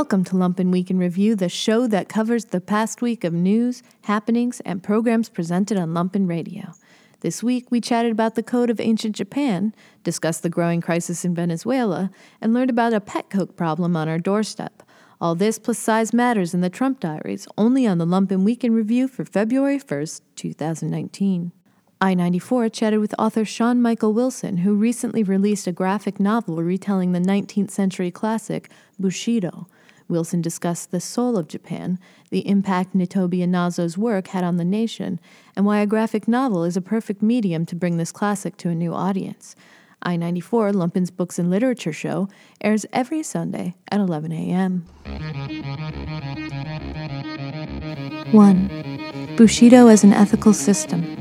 Welcome 0.00 0.24
to 0.24 0.34
Lumpen 0.34 0.72
Week 0.72 0.90
in 0.90 0.96
Review, 0.96 1.36
the 1.36 1.50
show 1.50 1.86
that 1.86 2.08
covers 2.08 2.46
the 2.46 2.60
past 2.62 3.02
week 3.02 3.22
of 3.22 3.34
news, 3.34 3.82
happenings, 4.04 4.60
and 4.60 4.82
programs 4.82 5.28
presented 5.28 5.76
on 5.76 5.90
Lumpen 5.90 6.26
Radio. 6.26 6.72
This 7.20 7.42
week, 7.42 7.70
we 7.70 7.82
chatted 7.82 8.10
about 8.10 8.34
the 8.34 8.42
code 8.42 8.70
of 8.70 8.80
ancient 8.80 9.14
Japan, 9.14 9.74
discussed 10.02 10.42
the 10.42 10.48
growing 10.48 10.80
crisis 10.80 11.22
in 11.22 11.34
Venezuela, 11.34 12.10
and 12.40 12.54
learned 12.54 12.70
about 12.70 12.94
a 12.94 13.00
pet 13.00 13.28
coke 13.28 13.56
problem 13.56 13.94
on 13.94 14.08
our 14.08 14.18
doorstep. 14.18 14.82
All 15.20 15.34
this 15.34 15.58
plus 15.58 15.78
size 15.78 16.14
matters 16.14 16.54
in 16.54 16.62
the 16.62 16.70
Trump 16.70 16.98
diaries, 16.98 17.46
only 17.58 17.86
on 17.86 17.98
the 17.98 18.06
Lumpen 18.06 18.42
Week 18.42 18.64
in 18.64 18.72
Review 18.72 19.06
for 19.06 19.26
February 19.26 19.78
1st, 19.78 20.22
2019. 20.34 21.52
I 22.00 22.14
94 22.14 22.70
chatted 22.70 23.00
with 23.00 23.14
author 23.18 23.44
Sean 23.44 23.82
Michael 23.82 24.14
Wilson, 24.14 24.56
who 24.56 24.74
recently 24.74 25.22
released 25.22 25.66
a 25.66 25.72
graphic 25.72 26.18
novel 26.18 26.62
retelling 26.62 27.12
the 27.12 27.20
19th 27.20 27.70
century 27.70 28.10
classic 28.10 28.70
Bushido. 28.98 29.68
Wilson 30.10 30.42
discussed 30.42 30.90
the 30.90 31.00
soul 31.00 31.38
of 31.38 31.48
Japan, 31.48 31.98
the 32.30 32.46
impact 32.46 32.94
Nitobe 32.94 33.38
Inazo's 33.38 33.96
work 33.96 34.28
had 34.28 34.44
on 34.44 34.56
the 34.56 34.64
nation, 34.64 35.20
and 35.56 35.64
why 35.64 35.78
a 35.78 35.86
graphic 35.86 36.28
novel 36.28 36.64
is 36.64 36.76
a 36.76 36.82
perfect 36.82 37.22
medium 37.22 37.64
to 37.66 37.76
bring 37.76 37.96
this 37.96 38.12
classic 38.12 38.56
to 38.58 38.68
a 38.68 38.74
new 38.74 38.92
audience. 38.92 39.56
I 40.02 40.16
94, 40.16 40.72
Lumpen's 40.72 41.10
Books 41.10 41.38
and 41.38 41.50
Literature 41.50 41.92
Show, 41.92 42.28
airs 42.60 42.86
every 42.92 43.22
Sunday 43.22 43.74
at 43.90 44.00
11 44.00 44.32
a.m. 44.32 44.86
1. 48.32 49.36
Bushido 49.36 49.88
as 49.88 50.04
an 50.04 50.12
ethical 50.12 50.52
system. 50.52 51.16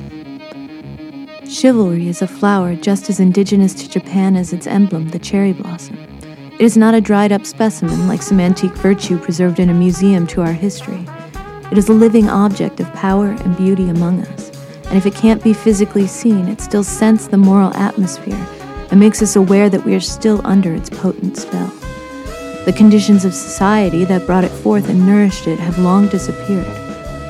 Chivalry 1.46 2.08
is 2.08 2.22
a 2.22 2.28
flower 2.28 2.76
just 2.76 3.10
as 3.10 3.20
indigenous 3.20 3.74
to 3.74 3.90
Japan 3.90 4.36
as 4.36 4.54
its 4.54 4.68
emblem, 4.68 5.10
the 5.10 5.20
cherry 5.20 5.52
blossom. 5.52 6.09
It 6.60 6.66
is 6.66 6.76
not 6.76 6.94
a 6.94 7.00
dried 7.00 7.32
up 7.32 7.46
specimen 7.46 8.10
like 8.10 8.22
some 8.22 8.42
antique 8.42 8.74
virtue 8.74 9.18
preserved 9.18 9.62
in 9.62 9.70
a 9.70 9.74
museum 9.74 10.28
to 10.28 10.42
our 10.42 10.52
history. 10.52 11.08
It 11.72 11.78
is 11.78 11.88
a 11.88 11.94
living 11.94 12.28
object 12.28 12.82
of 12.82 12.94
power 12.94 13.28
and 13.28 13.56
beauty 13.56 13.88
among 13.88 14.20
us, 14.26 14.50
and 14.88 14.98
if 14.98 15.06
it 15.06 15.16
can't 15.16 15.42
be 15.42 15.54
physically 15.54 16.06
seen, 16.06 16.50
it 16.50 16.60
still 16.60 16.84
scents 16.84 17.28
the 17.28 17.38
moral 17.38 17.74
atmosphere 17.78 18.46
and 18.92 19.00
makes 19.00 19.22
us 19.22 19.38
aware 19.38 19.70
that 19.70 19.86
we 19.86 19.96
are 19.96 20.02
still 20.02 20.46
under 20.46 20.76
its 20.76 20.90
potent 20.90 21.38
spell. 21.38 21.70
The 22.66 22.76
conditions 22.76 23.24
of 23.24 23.34
society 23.34 24.04
that 24.04 24.26
brought 24.26 24.44
it 24.44 24.52
forth 24.52 24.90
and 24.90 25.08
nourished 25.08 25.48
it 25.48 25.60
have 25.60 25.80
long 25.80 26.10
disappeared, 26.10 26.68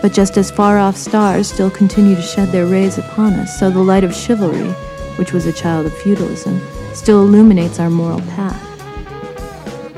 but 0.02 0.12
just 0.12 0.38
as 0.38 0.50
far 0.50 0.80
off 0.80 0.98
stars 0.98 1.52
still 1.52 1.70
continue 1.70 2.16
to 2.16 2.22
shed 2.24 2.48
their 2.48 2.66
rays 2.66 2.98
upon 2.98 3.34
us, 3.34 3.60
so 3.60 3.70
the 3.70 3.78
light 3.78 4.04
of 4.04 4.16
chivalry, 4.16 4.72
which 5.20 5.34
was 5.34 5.46
a 5.46 5.54
child 5.54 5.86
of 5.86 5.96
feudalism, 6.00 6.60
still 6.96 7.22
illuminates 7.22 7.80
our 7.80 7.92
moral 7.92 8.22
path. 8.22 8.69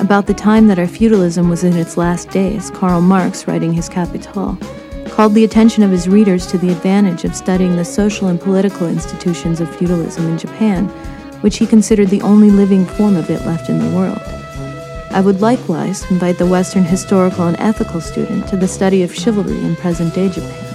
About 0.01 0.25
the 0.25 0.33
time 0.33 0.67
that 0.67 0.79
our 0.79 0.87
feudalism 0.87 1.49
was 1.49 1.63
in 1.63 1.77
its 1.77 1.95
last 1.95 2.29
days, 2.31 2.69
Karl 2.71 3.01
Marx, 3.01 3.47
writing 3.47 3.71
his 3.71 3.87
Capital, 3.87 4.57
called 5.07 5.33
the 5.33 5.45
attention 5.45 5.83
of 5.83 5.91
his 5.91 6.09
readers 6.09 6.45
to 6.47 6.57
the 6.57 6.71
advantage 6.71 7.23
of 7.23 7.35
studying 7.35 7.77
the 7.77 7.85
social 7.85 8.27
and 8.27 8.41
political 8.41 8.89
institutions 8.89 9.61
of 9.61 9.73
feudalism 9.77 10.27
in 10.27 10.37
Japan 10.37 10.91
which 11.41 11.57
he 11.57 11.67
considered 11.67 12.09
the 12.09 12.21
only 12.21 12.49
living 12.49 12.85
form 12.85 13.15
of 13.15 13.29
it 13.29 13.45
left 13.45 13.69
in 13.69 13.79
the 13.79 13.95
world. 13.95 14.21
I 15.11 15.21
would 15.21 15.41
likewise 15.41 16.09
invite 16.09 16.37
the 16.37 16.45
Western 16.45 16.83
historical 16.83 17.47
and 17.47 17.59
ethical 17.59 17.99
student 17.99 18.47
to 18.47 18.55
the 18.55 18.67
study 18.67 19.03
of 19.03 19.13
chivalry 19.13 19.57
in 19.57 19.75
present 19.75 20.13
day 20.13 20.29
Japan. 20.29 20.67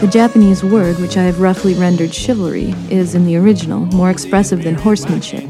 The 0.00 0.10
Japanese 0.10 0.62
word, 0.62 0.98
which 0.98 1.16
I 1.16 1.22
have 1.22 1.40
roughly 1.40 1.74
rendered 1.74 2.14
chivalry, 2.14 2.74
is, 2.90 3.14
in 3.14 3.24
the 3.26 3.36
original, 3.36 3.86
more 3.86 4.10
expressive 4.10 4.62
than 4.62 4.74
horsemanship. 4.74 5.44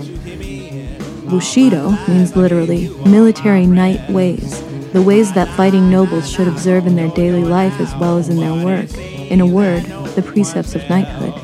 Bushido 1.34 1.90
means 2.06 2.36
literally 2.36 2.88
military 3.04 3.66
knight 3.66 4.08
ways, 4.08 4.62
the 4.92 5.02
ways 5.02 5.32
that 5.32 5.48
fighting 5.56 5.90
nobles 5.90 6.30
should 6.30 6.46
observe 6.46 6.86
in 6.86 6.94
their 6.94 7.08
daily 7.08 7.42
life 7.42 7.80
as 7.80 7.92
well 7.96 8.18
as 8.18 8.28
in 8.28 8.36
their 8.36 8.64
work. 8.64 8.96
In 8.96 9.40
a 9.40 9.46
word, 9.46 9.82
the 10.14 10.22
precepts 10.22 10.76
of 10.76 10.88
knighthood. 10.88 11.34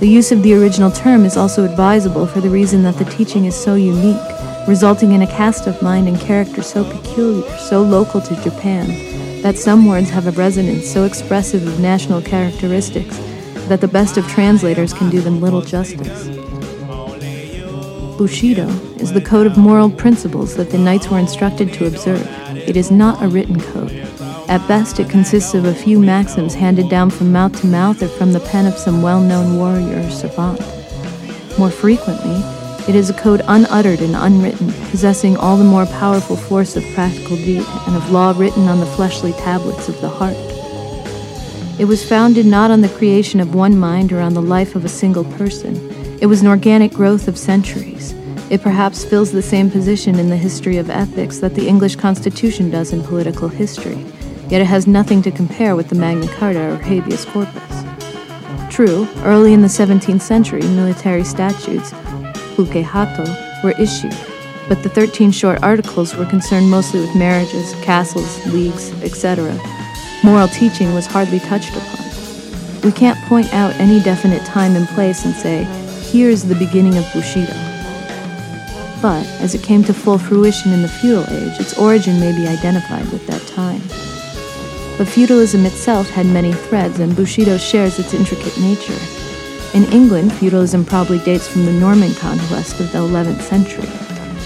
The 0.00 0.08
use 0.08 0.32
of 0.32 0.42
the 0.42 0.52
original 0.54 0.90
term 0.90 1.24
is 1.24 1.36
also 1.36 1.64
advisable 1.64 2.26
for 2.26 2.40
the 2.40 2.50
reason 2.50 2.82
that 2.82 2.96
the 2.96 3.04
teaching 3.04 3.44
is 3.44 3.54
so 3.54 3.76
unique, 3.76 4.20
resulting 4.66 5.12
in 5.12 5.22
a 5.22 5.28
cast 5.28 5.68
of 5.68 5.80
mind 5.80 6.08
and 6.08 6.18
character 6.18 6.60
so 6.60 6.82
peculiar, 6.82 7.48
so 7.58 7.82
local 7.82 8.20
to 8.20 8.42
Japan, 8.42 8.88
that 9.42 9.56
some 9.56 9.86
words 9.86 10.10
have 10.10 10.26
a 10.26 10.32
resonance 10.32 10.90
so 10.90 11.04
expressive 11.04 11.64
of 11.64 11.78
national 11.78 12.20
characteristics 12.20 13.16
that 13.68 13.80
the 13.80 13.86
best 13.86 14.16
of 14.16 14.26
translators 14.26 14.92
can 14.92 15.08
do 15.08 15.20
them 15.20 15.40
little 15.40 15.62
justice. 15.62 16.37
Bushido 18.18 18.66
is 18.96 19.12
the 19.12 19.20
code 19.20 19.46
of 19.46 19.56
moral 19.56 19.88
principles 19.88 20.56
that 20.56 20.70
the 20.70 20.76
knights 20.76 21.08
were 21.08 21.20
instructed 21.20 21.72
to 21.74 21.86
observe. 21.86 22.26
It 22.68 22.76
is 22.76 22.90
not 22.90 23.22
a 23.22 23.28
written 23.28 23.60
code. 23.60 23.92
At 24.48 24.66
best, 24.66 24.98
it 24.98 25.08
consists 25.08 25.54
of 25.54 25.64
a 25.64 25.72
few 25.72 26.00
maxims 26.00 26.54
handed 26.54 26.90
down 26.90 27.10
from 27.10 27.30
mouth 27.30 27.60
to 27.60 27.68
mouth 27.68 28.02
or 28.02 28.08
from 28.08 28.32
the 28.32 28.40
pen 28.40 28.66
of 28.66 28.76
some 28.76 29.02
well 29.02 29.20
known 29.20 29.56
warrior 29.56 30.00
or 30.04 30.10
savant. 30.10 30.58
More 31.60 31.70
frequently, 31.70 32.42
it 32.88 32.96
is 32.96 33.08
a 33.08 33.14
code 33.14 33.42
unuttered 33.46 34.00
and 34.00 34.16
unwritten, 34.16 34.72
possessing 34.90 35.36
all 35.36 35.56
the 35.56 35.62
more 35.62 35.86
powerful 35.86 36.36
force 36.36 36.74
of 36.74 36.82
practical 36.94 37.36
deed 37.36 37.64
and 37.86 37.94
of 37.94 38.10
law 38.10 38.34
written 38.36 38.66
on 38.66 38.80
the 38.80 38.86
fleshly 38.86 39.32
tablets 39.34 39.88
of 39.88 40.00
the 40.00 40.08
heart. 40.08 40.36
It 41.78 41.84
was 41.84 42.08
founded 42.08 42.46
not 42.46 42.72
on 42.72 42.80
the 42.80 42.88
creation 42.88 43.38
of 43.38 43.54
one 43.54 43.78
mind 43.78 44.10
or 44.10 44.18
on 44.18 44.34
the 44.34 44.42
life 44.42 44.74
of 44.74 44.84
a 44.84 44.88
single 44.88 45.24
person. 45.24 45.97
It 46.20 46.26
was 46.26 46.40
an 46.40 46.48
organic 46.48 46.92
growth 46.92 47.28
of 47.28 47.38
centuries. 47.38 48.12
It 48.50 48.62
perhaps 48.62 49.04
fills 49.04 49.32
the 49.32 49.42
same 49.42 49.70
position 49.70 50.18
in 50.18 50.28
the 50.28 50.36
history 50.36 50.78
of 50.78 50.90
ethics 50.90 51.38
that 51.38 51.54
the 51.54 51.68
English 51.68 51.96
Constitution 51.96 52.70
does 52.70 52.92
in 52.92 53.02
political 53.02 53.48
history 53.48 54.04
yet 54.50 54.62
it 54.62 54.66
has 54.66 54.86
nothing 54.86 55.20
to 55.22 55.30
compare 55.30 55.76
with 55.76 55.88
the 55.88 55.94
Magna 55.94 56.26
Carta 56.28 56.72
or 56.72 56.76
habeas 56.76 57.24
corpus. 57.26 57.84
True, 58.70 59.06
early 59.18 59.52
in 59.52 59.60
the 59.60 59.68
17th 59.68 60.22
century, 60.22 60.62
military 60.62 61.24
statutes, 61.24 61.92
Buke 62.56 62.82
Hatto, 62.82 63.24
were 63.62 63.74
issued, 63.78 64.16
but 64.68 64.82
the 64.82 64.88
13 64.88 65.32
short 65.32 65.62
articles 65.62 66.14
were 66.14 66.24
concerned 66.24 66.70
mostly 66.70 67.00
with 67.00 67.14
marriages, 67.14 67.74
castles, 67.82 68.46
leagues, 68.46 68.90
etc. 69.02 69.58
Moral 70.24 70.48
teaching 70.48 70.94
was 70.94 71.06
hardly 71.06 71.40
touched 71.40 71.76
upon. 71.76 72.06
We 72.82 72.92
can't 72.92 73.18
point 73.28 73.52
out 73.52 73.74
any 73.74 74.00
definite 74.00 74.44
time 74.46 74.76
and 74.76 74.86
place 74.88 75.24
and 75.24 75.34
say, 75.34 75.64
here 76.08 76.30
is 76.30 76.48
the 76.48 76.54
beginning 76.54 76.96
of 76.96 77.04
Bushido. 77.12 77.52
But, 79.02 79.26
as 79.40 79.54
it 79.54 79.62
came 79.62 79.84
to 79.84 79.92
full 79.92 80.16
fruition 80.16 80.72
in 80.72 80.80
the 80.80 80.88
feudal 80.88 81.24
age, 81.30 81.60
its 81.60 81.78
origin 81.78 82.18
may 82.18 82.32
be 82.34 82.48
identified 82.48 83.12
with 83.12 83.26
that 83.26 83.46
time. 83.46 83.82
But 84.96 85.06
feudalism 85.06 85.66
itself 85.66 86.08
had 86.08 86.24
many 86.24 86.52
threads, 86.52 86.98
and 86.98 87.14
Bushido 87.14 87.58
shares 87.58 87.98
its 87.98 88.14
intricate 88.14 88.58
nature. 88.58 88.98
In 89.74 89.84
England, 89.92 90.32
feudalism 90.32 90.84
probably 90.86 91.18
dates 91.18 91.46
from 91.46 91.66
the 91.66 91.72
Norman 91.72 92.14
conquest 92.14 92.80
of 92.80 92.90
the 92.90 92.98
11th 92.98 93.42
century. 93.42 93.88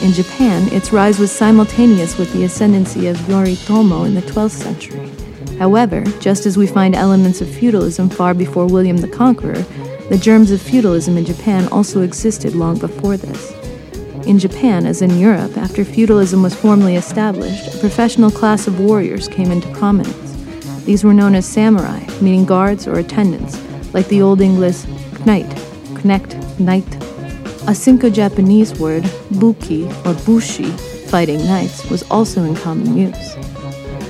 In 0.04 0.12
Japan, 0.12 0.66
its 0.72 0.92
rise 0.92 1.20
was 1.20 1.30
simultaneous 1.30 2.18
with 2.18 2.32
the 2.32 2.42
ascendancy 2.42 3.06
of 3.06 3.16
Yoritomo 3.28 4.04
in 4.04 4.14
the 4.14 4.22
12th 4.22 4.50
century. 4.50 5.08
However, 5.58 6.02
just 6.18 6.44
as 6.44 6.58
we 6.58 6.66
find 6.66 6.96
elements 6.96 7.40
of 7.40 7.48
feudalism 7.48 8.08
far 8.10 8.34
before 8.34 8.66
William 8.66 8.96
the 8.96 9.06
Conqueror, 9.06 9.64
the 10.08 10.18
germs 10.18 10.50
of 10.50 10.60
feudalism 10.60 11.16
in 11.16 11.24
Japan 11.24 11.68
also 11.68 12.02
existed 12.02 12.54
long 12.54 12.78
before 12.78 13.16
this. 13.16 13.52
In 14.26 14.38
Japan, 14.38 14.86
as 14.86 15.02
in 15.02 15.18
Europe, 15.18 15.56
after 15.56 15.84
feudalism 15.84 16.42
was 16.42 16.54
formally 16.54 16.96
established, 16.96 17.74
a 17.74 17.78
professional 17.78 18.30
class 18.30 18.66
of 18.66 18.78
warriors 18.78 19.26
came 19.28 19.50
into 19.50 19.68
prominence. 19.72 20.84
These 20.84 21.02
were 21.04 21.14
known 21.14 21.34
as 21.34 21.46
samurai, 21.46 22.04
meaning 22.20 22.44
guards 22.44 22.86
or 22.86 22.98
attendants, 22.98 23.58
like 23.94 24.08
the 24.08 24.22
Old 24.22 24.40
English 24.40 24.84
knight, 25.24 25.50
connect, 25.94 26.36
knight. 26.58 26.86
A 27.64 27.74
Sinico-Japanese 27.74 28.78
word, 28.78 29.04
buke 29.38 29.88
or 30.04 30.14
bushi, 30.24 30.70
fighting 31.06 31.44
knights, 31.46 31.88
was 31.90 32.02
also 32.10 32.42
in 32.42 32.56
common 32.56 32.96
use. 32.96 33.34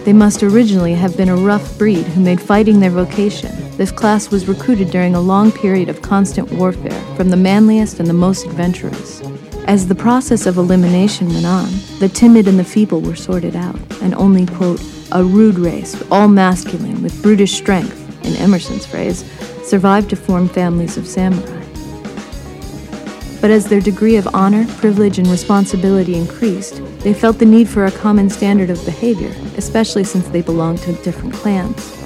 They 0.05 0.13
must 0.13 0.43
originally 0.43 0.95
have 0.95 1.17
been 1.17 1.29
a 1.29 1.37
rough 1.37 1.79
breed 1.79 2.05
who 2.07 2.21
made 2.23 2.41
fighting 2.41 2.81
their 2.81 2.91
vocation. 2.91 3.62
This 3.83 3.91
class 3.91 4.31
was 4.31 4.47
recruited 4.47 4.93
during 4.93 5.17
a 5.17 5.21
long 5.21 5.51
period 5.51 5.89
of 5.89 6.03
constant 6.03 6.53
warfare 6.53 7.01
from 7.17 7.31
the 7.31 7.37
manliest 7.37 7.99
and 7.99 8.09
the 8.09 8.13
most 8.13 8.47
adventurous. 8.47 9.21
As 9.67 9.89
the 9.89 9.95
process 9.97 10.47
of 10.47 10.57
elimination 10.57 11.27
went 11.27 11.47
on, 11.47 11.69
the 11.99 12.09
timid 12.09 12.47
and 12.47 12.61
the 12.61 12.65
feeble 12.65 13.01
were 13.01 13.17
sorted 13.17 13.57
out, 13.57 13.77
and 14.01 14.15
only, 14.15 14.47
quote, 14.47 14.81
a 15.11 15.25
rude 15.25 15.59
race, 15.59 16.01
all 16.13 16.29
masculine, 16.29 17.03
with 17.03 17.21
brutish 17.25 17.55
strength, 17.55 18.25
in 18.25 18.37
Emerson's 18.37 18.87
phrase, 18.87 19.25
survived 19.65 20.11
to 20.11 20.17
form 20.17 20.49
families 20.49 20.97
of 20.97 21.09
samurai. 21.09 21.65
But 23.41 23.51
as 23.51 23.67
their 23.67 23.81
degree 23.81 24.15
of 24.15 24.33
honor, 24.33 24.65
privilege, 24.75 25.19
and 25.19 25.27
responsibility 25.27 26.15
increased, 26.15 26.81
they 27.01 27.13
felt 27.13 27.41
the 27.41 27.47
need 27.47 27.69
for 27.69 27.87
a 27.87 27.91
common 27.91 28.31
standard 28.31 28.71
of 28.71 28.85
behavior, 28.85 29.35
especially 29.57 30.05
since 30.05 30.29
they 30.29 30.41
belonged 30.41 30.79
to 30.83 30.93
different 31.03 31.35
clans. 31.35 32.02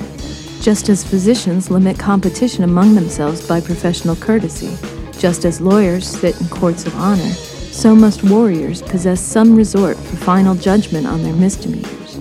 Just 0.66 0.88
as 0.88 1.04
physicians 1.04 1.70
limit 1.70 1.96
competition 1.96 2.64
among 2.64 2.96
themselves 2.96 3.46
by 3.46 3.60
professional 3.60 4.16
courtesy, 4.16 4.76
just 5.16 5.44
as 5.44 5.60
lawyers 5.60 6.04
sit 6.04 6.40
in 6.40 6.48
courts 6.48 6.86
of 6.86 6.96
honor, 6.96 7.30
so 7.70 7.94
must 7.94 8.24
warriors 8.24 8.82
possess 8.82 9.20
some 9.20 9.54
resort 9.54 9.96
for 9.96 10.16
final 10.16 10.56
judgment 10.56 11.06
on 11.06 11.22
their 11.22 11.34
misdemeanors. 11.34 12.18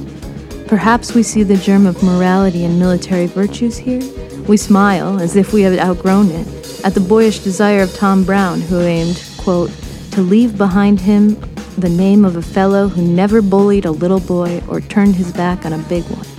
Perhaps 0.67 1.15
we 1.15 1.23
see 1.23 1.41
the 1.41 1.57
germ 1.57 1.87
of 1.87 2.03
morality 2.03 2.65
and 2.65 2.77
military 2.77 3.25
virtues 3.25 3.77
here. 3.77 4.03
We 4.47 4.57
smile, 4.57 5.19
as 5.19 5.35
if 5.35 5.51
we 5.51 5.63
had 5.63 5.79
outgrown 5.79 6.29
it, 6.29 6.85
at 6.85 6.93
the 6.93 6.99
boyish 6.99 7.39
desire 7.39 7.81
of 7.81 7.95
Tom 7.95 8.23
Brown, 8.23 8.61
who 8.61 8.79
aimed, 8.79 9.27
quote, 9.39 9.71
to 10.11 10.21
leave 10.21 10.55
behind 10.55 10.99
him 10.99 11.29
the 11.79 11.89
name 11.89 12.23
of 12.23 12.35
a 12.35 12.43
fellow 12.43 12.89
who 12.89 13.01
never 13.01 13.41
bullied 13.41 13.85
a 13.85 13.91
little 13.91 14.19
boy 14.19 14.61
or 14.67 14.81
turned 14.81 15.15
his 15.15 15.31
back 15.31 15.65
on 15.65 15.73
a 15.73 15.79
big 15.89 16.03
one. 16.03 16.34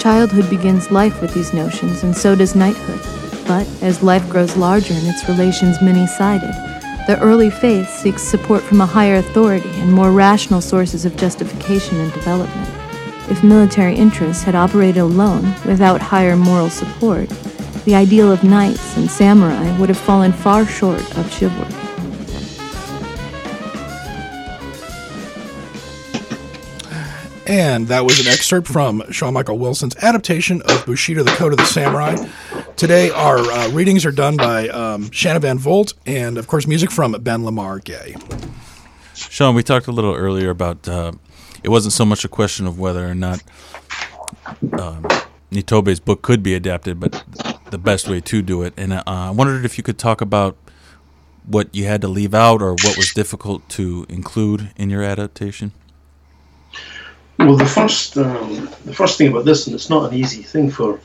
Childhood 0.00 0.48
begins 0.48 0.90
life 0.90 1.20
with 1.20 1.34
these 1.34 1.52
notions, 1.52 2.02
and 2.04 2.16
so 2.16 2.34
does 2.34 2.56
knighthood. 2.56 3.00
But 3.46 3.68
as 3.82 4.02
life 4.02 4.26
grows 4.30 4.56
larger 4.56 4.94
and 4.94 5.06
its 5.06 5.28
relations 5.28 5.82
many 5.82 6.06
sided, 6.06 6.54
the 7.06 7.18
early 7.20 7.50
faith 7.50 7.86
seeks 7.90 8.22
support 8.22 8.62
from 8.62 8.80
a 8.80 8.86
higher 8.86 9.16
authority 9.16 9.68
and 9.74 9.92
more 9.92 10.10
rational 10.10 10.62
sources 10.62 11.04
of 11.04 11.18
justification 11.18 12.00
and 12.00 12.10
development. 12.14 12.70
If 13.30 13.44
military 13.44 13.94
interests 13.94 14.42
had 14.42 14.54
operated 14.54 15.02
alone, 15.02 15.54
without 15.66 16.00
higher 16.00 16.34
moral 16.34 16.70
support, 16.70 17.28
the 17.84 17.94
ideal 17.94 18.32
of 18.32 18.42
knights 18.42 18.96
and 18.96 19.10
samurai 19.10 19.78
would 19.78 19.90
have 19.90 19.98
fallen 19.98 20.32
far 20.32 20.64
short 20.64 21.02
of 21.18 21.30
chivalry. 21.30 21.89
And 27.50 27.88
that 27.88 28.04
was 28.04 28.20
an 28.20 28.28
excerpt 28.28 28.68
from 28.68 29.02
Sean 29.10 29.34
Michael 29.34 29.58
Wilson's 29.58 29.96
adaptation 29.96 30.62
of 30.68 30.86
Bushido, 30.86 31.24
the 31.24 31.32
Code 31.32 31.50
of 31.50 31.58
the 31.58 31.64
Samurai. 31.64 32.14
Today, 32.76 33.10
our 33.10 33.38
uh, 33.38 33.68
readings 33.70 34.06
are 34.06 34.12
done 34.12 34.36
by 34.36 34.68
um, 34.68 35.10
Shanna 35.10 35.40
Van 35.40 35.58
Volt, 35.58 35.94
and 36.06 36.38
of 36.38 36.46
course, 36.46 36.68
music 36.68 36.92
from 36.92 37.10
Ben 37.10 37.44
LaMar 37.44 37.80
Gay. 37.80 38.14
Sean, 39.16 39.56
we 39.56 39.64
talked 39.64 39.88
a 39.88 39.90
little 39.90 40.14
earlier 40.14 40.50
about 40.50 40.86
uh, 40.86 41.10
it 41.64 41.70
wasn't 41.70 41.92
so 41.92 42.04
much 42.04 42.24
a 42.24 42.28
question 42.28 42.68
of 42.68 42.78
whether 42.78 43.04
or 43.04 43.16
not 43.16 43.42
um, 44.78 45.08
Nitobe's 45.50 45.98
book 45.98 46.22
could 46.22 46.44
be 46.44 46.54
adapted, 46.54 47.00
but 47.00 47.24
the 47.72 47.78
best 47.78 48.08
way 48.08 48.20
to 48.20 48.42
do 48.42 48.62
it. 48.62 48.74
And 48.76 48.92
uh, 48.92 49.02
I 49.04 49.30
wondered 49.30 49.64
if 49.64 49.76
you 49.76 49.82
could 49.82 49.98
talk 49.98 50.20
about 50.20 50.56
what 51.44 51.74
you 51.74 51.86
had 51.86 52.00
to 52.02 52.06
leave 52.06 52.32
out 52.32 52.62
or 52.62 52.74
what 52.74 52.96
was 52.96 53.12
difficult 53.12 53.68
to 53.70 54.06
include 54.08 54.70
in 54.76 54.88
your 54.88 55.02
adaptation. 55.02 55.72
Well, 57.40 57.56
the 57.56 57.64
first 57.64 58.18
um, 58.18 58.68
the 58.84 58.92
first 58.92 59.16
thing 59.16 59.28
about 59.28 59.46
this, 59.46 59.66
and 59.66 59.74
it's 59.74 59.88
not 59.88 60.12
an 60.12 60.18
easy 60.18 60.42
thing 60.42 60.70
for 60.70 61.00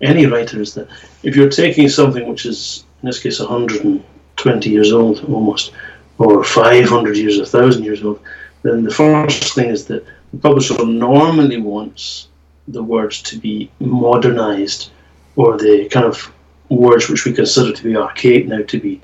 any 0.00 0.24
writer, 0.24 0.60
is 0.60 0.72
that 0.74 0.88
if 1.24 1.34
you're 1.34 1.50
taking 1.50 1.88
something 1.88 2.28
which 2.28 2.46
is 2.46 2.84
in 3.02 3.06
this 3.08 3.20
case 3.20 3.40
120 3.40 4.70
years 4.70 4.92
old 4.92 5.24
almost, 5.24 5.72
or 6.18 6.44
500 6.44 7.16
years, 7.16 7.38
1,000 7.38 7.82
years 7.82 8.04
old, 8.04 8.20
then 8.62 8.84
the 8.84 8.90
first 8.92 9.54
thing 9.54 9.70
is 9.70 9.86
that 9.86 10.04
the 10.32 10.38
publisher 10.38 10.84
normally 10.84 11.60
wants 11.60 12.28
the 12.68 12.82
words 12.82 13.20
to 13.22 13.38
be 13.38 13.68
modernized, 13.80 14.90
or 15.34 15.58
the 15.58 15.88
kind 15.88 16.06
of 16.06 16.32
words 16.68 17.08
which 17.08 17.24
we 17.24 17.32
consider 17.32 17.72
to 17.72 17.82
be 17.82 17.96
archaic 17.96 18.46
now 18.46 18.62
to 18.62 18.78
be 18.78 19.00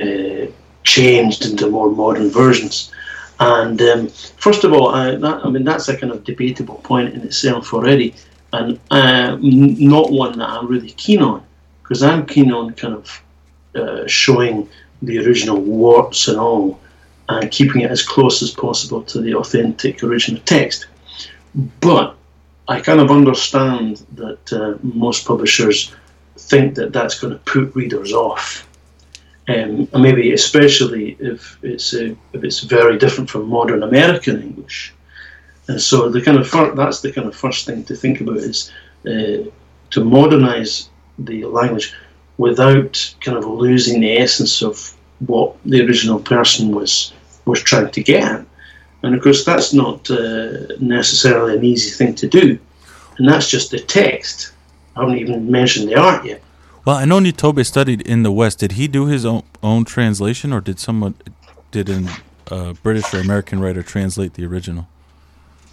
uh, 0.00 0.50
changed 0.82 1.44
into 1.44 1.68
more 1.68 1.90
modern 1.90 2.30
versions. 2.30 2.90
And 3.38 3.80
um, 3.82 4.08
first 4.08 4.64
of 4.64 4.72
all, 4.72 4.88
I, 4.88 5.14
that, 5.16 5.44
I 5.44 5.50
mean 5.50 5.64
that's 5.64 5.88
a 5.88 5.96
kind 5.96 6.12
of 6.12 6.24
debatable 6.24 6.76
point 6.76 7.14
in 7.14 7.20
itself 7.20 7.74
already, 7.74 8.14
and 8.52 8.80
uh, 8.90 9.36
not 9.40 10.10
one 10.10 10.38
that 10.38 10.48
I'm 10.48 10.66
really 10.66 10.92
keen 10.92 11.20
on, 11.20 11.44
because 11.82 12.02
I'm 12.02 12.24
keen 12.26 12.52
on 12.52 12.72
kind 12.72 12.94
of 12.94 13.22
uh, 13.74 14.06
showing 14.06 14.68
the 15.02 15.18
original 15.18 15.60
warts 15.60 16.28
and 16.28 16.38
all, 16.38 16.80
and 17.28 17.50
keeping 17.50 17.82
it 17.82 17.90
as 17.90 18.02
close 18.02 18.42
as 18.42 18.50
possible 18.50 19.02
to 19.02 19.20
the 19.20 19.34
authentic 19.34 20.02
original 20.02 20.40
text. 20.46 20.86
But 21.80 22.16
I 22.68 22.80
kind 22.80 23.00
of 23.00 23.10
understand 23.10 24.04
that 24.14 24.52
uh, 24.52 24.78
most 24.82 25.26
publishers 25.26 25.94
think 26.38 26.74
that 26.76 26.92
that's 26.92 27.20
going 27.20 27.32
to 27.32 27.38
put 27.40 27.74
readers 27.74 28.12
off 28.12 28.66
um, 29.48 29.88
and 29.92 30.02
maybe 30.02 30.32
especially 30.32 31.16
if 31.20 31.58
it's 31.62 31.94
uh, 31.94 32.14
if 32.32 32.44
it's 32.44 32.60
very 32.60 32.98
different 32.98 33.30
from 33.30 33.48
modern 33.48 33.82
American 33.82 34.42
English. 34.42 34.92
And 35.68 35.80
so 35.80 36.08
the 36.08 36.22
kind 36.22 36.38
of 36.38 36.48
fir- 36.48 36.74
that's 36.74 37.00
the 37.00 37.12
kind 37.12 37.28
of 37.28 37.34
first 37.34 37.66
thing 37.66 37.84
to 37.84 37.94
think 37.94 38.20
about 38.20 38.38
is 38.38 38.72
uh, 39.06 39.48
to 39.90 40.04
modernize 40.04 40.88
the 41.18 41.44
language 41.44 41.94
without 42.38 43.14
kind 43.20 43.38
of 43.38 43.46
losing 43.46 44.00
the 44.00 44.18
essence 44.18 44.62
of 44.62 44.94
what 45.20 45.56
the 45.64 45.80
original 45.86 46.20
person 46.20 46.74
was 46.74 47.12
was 47.44 47.62
trying 47.62 47.90
to 47.90 48.02
get 48.02 48.24
at. 48.24 48.46
And 49.02 49.14
of 49.14 49.22
course, 49.22 49.44
that's 49.44 49.72
not 49.72 50.10
uh, 50.10 50.74
necessarily 50.80 51.56
an 51.56 51.64
easy 51.64 51.90
thing 51.90 52.14
to 52.16 52.26
do. 52.26 52.58
And 53.18 53.28
that's 53.28 53.48
just 53.48 53.70
the 53.70 53.78
text. 53.78 54.52
I 54.96 55.00
haven't 55.00 55.18
even 55.18 55.50
mentioned 55.50 55.88
the 55.88 55.96
art 55.96 56.24
yet. 56.24 56.42
Well, 56.86 56.98
I 56.98 57.04
know 57.04 57.18
Nitobe 57.18 57.66
studied 57.66 58.00
in 58.02 58.22
the 58.22 58.30
West. 58.30 58.60
Did 58.60 58.72
he 58.72 58.86
do 58.86 59.06
his 59.06 59.26
own, 59.26 59.42
own 59.60 59.84
translation, 59.84 60.52
or 60.52 60.60
did 60.60 60.78
someone, 60.78 61.16
did 61.72 61.90
a 61.90 62.08
uh, 62.48 62.74
British 62.74 63.12
or 63.12 63.18
American 63.18 63.58
writer 63.58 63.82
translate 63.82 64.34
the 64.34 64.46
original? 64.46 64.86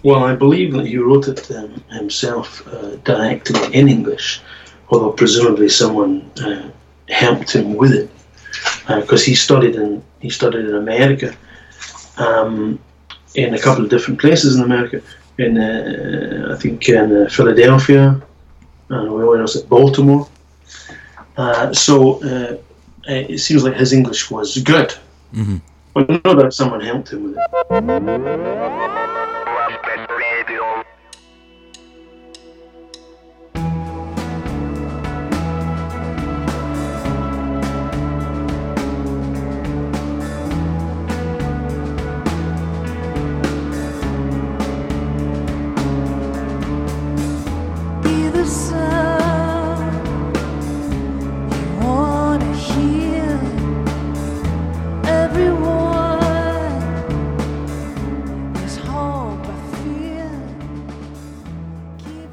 Well, 0.01 0.23
I 0.23 0.35
believe 0.35 0.73
that 0.73 0.87
he 0.87 0.97
wrote 0.97 1.27
it 1.27 1.51
um, 1.51 1.83
himself 1.91 2.67
uh, 2.67 2.95
directly 3.03 3.61
in 3.75 3.89
English, 3.89 4.41
although 4.89 5.11
presumably 5.11 5.69
someone 5.69 6.31
uh, 6.43 6.71
helped 7.09 7.53
him 7.55 7.75
with 7.75 7.93
it, 7.93 8.09
because 8.87 9.21
uh, 9.21 9.25
he 9.25 9.35
studied 9.35 9.75
in 9.75 10.03
he 10.19 10.31
studied 10.31 10.65
in 10.65 10.75
America, 10.75 11.35
um, 12.17 12.79
in 13.35 13.53
a 13.53 13.59
couple 13.59 13.83
of 13.83 13.91
different 13.91 14.19
places 14.19 14.55
in 14.55 14.63
America, 14.63 14.99
in 15.37 15.59
uh, 15.59 16.55
I 16.55 16.59
think 16.59 16.89
in 16.89 17.15
uh, 17.15 17.29
Philadelphia, 17.29 18.19
and 18.89 19.13
where 19.13 19.39
else? 19.39 19.55
At 19.55 19.69
Baltimore 19.69 20.27
uh, 21.37 21.73
so 21.73 22.23
uh, 22.23 22.57
it 23.05 23.39
seems 23.39 23.63
like 23.63 23.75
his 23.75 23.93
English 23.93 24.29
was 24.31 24.57
good. 24.59 24.93
Mm-hmm. 25.33 25.57
But 25.93 26.09
I 26.09 26.21
know 26.25 26.35
that 26.41 26.53
someone 26.53 26.81
helped 26.81 27.13
him 27.13 27.23
with 27.23 27.37
it. 27.37 29.12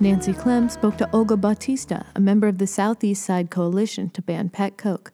Nancy 0.03 0.33
Clem 0.33 0.71
spoke 0.71 0.97
to 0.97 1.11
Olga 1.13 1.37
Bautista, 1.37 2.07
a 2.17 2.21
member 2.21 2.49
of 2.49 2.57
the 2.57 2.67
Southeast 2.67 3.23
Side 3.23 3.51
Coalition 3.51 4.09
to 4.11 4.23
ban 4.23 4.49
pet 4.49 4.79
coke. 4.79 5.13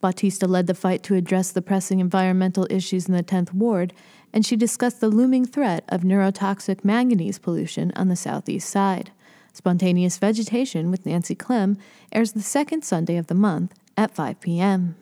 Bautista 0.00 0.46
led 0.46 0.68
the 0.68 0.74
fight 0.74 1.02
to 1.02 1.16
address 1.16 1.50
the 1.50 1.60
pressing 1.60 1.98
environmental 1.98 2.64
issues 2.70 3.08
in 3.08 3.14
the 3.14 3.24
10th 3.24 3.52
Ward, 3.52 3.92
and 4.32 4.46
she 4.46 4.54
discussed 4.54 5.00
the 5.00 5.08
looming 5.08 5.44
threat 5.46 5.82
of 5.88 6.02
neurotoxic 6.02 6.84
manganese 6.84 7.40
pollution 7.40 7.90
on 7.96 8.06
the 8.06 8.14
Southeast 8.14 8.70
Side. 8.70 9.10
Spontaneous 9.52 10.16
Vegetation 10.16 10.92
with 10.92 11.04
Nancy 11.04 11.34
Clem 11.34 11.76
airs 12.12 12.30
the 12.30 12.40
second 12.40 12.84
Sunday 12.84 13.16
of 13.16 13.26
the 13.26 13.34
month 13.34 13.74
at 13.96 14.14
5 14.14 14.40
p.m. 14.40 14.94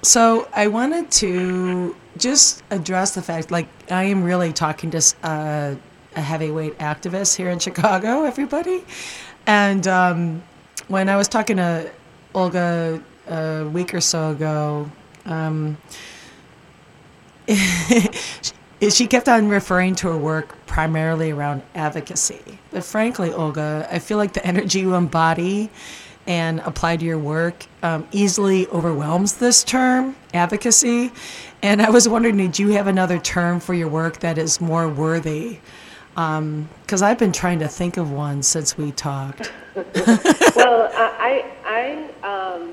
So 0.00 0.48
I 0.54 0.68
wanted 0.68 1.10
to 1.10 1.94
just 2.16 2.62
address 2.70 3.14
the 3.14 3.20
fact, 3.20 3.50
like 3.50 3.68
I 3.90 4.04
am 4.04 4.24
really 4.24 4.54
talking 4.54 4.90
to 4.92 5.14
uh, 5.22 5.74
a 6.16 6.20
heavyweight 6.20 6.78
activist 6.78 7.36
here 7.36 7.50
in 7.50 7.58
Chicago, 7.58 8.24
everybody. 8.24 8.84
And 9.46 9.86
um, 9.86 10.42
when 10.88 11.08
I 11.08 11.16
was 11.16 11.28
talking 11.28 11.56
to 11.56 11.90
Olga 12.34 13.02
a 13.28 13.64
week 13.64 13.94
or 13.94 14.00
so 14.00 14.30
ago, 14.30 14.90
um, 15.26 15.76
she 18.88 19.06
kept 19.06 19.28
on 19.28 19.48
referring 19.48 19.94
to 19.96 20.08
her 20.08 20.16
work 20.16 20.56
primarily 20.66 21.30
around 21.30 21.62
advocacy. 21.74 22.58
But 22.70 22.84
frankly, 22.84 23.32
Olga, 23.32 23.88
I 23.90 23.98
feel 23.98 24.18
like 24.18 24.32
the 24.32 24.44
energy 24.46 24.80
you 24.80 24.94
embody 24.94 25.70
and 26.26 26.60
apply 26.60 26.96
to 26.96 27.04
your 27.04 27.18
work 27.18 27.66
um, 27.82 28.06
easily 28.12 28.66
overwhelms 28.68 29.34
this 29.34 29.64
term, 29.64 30.14
advocacy. 30.32 31.12
And 31.62 31.82
I 31.82 31.90
was 31.90 32.08
wondering, 32.08 32.36
did 32.36 32.58
you 32.58 32.68
have 32.70 32.86
another 32.86 33.18
term 33.18 33.58
for 33.58 33.74
your 33.74 33.88
work 33.88 34.20
that 34.20 34.38
is 34.38 34.60
more 34.60 34.88
worthy 34.88 35.58
because 36.20 37.02
um, 37.02 37.08
I've 37.08 37.18
been 37.18 37.32
trying 37.32 37.60
to 37.60 37.68
think 37.68 37.96
of 37.96 38.12
one 38.12 38.42
since 38.42 38.76
we 38.76 38.92
talked. 38.92 39.52
well, 39.74 40.90
I, 40.92 41.44
I, 41.64 42.10
um, 42.26 42.72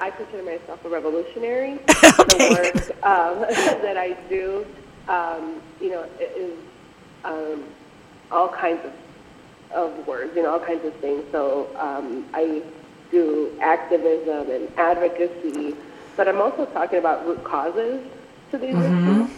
I 0.00 0.10
consider 0.10 0.42
myself 0.42 0.84
a 0.84 0.88
revolutionary. 0.88 1.78
Okay. 2.20 2.48
The 2.48 2.90
work 2.94 3.04
um, 3.04 3.40
that 3.82 3.96
I 3.96 4.12
do, 4.28 4.66
um, 5.08 5.60
you 5.80 5.90
know, 5.90 6.06
is 6.18 6.54
um, 7.24 7.64
all 8.30 8.48
kinds 8.48 8.84
of 8.84 8.92
of 9.72 10.06
words, 10.06 10.34
you 10.34 10.42
know, 10.42 10.50
all 10.50 10.58
kinds 10.58 10.84
of 10.84 10.94
things. 10.96 11.24
So 11.30 11.68
um, 11.78 12.26
I 12.34 12.62
do 13.10 13.56
activism 13.60 14.50
and 14.50 14.68
advocacy, 14.76 15.76
but 16.16 16.28
I'm 16.28 16.40
also 16.40 16.66
talking 16.66 16.98
about 16.98 17.24
root 17.26 17.42
causes 17.44 18.04
to 18.50 18.58
these 18.58 18.74
issues. 18.74 19.30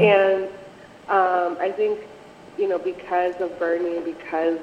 And 0.00 0.44
um, 1.08 1.56
I 1.60 1.72
think, 1.76 2.00
you 2.58 2.68
know, 2.68 2.78
because 2.78 3.34
of 3.40 3.58
Bernie, 3.58 4.00
because 4.00 4.58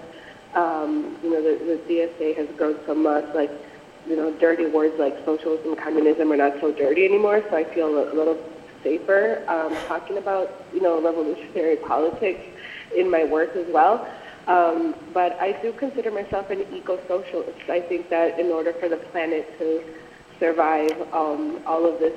um, 0.56 1.18
you 1.24 1.32
know 1.32 1.42
the, 1.42 1.64
the 1.66 1.82
DSA 1.88 2.36
has 2.38 2.48
grown 2.58 2.78
so 2.86 2.94
much, 2.94 3.26
like 3.34 3.52
you 4.08 4.16
know, 4.16 4.32
dirty 4.34 4.66
words 4.66 4.96
like 5.00 5.16
socialism, 5.26 5.76
communism 5.76 6.32
are 6.32 6.38
not 6.38 6.54
so 6.60 6.72
dirty 6.72 7.06
anymore. 7.06 7.44
So 7.50 7.56
I 7.56 7.64
feel 7.64 7.88
a 7.88 8.14
little 8.14 8.38
safer 8.84 9.44
um, 9.48 9.74
talking 9.88 10.18
about 10.18 10.52
you 10.74 10.82
know 10.82 11.02
revolutionary 11.02 11.78
politics 11.78 12.42
in 12.96 13.10
my 13.10 13.24
work 13.24 13.56
as 13.56 13.68
well. 13.72 14.08
Um, 14.48 14.94
but 15.14 15.40
I 15.40 15.54
do 15.62 15.72
consider 15.72 16.12
myself 16.12 16.50
an 16.50 16.66
eco-socialist. 16.74 17.70
I 17.70 17.80
think 17.80 18.10
that 18.10 18.38
in 18.40 18.48
order 18.48 18.74
for 18.74 18.90
the 18.90 18.98
planet 18.98 19.48
to 19.58 19.82
survive 20.38 20.92
um, 21.14 21.62
all 21.66 21.86
of 21.86 22.00
this 22.00 22.14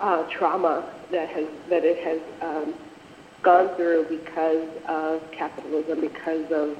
uh, 0.00 0.24
trauma 0.24 0.84
that 1.10 1.28
has 1.30 1.46
that 1.70 1.84
it 1.84 2.04
has 2.04 2.20
um, 2.42 2.74
gone 3.42 3.74
through 3.76 4.06
because 4.08 4.68
of 4.86 5.22
capitalism, 5.32 6.00
because 6.00 6.44
of 6.52 6.76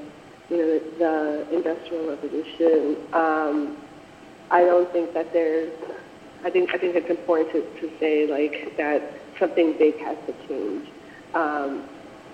you 0.50 0.56
know 0.56 0.78
the 0.98 1.54
industrial 1.54 2.08
revolution. 2.08 2.96
Um, 3.12 3.76
I 4.50 4.62
don't 4.62 4.90
think 4.92 5.14
that 5.14 5.32
there's. 5.32 5.72
I 6.44 6.50
think 6.50 6.70
I 6.74 6.78
think 6.78 6.96
it's 6.96 7.10
important 7.10 7.52
to, 7.52 7.80
to 7.80 7.98
say 7.98 8.26
like 8.26 8.76
that 8.76 9.02
something 9.38 9.76
big 9.78 9.98
has 9.98 10.16
to 10.26 10.48
change, 10.48 10.88
um, 11.34 11.84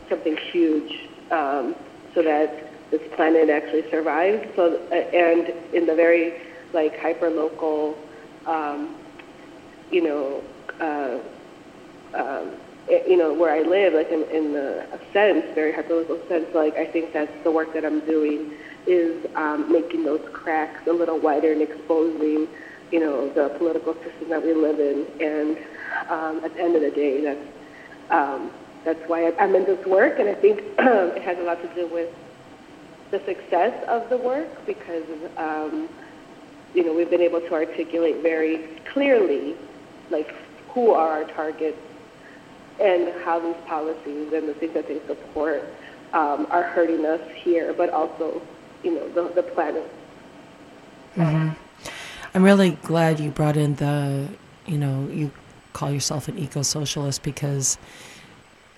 something 0.08 0.36
huge, 0.52 1.08
um, 1.30 1.74
so 2.14 2.22
that 2.22 2.90
this 2.90 3.02
planet 3.14 3.50
actually 3.50 3.88
survives. 3.90 4.46
So 4.56 4.76
uh, 4.90 4.94
and 4.94 5.48
in 5.74 5.86
the 5.86 5.94
very 5.94 6.40
like 6.72 6.98
hyper 6.98 7.30
local, 7.30 7.96
um, 8.46 8.96
you 9.90 10.02
know. 10.02 10.42
Uh, 10.80 11.18
um, 12.14 12.52
you 12.88 13.16
know, 13.16 13.32
where 13.32 13.52
I 13.52 13.62
live, 13.62 13.94
like 13.94 14.10
in, 14.10 14.22
in 14.30 14.52
the 14.52 14.86
sense, 15.12 15.44
very 15.54 15.72
hyperlocal 15.72 16.26
sense, 16.28 16.46
like 16.54 16.74
I 16.76 16.86
think 16.86 17.12
that's 17.12 17.32
the 17.42 17.50
work 17.50 17.72
that 17.74 17.84
I'm 17.84 18.00
doing 18.06 18.52
is 18.86 19.26
um, 19.34 19.70
making 19.72 20.04
those 20.04 20.22
cracks 20.32 20.86
a 20.86 20.92
little 20.92 21.18
wider 21.18 21.50
and 21.52 21.60
exposing, 21.60 22.46
you 22.92 23.00
know, 23.00 23.28
the 23.30 23.48
political 23.58 23.94
system 23.94 24.28
that 24.30 24.42
we 24.42 24.54
live 24.54 24.78
in. 24.78 25.04
And 25.20 25.58
um, 26.08 26.44
at 26.44 26.54
the 26.54 26.62
end 26.62 26.76
of 26.76 26.82
the 26.82 26.90
day, 26.90 27.22
that's 27.22 27.40
um, 28.10 28.50
that's 28.84 29.02
why 29.08 29.32
I'm 29.40 29.56
in 29.56 29.64
this 29.64 29.84
work, 29.84 30.20
and 30.20 30.28
I 30.28 30.34
think 30.34 30.60
it 30.78 31.22
has 31.22 31.38
a 31.38 31.42
lot 31.42 31.60
to 31.60 31.74
do 31.74 31.92
with 31.92 32.08
the 33.10 33.18
success 33.26 33.84
of 33.88 34.08
the 34.10 34.16
work 34.16 34.64
because 34.64 35.04
um, 35.36 35.88
you 36.72 36.84
know 36.84 36.94
we've 36.94 37.10
been 37.10 37.20
able 37.20 37.40
to 37.40 37.52
articulate 37.52 38.22
very 38.22 38.80
clearly, 38.92 39.56
like 40.10 40.32
who 40.68 40.92
are 40.92 41.08
our 41.08 41.24
targets 41.32 41.78
and 42.80 43.12
how 43.22 43.38
these 43.38 43.56
policies 43.66 44.32
and 44.32 44.48
the 44.48 44.54
things 44.54 44.74
that 44.74 44.86
they 44.86 45.00
support 45.06 45.64
um, 46.12 46.46
are 46.50 46.62
hurting 46.62 47.04
us 47.06 47.20
here, 47.34 47.72
but 47.72 47.90
also, 47.90 48.40
you 48.82 48.94
know, 48.94 49.08
the, 49.10 49.34
the 49.34 49.42
planet. 49.42 49.90
I'm 51.16 52.42
really 52.42 52.72
glad 52.82 53.18
you 53.18 53.30
brought 53.30 53.56
in 53.56 53.76
the, 53.76 54.28
you 54.66 54.76
know, 54.76 55.08
you 55.10 55.30
call 55.72 55.90
yourself 55.90 56.28
an 56.28 56.38
eco 56.38 56.62
socialist 56.62 57.22
because 57.22 57.78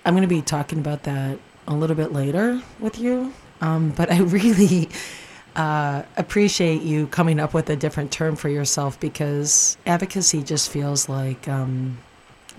I'm 0.05 0.13
going 0.13 0.27
to 0.27 0.33
be 0.33 0.41
talking 0.41 0.79
about 0.79 1.03
that 1.03 1.37
a 1.67 1.73
little 1.73 1.95
bit 1.95 2.13
later 2.13 2.61
with 2.79 2.99
you. 2.99 3.33
Um, 3.61 3.91
but 3.91 4.11
I 4.11 4.19
really 4.21 4.89
uh, 5.55 6.03
appreciate 6.17 6.81
you 6.81 7.07
coming 7.07 7.39
up 7.39 7.53
with 7.53 7.69
a 7.69 7.75
different 7.75 8.11
term 8.11 8.35
for 8.35 8.49
yourself 8.49 8.99
because 8.99 9.77
advocacy 9.85 10.43
just 10.43 10.69
feels 10.69 11.09
like 11.09 11.47
um, 11.47 11.97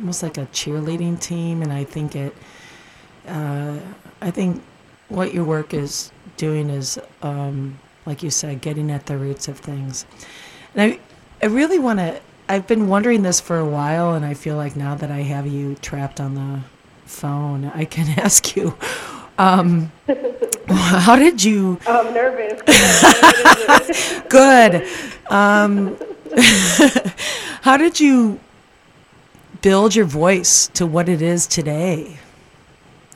almost 0.00 0.22
like 0.22 0.38
a 0.38 0.46
cheerleading 0.46 1.20
team. 1.20 1.62
And 1.62 1.72
I 1.72 1.84
think 1.84 2.16
it, 2.16 2.34
uh, 3.28 3.78
I 4.20 4.30
think 4.30 4.62
what 5.08 5.34
your 5.34 5.44
work 5.44 5.74
is 5.74 6.10
doing 6.36 6.70
is, 6.70 6.98
um, 7.22 7.78
like 8.06 8.22
you 8.22 8.30
said, 8.30 8.62
getting 8.62 8.90
at 8.90 9.06
the 9.06 9.16
roots 9.16 9.46
of 9.46 9.58
things. 9.58 10.06
And 10.74 10.94
I, 10.94 11.00
I 11.42 11.46
really 11.46 11.78
want 11.78 11.98
to. 11.98 12.20
I've 12.48 12.66
been 12.66 12.88
wondering 12.88 13.22
this 13.22 13.40
for 13.40 13.58
a 13.58 13.64
while, 13.64 14.14
and 14.14 14.24
I 14.24 14.34
feel 14.34 14.56
like 14.56 14.74
now 14.74 14.96
that 14.96 15.10
I 15.10 15.20
have 15.20 15.46
you 15.46 15.76
trapped 15.76 16.20
on 16.20 16.34
the 16.34 16.60
phone, 17.04 17.66
I 17.66 17.84
can 17.84 18.08
ask 18.18 18.56
you. 18.56 18.74
Um, 19.38 19.92
how 20.68 21.16
did 21.16 21.44
you? 21.44 21.78
I'm 21.86 22.12
nervous. 22.12 22.60
Good. 24.28 24.86
Um, 25.30 25.96
how 27.62 27.76
did 27.76 28.00
you 28.00 28.40
build 29.62 29.94
your 29.94 30.04
voice 30.04 30.68
to 30.74 30.86
what 30.86 31.08
it 31.08 31.22
is 31.22 31.46
today? 31.46 32.16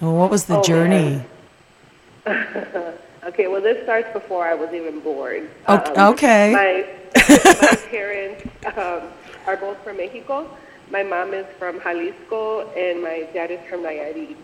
Well, 0.00 0.14
what 0.16 0.30
was 0.30 0.44
the 0.46 0.58
Oh, 0.58 0.62
journey? 0.62 1.22
okay, 2.26 3.46
well, 3.48 3.60
this 3.60 3.82
starts 3.84 4.12
before 4.12 4.46
I 4.46 4.54
was 4.54 4.72
even 4.72 5.00
born. 5.00 5.48
Ok- 5.68 5.92
Um, 5.96 6.12
okay. 6.14 6.52
My, 6.52 6.86
my 7.16 7.76
parents 7.90 8.44
um, 8.76 9.02
are 9.46 9.56
both 9.56 9.78
from 9.84 9.96
Mexico. 9.98 10.48
My 10.90 11.02
mom 11.02 11.32
is 11.32 11.46
from 11.58 11.80
Jalisco, 11.80 12.68
and 12.74 13.02
my 13.02 13.26
dad 13.32 13.50
is 13.50 13.60
from 13.68 13.80
Nayarit. 13.82 14.36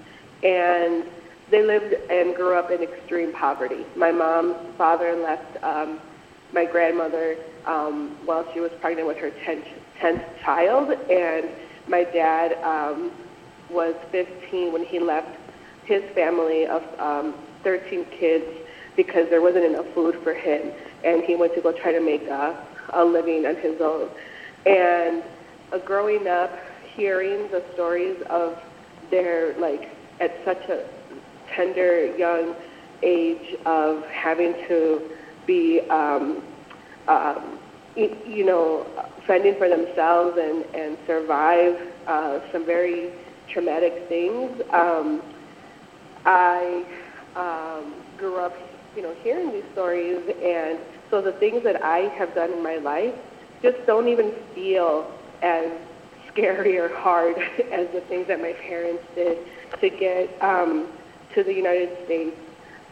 And 0.43 1.05
they 1.51 1.63
lived 1.63 1.95
and 2.11 2.35
grew 2.35 2.55
up 2.55 2.71
in 2.71 2.83
extreme 2.83 3.33
poverty. 3.33 3.85
My 3.97 4.11
mom's 4.13 4.57
father 4.79 5.15
left 5.17 5.63
um, 5.63 6.01
my 6.53 6.65
grandmother 6.65 7.37
um, 7.67 8.17
while 8.25 8.47
she 8.55 8.61
was 8.61 8.71
pregnant 8.81 9.07
with 9.07 9.19
her 9.19 9.31
10th, 9.31 9.67
10th 10.01 10.25
child, 10.43 10.91
and 11.11 11.49
my 11.89 12.05
dad 12.05 12.55
um, 12.63 13.11
was 13.71 13.95
15 14.11 14.73
when 14.73 14.85
he 14.85 14.99
left 14.99 15.29
his 15.85 16.03
family 16.15 16.67
of 16.67 16.83
um, 17.01 17.35
13 17.63 18.05
kids 18.19 18.47
because 18.97 19.29
there 19.31 19.41
wasn't 19.41 19.65
enough 19.65 19.87
food 19.95 20.17
for 20.23 20.35
him, 20.35 20.73
and 21.05 21.23
he 21.23 21.37
went 21.37 21.55
to 21.55 21.61
go 21.61 21.73
try 21.73 21.93
to 21.93 22.01
make 22.01 22.23
a, 22.23 22.67
a 22.93 23.05
living 23.05 23.47
on 23.47 23.57
his 23.57 23.81
own. 23.81 24.09
And 24.67 25.23
uh, 25.73 25.79
growing 25.79 26.27
up, 26.27 26.53
hearing 26.95 27.51
the 27.51 27.63
stories 27.73 28.21
of 28.29 28.59
their 29.11 29.59
like 29.59 29.89
at 30.21 30.33
such 30.45 30.63
a 30.69 30.87
tender 31.55 32.15
young 32.17 32.55
age 33.03 33.57
of 33.65 34.05
having 34.07 34.53
to 34.69 35.11
be, 35.47 35.81
um, 35.89 36.43
um, 37.09 37.59
you 38.27 38.45
know, 38.45 38.87
fending 39.27 39.57
for 39.57 39.69
themselves 39.69 40.39
and, 40.39 40.65
and 40.75 40.99
survive 41.07 41.77
uh, 42.07 42.41
some 42.53 42.65
very 42.65 43.11
traumatic 43.49 44.07
things. 44.09 44.63
Um, 44.73 45.23
I 46.25 46.85
um, 47.37 47.95
grew 48.19 48.37
up, 48.37 48.55
you 48.97 49.03
know, 49.03 49.15
hearing 49.23 49.53
these 49.53 49.65
stories, 49.73 50.21
and 50.43 50.79
so 51.11 51.21
the 51.21 51.33
things 51.33 51.63
that 51.65 51.83
I 51.83 51.99
have 52.19 52.35
done 52.35 52.53
in 52.53 52.63
my 52.63 52.77
life 52.77 53.15
just 53.63 53.85
don't 53.87 54.09
even 54.09 54.33
feel 54.55 55.11
as 55.43 55.71
scary 56.33 56.79
or 56.79 56.89
hard 56.89 57.37
as 57.73 57.89
the 57.93 58.01
things 58.09 58.29
that 58.29 58.41
my 58.41 58.53
parents 58.53 59.03
did 59.15 59.39
to 59.81 59.91
get 59.91 60.31
um, 60.43 60.89
to 61.35 61.43
the 61.43 61.53
United 61.53 62.05
States. 62.05 62.37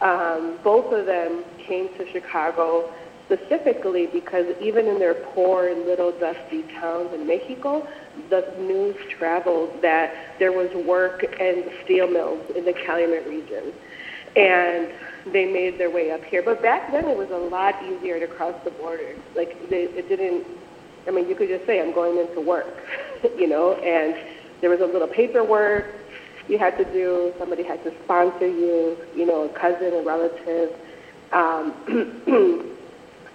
Um, 0.01 0.59
both 0.63 0.93
of 0.93 1.07
them 1.07 1.45
came 1.59 1.89
to 1.99 2.11
Chicago 2.13 2.93
specifically 3.29 4.07
because 4.07 4.47
even 4.61 4.87
in 4.87 4.99
their 4.99 5.15
poor 5.15 5.75
little 5.75 6.13
dusty 6.13 6.63
towns 6.81 7.13
in 7.13 7.27
Mexico, 7.27 7.87
the 8.31 8.55
news 8.59 8.97
traveled 9.19 9.83
that 9.83 10.39
there 10.39 10.53
was 10.53 10.73
work 10.87 11.25
and 11.39 11.65
steel 11.85 12.09
mills 12.09 12.41
in 12.57 12.65
the 12.65 12.73
Calumet 12.73 13.27
region. 13.29 13.73
And 14.35 14.91
they 15.33 15.45
made 15.45 15.79
their 15.79 15.91
way 15.91 16.11
up 16.11 16.25
here. 16.25 16.43
But 16.43 16.63
back 16.63 16.91
then 16.91 17.05
it 17.07 17.17
was 17.17 17.31
a 17.31 17.37
lot 17.37 17.75
easier 17.85 18.19
to 18.19 18.27
cross 18.27 18.55
the 18.65 18.71
border. 18.71 19.15
Like 19.37 19.69
they, 19.69 19.85
it 19.85 20.09
didn't, 20.09 20.47
I 21.07 21.11
mean, 21.11 21.29
you 21.29 21.35
could 21.35 21.49
just 21.49 21.67
say, 21.67 21.81
I'm 21.83 21.93
going 21.93 22.19
into 22.19 22.41
work, 22.41 22.75
you 23.39 23.47
know, 23.47 23.75
and 23.75 24.17
there 24.61 24.71
was 24.71 24.81
a 24.81 24.87
little 24.87 25.09
paperwork 25.09 25.85
you 26.49 26.59
had 26.59 26.79
to 26.79 26.85
do, 26.85 27.33
somebody 27.39 27.63
had 27.63 27.85
to 27.85 27.93
sponsor 28.05 28.49
you, 28.49 28.97
you 29.15 29.27
know, 29.27 29.45
a 29.45 29.49
cousin, 29.51 29.93
a 29.93 30.03
relative. 30.03 30.75
Um, 31.31 32.65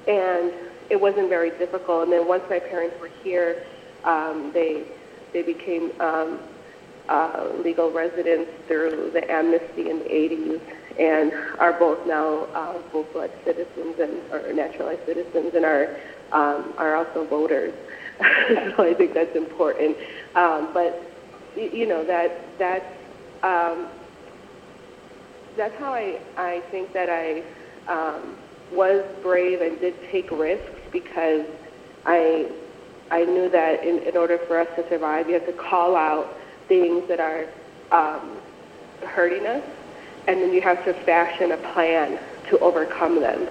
and 0.08 0.52
it 0.90 1.00
wasn't 1.00 1.30
very 1.30 1.52
difficult. 1.52 2.04
And 2.04 2.12
then 2.12 2.28
once 2.28 2.44
my 2.50 2.60
parents 2.60 2.96
were 3.00 3.12
here, 3.24 3.64
um, 4.04 4.52
they 4.54 4.84
they 5.32 5.42
became 5.42 5.92
um, 6.00 6.40
uh, 7.10 7.50
legal 7.64 7.92
residents 7.92 8.52
through 8.68 9.12
the 9.12 9.30
amnesty 9.32 9.90
in 9.90 10.00
the 10.00 10.06
80s 10.06 10.62
and 11.00 11.34
are 11.60 11.74
both 11.74 12.06
now 12.06 12.44
uh, 12.54 12.80
full-blood 12.92 13.32
citizens 13.44 14.00
and 14.00 14.22
or 14.32 14.54
naturalized 14.54 15.06
citizens 15.06 15.54
and 15.56 15.66
are 15.66 15.98
um, 16.32 16.74
are 16.78 16.96
also 16.96 17.26
voters. 17.26 17.74
so 18.20 18.84
I 18.84 18.94
think 18.94 19.14
that's 19.14 19.36
important. 19.36 19.98
Um, 20.36 20.70
but 20.74 21.02
you 21.56 21.88
know 21.88 22.04
that 22.06 22.58
that 22.60 22.84
um, 23.44 23.88
that's 25.58 25.76
how 25.76 25.94
I 25.94 26.20
I 26.38 26.62
think 26.72 26.94
that 26.94 27.10
I 27.10 27.44
um, 27.92 28.36
was 28.76 29.06
brave 29.22 29.62
and 29.62 29.80
did 29.80 29.96
take 30.12 30.32
risks 30.32 30.80
because 30.92 31.46
I 32.06 32.48
I 33.12 33.26
knew 33.26 33.50
that 33.50 33.84
in, 33.84 34.00
in 34.00 34.18
order 34.18 34.40
for 34.40 34.60
us 34.60 34.68
to 34.76 34.88
survive, 34.90 35.28
you 35.28 35.36
have 35.36 35.46
to 35.46 35.54
call 35.54 35.96
out 35.96 36.36
things 36.68 37.08
that 37.08 37.20
are 37.20 37.46
um, 37.92 38.38
hurting 39.06 39.46
us, 39.46 39.64
and 40.28 40.42
then 40.42 40.52
you 40.52 40.62
have 40.62 40.84
to 40.86 40.94
fashion 40.94 41.52
a 41.52 41.58
plan 41.74 42.20
to 42.50 42.58
overcome 42.60 43.20
them 43.20 43.48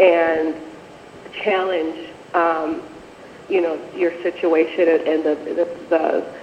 and 0.00 0.54
challenge, 1.32 2.08
um, 2.34 2.82
you 3.48 3.60
know, 3.60 3.78
your 3.94 4.10
situation 4.22 4.88
and, 4.88 5.00
and 5.02 5.24
the, 5.24 5.34
the, 5.44 5.64
the, 5.90 6.34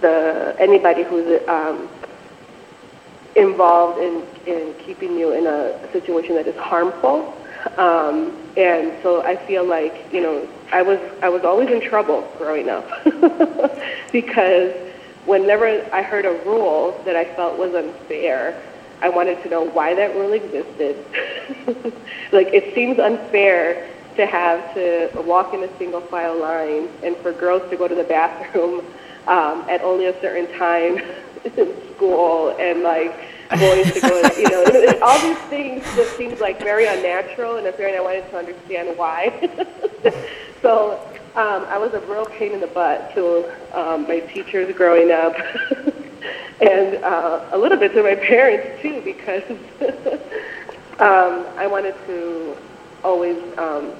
the 0.00 0.56
anybody 0.58 1.04
who's 1.04 1.40
um, 1.48 1.88
involved 3.36 4.00
in, 4.00 4.24
in 4.46 4.74
keeping 4.84 5.16
you 5.16 5.32
in 5.32 5.46
a 5.46 5.92
situation 5.92 6.34
that 6.34 6.48
is 6.48 6.56
harmful. 6.56 7.34
Um, 7.76 8.36
and 8.56 8.92
so 9.02 9.22
I 9.22 9.36
feel 9.36 9.64
like, 9.64 10.12
you 10.12 10.20
know, 10.20 10.48
I 10.72 10.82
was 10.82 10.98
I 11.22 11.28
was 11.28 11.44
always 11.44 11.70
in 11.70 11.80
trouble 11.80 12.30
growing 12.38 12.68
up 12.68 12.86
because 14.12 14.74
whenever 15.26 15.66
I 15.92 16.02
heard 16.02 16.24
a 16.24 16.32
rule 16.44 17.00
that 17.04 17.16
I 17.16 17.24
felt 17.36 17.58
was 17.58 17.74
unfair, 17.74 18.60
I 19.00 19.08
wanted 19.08 19.42
to 19.42 19.48
know 19.48 19.64
why 19.64 19.94
that 19.94 20.14
rule 20.14 20.32
existed. 20.32 21.04
like 22.32 22.48
it 22.48 22.74
seems 22.74 22.98
unfair 22.98 23.88
to 24.16 24.26
have 24.26 24.74
to 24.74 25.10
walk 25.22 25.54
in 25.54 25.62
a 25.62 25.78
single 25.78 26.00
file 26.00 26.38
line 26.38 26.88
and 27.04 27.16
for 27.18 27.32
girls 27.32 27.68
to 27.70 27.76
go 27.76 27.86
to 27.86 27.94
the 27.94 28.04
bathroom 28.04 28.84
um, 29.28 29.64
at 29.68 29.80
only 29.82 30.06
a 30.06 30.20
certain 30.20 30.52
time 30.58 30.98
in 31.56 31.94
school 31.94 32.56
and 32.58 32.82
like 32.82 33.14
boys 33.56 33.92
to 33.94 34.00
go, 34.00 34.22
you 34.36 34.48
know, 34.48 34.98
all 35.02 35.18
these 35.20 35.38
things 35.48 35.84
just 35.94 36.16
seems 36.16 36.40
like 36.40 36.58
very 36.58 36.86
unnatural 36.86 37.56
and 37.56 37.66
and 37.66 37.96
I 37.96 38.00
wanted 38.00 38.28
to 38.30 38.36
understand 38.36 38.98
why. 38.98 39.48
so 40.62 41.00
um, 41.34 41.64
I 41.66 41.78
was 41.78 41.94
a 41.94 42.00
real 42.00 42.26
pain 42.26 42.52
in 42.52 42.60
the 42.60 42.66
butt 42.66 43.14
to 43.14 43.50
um, 43.72 44.08
my 44.08 44.20
teachers 44.20 44.74
growing 44.74 45.12
up, 45.12 45.36
and 46.60 46.96
uh, 47.04 47.44
a 47.52 47.58
little 47.58 47.78
bit 47.78 47.92
to 47.92 48.02
my 48.02 48.16
parents 48.16 48.82
too, 48.82 49.00
because 49.02 49.44
um, 50.98 51.46
I 51.56 51.68
wanted 51.70 51.94
to 52.06 52.56
always, 53.04 53.36
um, 53.56 53.92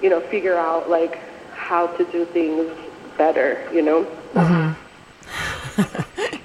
you 0.00 0.08
know, 0.08 0.20
figure 0.20 0.56
out 0.56 0.88
like 0.88 1.18
how 1.52 1.88
to 1.88 2.04
do 2.12 2.24
things 2.26 2.70
better, 3.18 3.68
you 3.72 3.82
know. 3.82 4.04
Mm-hmm. 4.34 6.38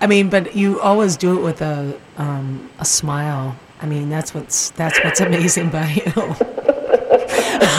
I 0.00 0.06
mean, 0.06 0.28
but 0.28 0.54
you 0.54 0.80
always 0.80 1.16
do 1.16 1.38
it 1.38 1.42
with 1.42 1.60
a 1.60 1.98
um, 2.16 2.70
a 2.78 2.84
smile. 2.84 3.56
I 3.80 3.86
mean, 3.86 4.08
that's 4.08 4.34
what's 4.34 4.70
that's 4.70 5.02
what's 5.02 5.20
amazing 5.28 5.70
by 5.70 5.90
you. 5.90 6.22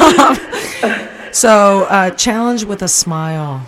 um, 0.02 0.38
so, 1.32 1.84
uh, 1.86 2.10
challenge 2.12 2.64
with 2.66 2.82
a 2.82 2.88
smile. 2.88 3.66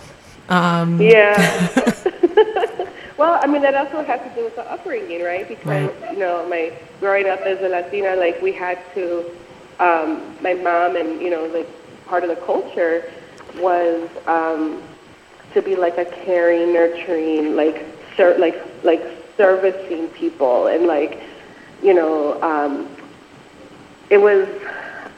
Um, 0.48 1.00
yeah. 1.00 1.68
well, 3.16 3.40
I 3.42 3.46
mean, 3.46 3.62
that 3.62 3.74
also 3.74 4.02
has 4.04 4.20
to 4.20 4.34
do 4.34 4.44
with 4.44 4.56
the 4.56 4.70
upbringing, 4.70 5.22
right? 5.22 5.48
Because 5.48 5.66
right. 5.66 6.12
you 6.12 6.18
know, 6.18 6.46
my 6.48 6.72
growing 7.00 7.28
up 7.28 7.40
as 7.40 7.60
a 7.62 7.68
Latina, 7.68 8.16
like 8.16 8.40
we 8.42 8.52
had 8.52 8.78
to, 8.94 9.30
um, 9.78 10.36
my 10.42 10.54
mom 10.54 10.96
and 10.96 11.20
you 11.20 11.30
know, 11.30 11.46
like 11.46 11.68
part 12.06 12.24
of 12.24 12.28
the 12.28 12.36
culture 12.36 13.10
was 13.58 14.10
um, 14.26 14.82
to 15.54 15.62
be 15.62 15.76
like 15.76 15.98
a 15.98 16.04
caring, 16.04 16.72
nurturing, 16.72 17.56
like 17.56 17.91
ser- 18.16 18.38
like 18.38 18.56
like 18.84 19.02
servicing 19.36 20.08
people 20.08 20.66
and 20.66 20.86
like 20.86 21.18
you 21.82 21.94
know 21.94 22.40
um, 22.42 22.88
it 24.10 24.18
was 24.18 24.48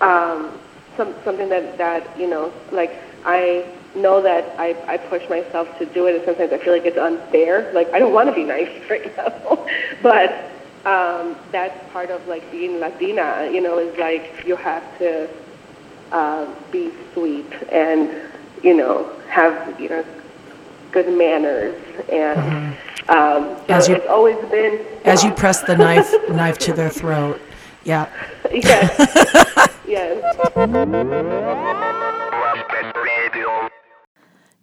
um, 0.00 0.58
some, 0.96 1.14
something 1.24 1.48
that 1.48 1.76
that 1.78 2.18
you 2.18 2.28
know 2.28 2.52
like 2.72 2.90
I 3.24 3.64
know 3.96 4.20
that 4.22 4.54
I, 4.58 4.76
I 4.88 4.96
push 4.96 5.22
myself 5.28 5.68
to 5.78 5.86
do 5.86 6.06
it 6.06 6.16
and 6.16 6.24
sometimes 6.24 6.52
I 6.52 6.58
feel 6.58 6.72
like 6.72 6.84
it's 6.84 6.98
unfair 6.98 7.72
like 7.74 7.88
I 7.94 7.98
don't 7.98 8.12
want 8.12 8.28
to 8.28 8.34
be 8.34 8.44
nice 8.44 8.70
right 8.90 9.16
now 9.16 9.66
but 10.02 10.50
um, 10.86 11.36
that's 11.52 11.78
part 11.92 12.10
of 12.10 12.26
like 12.26 12.50
being 12.50 12.80
Latina 12.80 13.48
you 13.52 13.60
know 13.60 13.78
is 13.78 13.96
like 13.98 14.44
you 14.46 14.56
have 14.56 14.82
to 14.98 15.28
uh, 16.12 16.46
be 16.70 16.92
sweet 17.12 17.52
and 17.70 18.10
you 18.62 18.76
know 18.76 19.10
have 19.28 19.78
you 19.80 19.88
know 19.88 20.04
good 20.94 21.12
manners 21.18 21.74
and 22.10 22.38
mm-hmm. 22.38 23.10
um, 23.10 23.56
as 23.68 23.88
you, 23.88 23.96
it's 23.96 24.06
always 24.06 24.36
been 24.48 24.80
as 25.04 25.24
you 25.24 25.32
press 25.32 25.60
the 25.62 25.76
knife 25.76 26.10
knife 26.30 26.56
to 26.56 26.72
their 26.72 26.88
throat. 26.88 27.40
Yeah. 27.82 28.08
yes. 28.52 29.68
yes. 29.86 30.36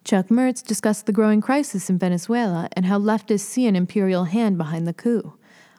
Chuck 0.04 0.26
Mertz 0.28 0.64
discussed 0.66 1.06
the 1.06 1.12
growing 1.12 1.40
crisis 1.40 1.88
in 1.88 1.98
Venezuela 1.98 2.68
and 2.72 2.86
how 2.86 2.98
leftists 2.98 3.40
see 3.40 3.66
an 3.66 3.76
imperial 3.76 4.24
hand 4.24 4.58
behind 4.58 4.86
the 4.86 4.92
coup. 4.92 5.34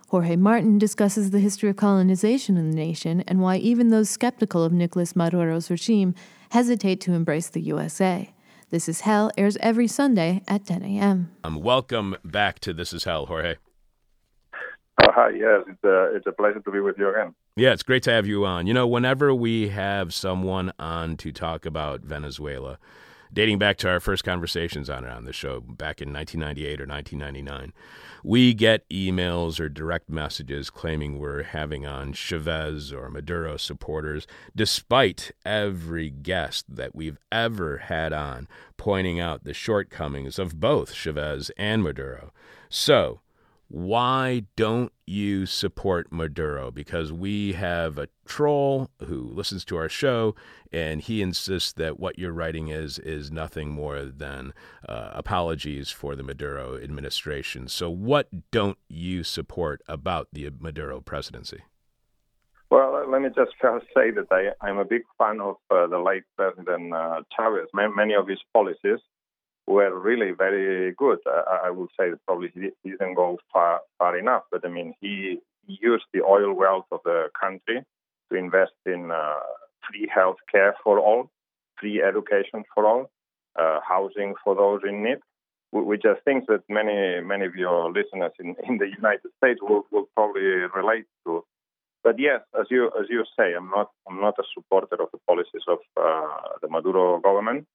Jorge 0.10 0.36
Martin 0.36 0.78
discusses 0.78 1.32
the 1.32 1.40
history 1.40 1.70
of 1.70 1.76
colonization 1.76 2.56
in 2.56 2.70
the 2.70 2.76
nation 2.76 3.22
and 3.28 3.42
why 3.42 3.58
even 3.58 3.90
those 3.90 4.10
skeptical 4.10 4.64
of 4.64 4.72
Nicolas 4.72 5.16
Maduro's 5.16 5.72
regime 5.72 6.14
hesitate 6.52 7.02
to 7.02 7.14
embrace 7.14 7.50
the 7.50 7.62
USA. 7.62 8.32
This 8.74 8.90
is 8.90 9.02
Hell 9.02 9.30
airs 9.38 9.56
every 9.58 9.88
Sunday 9.88 10.42
at 10.48 10.66
10 10.66 10.82
a.m. 10.82 11.30
Um, 11.44 11.62
welcome 11.62 12.16
back 12.26 12.58
to 12.62 12.74
This 12.74 12.92
is 12.92 13.04
Hell, 13.04 13.28
Jorge. 13.28 13.58
Oh, 15.00 15.12
hi. 15.12 15.30
Yes, 15.30 15.62
it's 15.68 15.84
a, 15.84 16.16
it's 16.16 16.26
a 16.26 16.32
pleasure 16.32 16.60
to 16.60 16.72
be 16.72 16.80
with 16.80 16.98
you 16.98 17.08
again. 17.08 17.36
Yeah, 17.56 17.74
it's 17.74 17.84
great 17.84 18.02
to 18.02 18.12
have 18.12 18.26
you 18.26 18.48
on. 18.48 18.66
You 18.66 18.74
know, 18.74 18.88
whenever 18.88 19.32
we 19.32 19.68
have 19.68 20.12
someone 20.12 20.74
on 20.80 21.18
to 21.18 21.32
talk 21.32 21.68
about 21.68 22.02
Venezuela, 22.02 22.80
dating 23.34 23.58
back 23.58 23.78
to 23.78 23.90
our 23.90 24.00
first 24.00 24.24
conversations 24.24 24.90
on 24.90 25.04
it 25.04 25.10
on 25.10 25.26
the 25.26 25.34
show 25.34 25.60
back 25.60 26.02
in 26.02 26.14
1998 26.14 26.80
or 26.80 26.86
1999, 26.86 27.74
we 28.24 28.54
get 28.54 28.88
emails 28.90 29.60
or 29.60 29.68
direct 29.68 30.10
messages 30.10 30.70
claiming 30.70 31.20
we're 31.20 31.44
having 31.44 31.86
on 31.86 32.14
Chavez 32.14 32.94
or 32.94 33.10
Maduro 33.10 33.58
supporters, 33.58 34.28
despite 34.56 35.32
every 35.46 36.10
guest 36.10 36.66
that 36.70 36.96
we've 36.96 37.18
ever 37.32 37.80
had 37.80 38.14
on 38.14 38.48
pointing 38.78 39.20
out 39.20 39.44
the 39.44 39.54
shortcomings 39.54 40.38
of 40.38 40.60
both 40.60 40.94
Chavez 40.94 41.52
and 41.58 41.84
Maduro. 41.84 42.32
So, 42.70 43.22
why 43.74 44.44
don't 44.56 44.94
you 45.08 45.48
support 45.48 46.12
Maduro? 46.12 46.70
Because 46.70 47.12
we 47.12 47.54
have 47.54 47.98
a 47.98 48.08
troll 48.24 48.92
who 49.08 49.32
listens 49.34 49.66
to 49.66 49.78
our 49.78 49.90
show, 49.90 50.36
and 50.72 51.02
he 51.02 51.24
insists 51.24 51.74
that 51.74 52.00
what 52.00 52.20
you're 52.20 52.32
writing 52.32 52.68
is 52.68 53.00
is 53.00 53.32
nothing 53.32 53.72
more 53.72 54.06
than 54.06 54.54
uh, 54.88 55.10
apologies 55.14 55.90
for 55.90 56.16
the 56.16 56.22
Maduro 56.22 56.78
administration. 56.78 57.68
So, 57.68 57.90
what 57.90 58.52
don't 58.52 58.78
you 58.90 59.24
support 59.24 59.82
about 59.88 60.28
the 60.32 60.52
Maduro 60.60 61.02
presidency? 61.02 61.64
Well, 62.70 63.04
let 63.10 63.24
me 63.24 63.30
just 63.36 63.54
first 63.60 63.88
say 63.98 64.12
that 64.12 64.54
I, 64.62 64.70
am 64.70 64.78
a 64.78 64.86
big 64.86 65.02
fan 65.18 65.42
of 65.42 65.56
uh, 65.72 65.88
the 65.88 65.98
late 65.98 66.26
President 66.38 66.94
uh, 66.94 67.24
Chavez. 67.36 67.70
Many 67.74 68.14
of 68.14 68.28
his 68.28 68.40
policies 68.54 69.00
were 69.68 69.98
really 69.98 70.32
very 70.32 70.94
good. 70.94 71.20
I, 71.26 71.68
I 71.68 71.70
would 71.70 71.90
say 72.00 72.10
that 72.10 72.26
probably 72.26 72.52
he, 72.54 72.90
didn't 72.90 73.16
go 73.16 73.40
far 73.52 73.82
far 73.98 74.18
enough, 74.18 74.44
but 74.52 74.66
I 74.66 74.70
mean 74.70 74.94
he, 75.02 75.40
used 75.66 76.04
the 76.14 76.22
oil 76.22 76.54
wealth 76.54 76.86
of 76.92 77.00
the 77.06 77.30
country 77.40 77.82
to 78.30 78.38
invest 78.38 78.74
in 78.86 79.12
uh, 79.12 79.40
free 79.88 80.10
health 80.14 80.36
care 80.52 80.76
for 80.84 81.00
all, 81.00 81.32
free 81.80 82.02
education 82.02 82.66
for 82.76 82.86
all, 82.86 83.10
uh, 83.58 83.80
housing 83.88 84.34
for 84.44 84.56
those 84.56 84.82
in 84.86 85.04
need, 85.06 85.20
which 85.72 86.04
are 86.04 86.18
things 86.26 86.44
that 86.50 86.64
many 86.68 87.22
many 87.22 87.46
of 87.46 87.56
your 87.56 87.94
listeners 87.94 88.34
in, 88.40 88.56
in 88.68 88.78
the 88.78 88.90
United 88.90 89.32
States 89.38 89.62
will, 89.62 89.84
will 89.90 90.10
probably 90.16 90.42
relate 90.76 91.06
to. 91.26 91.46
But 92.04 92.20
yes, 92.20 92.42
as 92.60 92.68
you 92.70 92.88
as 93.00 93.06
you 93.10 93.24
say, 93.40 93.54
I'm 93.54 93.70
not 93.70 93.90
I'm 94.06 94.20
not 94.20 94.36
a 94.38 94.44
supporter 94.54 95.02
of 95.02 95.08
the 95.14 95.20
policies 95.26 95.64
of 95.70 95.80
uh, 95.96 96.58
the 96.62 96.68
Maduro 96.68 97.22
government 97.22 97.66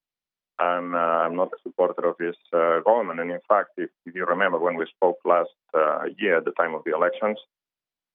and 0.61 0.95
uh, 0.95 0.99
I'm 0.99 1.37
not 1.37 1.53
a 1.53 1.63
supporter 1.63 2.09
of 2.09 2.17
his 2.19 2.35
uh, 2.53 2.81
government. 2.81 3.21
And 3.21 3.31
in 3.31 3.41
fact, 3.49 3.71
if, 3.77 3.91
if, 4.07 4.15
you 4.15 4.25
remember 4.25 4.59
when 4.59 4.77
we 4.77 4.87
spoke 4.87 5.19
last 5.25 5.51
uh, 5.75 6.05
year 6.19 6.39
at 6.39 6.45
the 6.45 6.53
time 6.53 6.75
of 6.75 6.83
the 6.85 6.95
elections, 6.95 7.39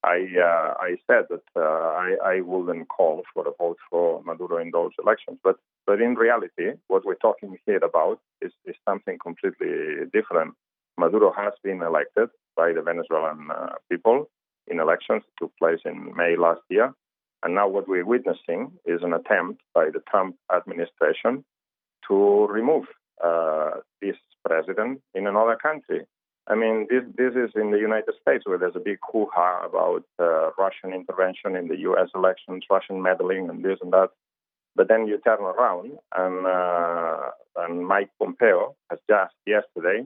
I 0.04 0.28
uh, 0.38 0.74
I 0.80 0.98
said 1.08 1.26
that 1.30 1.48
uh, 1.56 1.62
I, 1.62 2.16
I 2.26 2.42
wouldn't 2.42 2.90
call 2.90 3.24
for 3.34 3.48
a 3.48 3.52
vote 3.58 3.78
for 3.90 4.22
Maduro 4.24 4.58
in 4.58 4.72
those 4.72 4.92
elections. 5.02 5.40
But 5.44 5.58
but 5.88 6.02
in 6.02 6.16
reality, 6.16 6.72
what 6.88 7.06
we're 7.06 7.16
talking 7.16 7.58
here 7.66 7.78
about 7.78 8.20
is, 8.42 8.52
is 8.66 8.76
something 8.88 9.18
completely 9.18 10.06
different. 10.12 10.56
Maduro 10.98 11.32
has 11.32 11.54
been 11.64 11.82
elected 11.82 12.30
by 12.56 12.74
the 12.74 12.82
Venezuelan 12.82 13.50
uh, 13.50 13.76
people 13.90 14.30
in 14.68 14.80
elections 14.80 15.24
that 15.26 15.46
took 15.46 15.58
place 15.58 15.80
in 15.86 16.14
May 16.16 16.36
last 16.38 16.62
year. 16.70 16.94
And 17.42 17.56
now 17.56 17.68
what 17.68 17.90
we're 17.90 18.06
witnessing 18.06 18.72
is 18.86 19.02
an 19.04 19.14
attempt 19.14 19.62
by 19.74 19.86
the 19.86 20.02
Trump 20.10 20.36
administration 20.56 21.44
to 22.08 22.48
remove 22.48 22.86
uh, 23.24 23.72
this 24.02 24.16
president 24.46 25.02
in 25.14 25.28
another 25.28 25.58
country. 25.62 26.02
I 26.48 26.56
mean, 26.56 26.88
this 26.90 27.04
this 27.16 27.34
is 27.36 27.52
in 27.56 27.72
the 27.72 27.80
United 27.80 28.16
States 28.22 28.44
where 28.46 28.58
there's 28.58 28.76
a 28.76 28.80
big 28.80 29.00
hoo-ha 29.12 29.66
about 29.66 30.04
uh, 30.20 30.52
Russian 30.58 30.94
intervention 30.94 31.56
in 31.56 31.68
the 31.70 31.78
U.S. 31.90 32.10
elections, 32.14 32.66
Russian 32.70 33.02
meddling, 33.02 33.50
and 33.50 33.64
this 33.64 33.80
and 33.82 33.94
that. 33.94 34.10
But 34.76 34.90
then 34.90 35.08
you 35.08 35.20
turn 35.20 35.40
around, 35.40 35.92
and 36.16 36.46
uh, 36.46 37.32
and 37.64 37.88
Mike 37.88 38.10
Pompeo 38.20 38.76
has 38.90 39.00
just 39.10 39.36
yesterday 39.48 40.06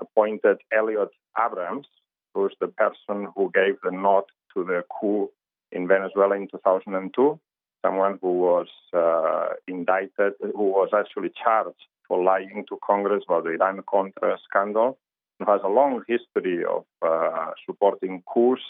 appointed 0.00 0.58
Elliott 0.76 1.10
Abrams, 1.38 1.86
who's 2.34 2.54
the 2.60 2.68
person 2.68 3.28
who 3.36 3.50
gave 3.54 3.76
the 3.84 3.92
nod 3.92 4.24
to 4.54 4.64
the 4.64 4.82
coup 5.00 5.30
in 5.70 5.86
Venezuela 5.86 6.36
in 6.36 6.48
2002. 6.48 7.38
Someone 7.84 8.18
who 8.20 8.32
was 8.40 8.66
uh, 8.92 9.54
indicted, 9.66 10.32
who 10.40 10.64
was 10.64 10.90
actually 10.92 11.30
charged 11.42 11.76
for 12.06 12.22
lying 12.22 12.64
to 12.68 12.78
Congress 12.84 13.24
about 13.28 13.44
the 13.44 13.50
Iran 13.50 13.80
Contra 13.88 14.36
scandal 14.48 14.98
who 15.38 15.50
has 15.50 15.60
a 15.64 15.68
long 15.68 16.02
history 16.06 16.64
of 16.64 16.84
uh, 17.02 17.50
supporting 17.66 18.22
coups, 18.32 18.62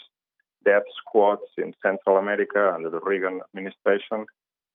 death 0.65 0.83
squads 0.99 1.41
in 1.57 1.73
Central 1.81 2.17
America 2.17 2.71
under 2.73 2.89
the 2.89 2.99
Reagan 2.99 3.41
administration. 3.49 4.25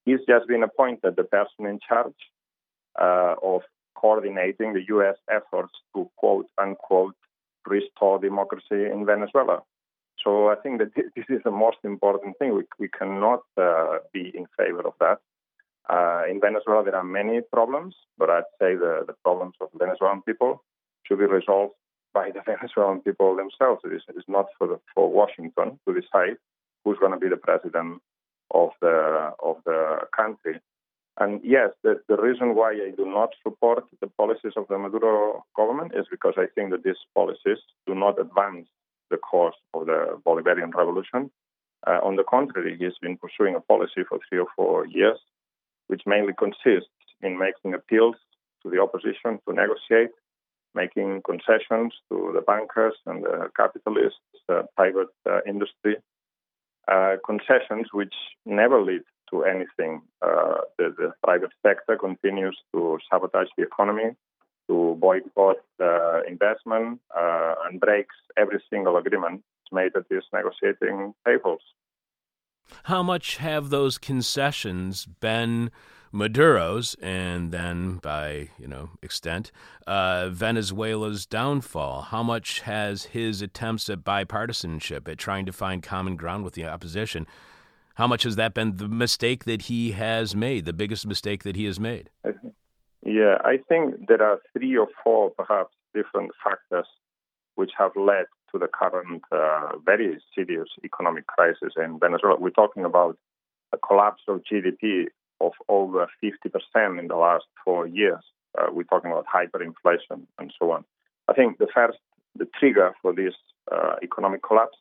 He's 0.05 0.21
just 0.29 0.47
been 0.49 0.63
appointed 0.63 1.17
the 1.17 1.25
person 1.25 1.67
in 1.67 1.79
charge 1.87 2.15
uh, 3.01 3.35
of 3.43 3.63
coordinating 3.95 4.75
the 4.75 4.85
U.S. 4.89 5.17
efforts 5.31 5.73
to 5.95 6.11
quote 6.17 6.47
unquote 6.61 7.17
restore 7.67 8.19
democracy 8.19 8.85
in 8.93 9.07
Venezuela. 9.07 9.63
So 10.25 10.49
I 10.49 10.55
think 10.57 10.79
that 10.79 10.95
this 10.95 11.27
is 11.29 11.43
the 11.45 11.51
most 11.51 11.77
important 11.85 12.39
thing. 12.39 12.55
We, 12.55 12.65
we 12.79 12.89
cannot 12.89 13.41
uh, 13.59 13.99
be 14.13 14.33
in 14.35 14.47
favor 14.57 14.81
of 14.81 14.95
that. 15.01 15.19
Uh, 15.89 16.23
in 16.31 16.41
Venezuela, 16.41 16.83
there 16.83 16.97
are 16.97 17.05
many 17.05 17.43
problems, 17.53 17.95
but 18.17 18.31
I'd 18.31 18.51
say 18.59 18.75
the, 18.75 19.05
the 19.07 19.13
problems 19.23 19.55
of 19.61 19.69
Venezuelan 19.79 20.23
people 20.23 20.65
should 21.07 21.19
be 21.19 21.27
resolved 21.27 21.75
by 22.15 22.31
the 22.31 22.41
Venezuelan 22.47 23.01
people 23.01 23.37
themselves. 23.37 23.83
It 23.85 23.93
is, 23.93 24.03
it 24.09 24.17
is 24.17 24.25
not 24.27 24.47
for, 24.57 24.67
the, 24.67 24.81
for 24.95 25.13
Washington 25.13 25.79
to 25.87 25.95
decide 25.95 26.39
who's 26.85 26.99
going 26.99 27.13
to 27.13 27.19
be 27.19 27.29
the 27.29 27.37
president 27.37 28.01
of 28.51 28.71
the 28.81 29.33
of 29.43 29.57
the 29.65 30.01
country. 30.17 30.61
And 31.19 31.41
yes, 31.45 31.71
the, 31.83 32.01
the 32.09 32.17
reason 32.17 32.55
why 32.55 32.73
I 32.73 32.93
do 32.97 33.07
not 33.07 33.31
support 33.43 33.85
the 34.01 34.07
policies 34.07 34.53
of 34.57 34.67
the 34.69 34.79
Maduro 34.79 35.45
government 35.57 35.93
is 35.95 36.07
because 36.11 36.35
I 36.37 36.47
think 36.55 36.71
that 36.71 36.83
these 36.83 37.03
policies 37.15 37.59
do 37.87 37.95
not 37.95 38.21
advance 38.21 38.67
the 39.11 39.17
cause 39.17 39.55
of 39.73 39.87
the 39.87 40.21
Bolivarian 40.27 40.73
revolution. 40.75 41.31
Uh, 41.87 42.01
on 42.03 42.17
the 42.17 42.25
contrary, 42.25 42.77
he's 42.79 42.99
been 43.03 43.17
pursuing 43.17 43.55
a 43.55 43.61
policy 43.61 44.03
for 44.09 44.19
three 44.29 44.39
or 44.39 44.47
four 44.57 44.87
years, 44.87 45.19
which 45.89 46.03
mainly 46.07 46.33
consists 46.39 46.89
in 47.23 47.39
making 47.39 47.75
appeals 47.75 48.17
to 48.63 48.71
the 48.71 48.81
opposition 48.81 49.39
to 49.47 49.55
negotiate 49.55 50.11
making 50.75 51.23
concessions 51.25 51.93
to 52.11 52.33
the 52.35 52.41
bankers 52.41 52.95
and 53.07 53.25
the 53.25 53.49
capitalists, 53.57 54.19
uh, 54.49 54.63
private 54.77 55.09
uh, 55.29 55.39
industry, 55.47 55.97
uh, 56.91 57.17
concessions 57.25 57.89
which 57.93 58.15
never 58.45 58.83
lead 58.83 59.03
to 59.31 59.45
anything. 59.45 60.03
Uh, 60.21 60.59
the, 60.79 60.95
the, 60.99 61.13
private 61.23 61.51
sector 61.65 61.97
continues 61.97 62.57
to 62.75 62.99
sabotage 63.11 63.49
the 63.57 63.63
economy, 63.65 64.11
to 64.69 64.97
boycott 65.01 65.57
uh, 65.81 66.23
investment, 66.29 67.01
uh, 67.17 67.55
and 67.67 67.81
breaks 67.81 68.15
every 68.37 68.63
single 68.71 68.97
agreement 68.97 69.43
made 69.73 69.93
at 69.97 70.09
these 70.09 70.23
negotiating 70.33 71.15
tables. 71.27 71.61
How 72.85 73.03
much 73.03 73.37
have 73.37 73.71
those 73.71 73.99
concessions 73.99 75.07
been 75.07 75.71
Maduro's 76.13 76.95
and 77.03 77.51
then, 77.51 77.97
by 77.97 78.51
you 78.59 78.69
know 78.69 78.91
extent, 79.03 79.51
uh, 79.87 80.29
Venezuela's 80.31 81.27
downfall? 81.27 82.03
How 82.03 82.23
much 82.23 82.61
has 82.61 83.05
his 83.07 83.43
attempts 83.43 83.91
at 83.91 84.05
bipartisanship, 84.05 85.09
at 85.09 85.19
trying 85.19 85.45
to 85.47 85.53
find 85.53 85.83
common 85.83 86.17
ground 86.17 86.45
with 86.45 86.55
the 86.55 86.67
opposition, 86.67 87.27
how 87.97 88.07
much 88.07 88.23
has 88.23 88.37
that 88.37 88.55
been 88.55 88.77
the 88.77 88.89
mistake 88.89 89.45
that 89.45 89.63
he 89.63 89.93
has 89.93 90.35
made, 90.35 90.65
the 90.65 90.73
biggest 90.73 91.07
mistake 91.07 91.43
that 91.43 91.57
he 91.57 91.65
has 91.65 91.79
made? 91.79 92.11
Yeah, 93.05 93.37
I 93.45 93.59
think 93.69 94.07
there 94.09 94.23
are 94.23 94.41
three 94.57 94.77
or 94.77 94.89
four 95.03 95.31
perhaps 95.31 95.75
different 95.95 96.33
factors 96.43 96.87
which 97.55 97.71
have 97.79 97.93
led 97.97 98.25
to 98.51 98.59
the 98.59 98.67
current 98.67 99.23
uh, 99.31 99.77
very 99.85 100.19
serious 100.35 100.69
economic 100.85 101.27
crisis 101.27 101.75
in 101.77 101.99
Venezuela. 101.99 102.39
We're 102.41 102.51
talking 102.51 102.85
about 102.85 103.19
a 103.73 103.79
collapse 103.79 104.23
of 104.27 104.43
GDP 104.51 105.07
of 105.41 105.53
over 105.69 106.09
50% 106.23 106.99
in 106.99 107.09
the 107.09 107.17
last 107.17 107.45
four 107.65 107.87
years. 107.87 108.25
Uh, 108.59 108.69
we're 108.73 108.85
talking 108.85 109.11
about 109.11 109.27
hyperinflation 109.27 110.23
and 110.39 110.53
so 110.59 110.71
on. 110.71 110.85
I 111.29 111.35
think 111.35 111.59
the 111.59 111.69
first, 111.75 111.99
the 112.37 112.47
trigger 112.59 112.93
for 113.03 113.13
this 113.13 113.35
uh, 113.71 113.97
economic 114.03 114.43
collapse 114.43 114.79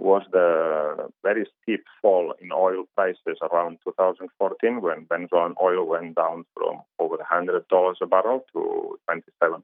was 0.00 0.22
the 0.32 1.10
very 1.22 1.46
steep 1.62 1.84
fall 2.00 2.34
in 2.40 2.50
oil 2.52 2.84
prices 2.96 3.38
around 3.42 3.78
2014 3.84 4.80
when 4.80 5.06
Venezuelan 5.08 5.54
oil 5.62 5.84
went 5.86 6.16
down 6.16 6.44
from 6.54 6.80
over 6.98 7.16
$100 7.16 7.94
a 8.00 8.06
barrel 8.06 8.44
to 8.52 8.98
27. 9.06 9.62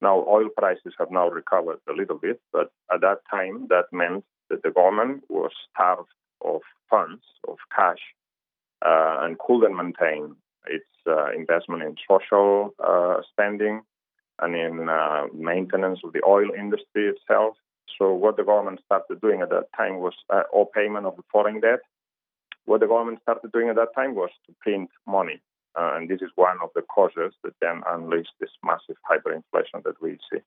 Now, 0.00 0.24
oil 0.28 0.48
prices 0.56 0.94
have 0.98 1.12
now 1.12 1.28
recovered 1.28 1.78
a 1.88 1.92
little 1.92 2.18
bit, 2.18 2.40
but 2.52 2.72
at 2.92 3.00
that 3.02 3.18
time, 3.30 3.66
that 3.68 3.84
meant 3.92 4.24
that 4.50 4.62
the 4.64 4.70
government 4.70 5.22
was 5.28 5.52
starved 5.70 6.10
of 6.44 6.60
funds, 6.90 7.22
of 7.46 7.56
cash, 7.74 8.02
uh, 8.84 9.18
and 9.22 9.38
couldn't 9.38 9.76
maintain 9.76 10.34
its 10.66 10.84
uh, 11.06 11.30
investment 11.30 11.82
in 11.82 11.94
social 12.08 12.74
uh, 12.84 13.18
spending 13.30 13.82
and 14.40 14.56
in 14.56 14.88
uh, 14.88 15.26
maintenance 15.32 16.00
of 16.04 16.12
the 16.12 16.22
oil 16.26 16.50
industry 16.58 17.08
itself. 17.08 17.56
So, 17.98 18.12
what 18.12 18.36
the 18.36 18.44
government 18.44 18.80
started 18.84 19.20
doing 19.20 19.42
at 19.42 19.50
that 19.50 19.68
time 19.76 19.98
was, 19.98 20.14
uh, 20.30 20.42
or 20.52 20.68
payment 20.70 21.06
of 21.06 21.16
the 21.16 21.22
foreign 21.30 21.60
debt. 21.60 21.80
What 22.64 22.80
the 22.80 22.86
government 22.86 23.20
started 23.22 23.50
doing 23.52 23.68
at 23.68 23.76
that 23.76 23.94
time 23.94 24.14
was 24.14 24.30
to 24.46 24.54
print 24.62 24.90
money 25.06 25.40
uh, 25.74 25.92
and 25.96 26.08
this 26.08 26.20
is 26.20 26.30
one 26.34 26.56
of 26.62 26.70
the 26.74 26.82
causes 26.82 27.32
that 27.42 27.54
then 27.60 27.82
unleashed 27.88 28.34
this 28.40 28.50
massive 28.64 28.96
hyperinflation 29.10 29.82
that 29.84 30.00
we 30.02 30.18
see. 30.30 30.40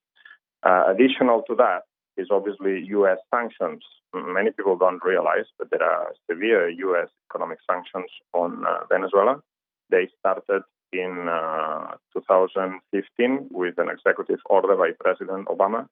Uh, 0.64 0.84
additional 0.88 1.42
to 1.48 1.56
that 1.56 1.82
is 2.18 2.28
obviously 2.32 2.84
U.S. 2.90 3.18
sanctions. 3.34 3.84
Many 4.14 4.52
people 4.52 4.78
don't 4.78 5.04
realize 5.04 5.46
that 5.60 5.70
there 5.72 5.84
are 5.84 6.14
severe 6.30 6.70
U.S. 6.70 7.10
economic 7.30 7.58
sanctions 7.70 8.10
on 8.34 8.66
uh, 8.66 8.86
Venezuela. 8.90 9.42
They 9.90 10.08
started 10.20 10.62
in 10.94 11.28
uh, 11.30 11.96
2015 12.14 13.48
with 13.52 13.78
an 13.78 13.90
executive 13.90 14.40
order 14.46 14.76
by 14.76 14.92
President 15.00 15.48
Obama, 15.48 15.88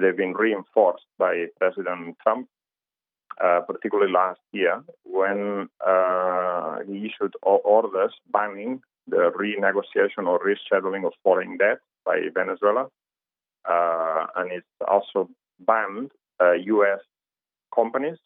they've 0.00 0.16
been 0.16 0.34
reinforced 0.34 1.06
by 1.18 1.46
President 1.58 2.16
Trump 2.22 2.48
uh, 3.42 3.60
particularly 3.66 4.10
last 4.10 4.40
year, 4.52 4.82
when 5.04 5.68
uh, 5.86 6.78
he 6.86 7.06
issued 7.06 7.34
orders 7.42 8.12
banning 8.32 8.80
the 9.06 9.30
renegotiation 9.38 10.26
or 10.26 10.40
rescheduling 10.40 11.06
of 11.06 11.12
foreign 11.22 11.58
debt 11.58 11.78
by 12.04 12.18
Venezuela. 12.32 12.86
Uh, 13.68 14.26
and 14.36 14.52
it 14.52 14.64
also 14.88 15.28
banned 15.60 16.10
U.S. 16.40 16.98
Uh, 17.00 17.74
companies 17.74 18.16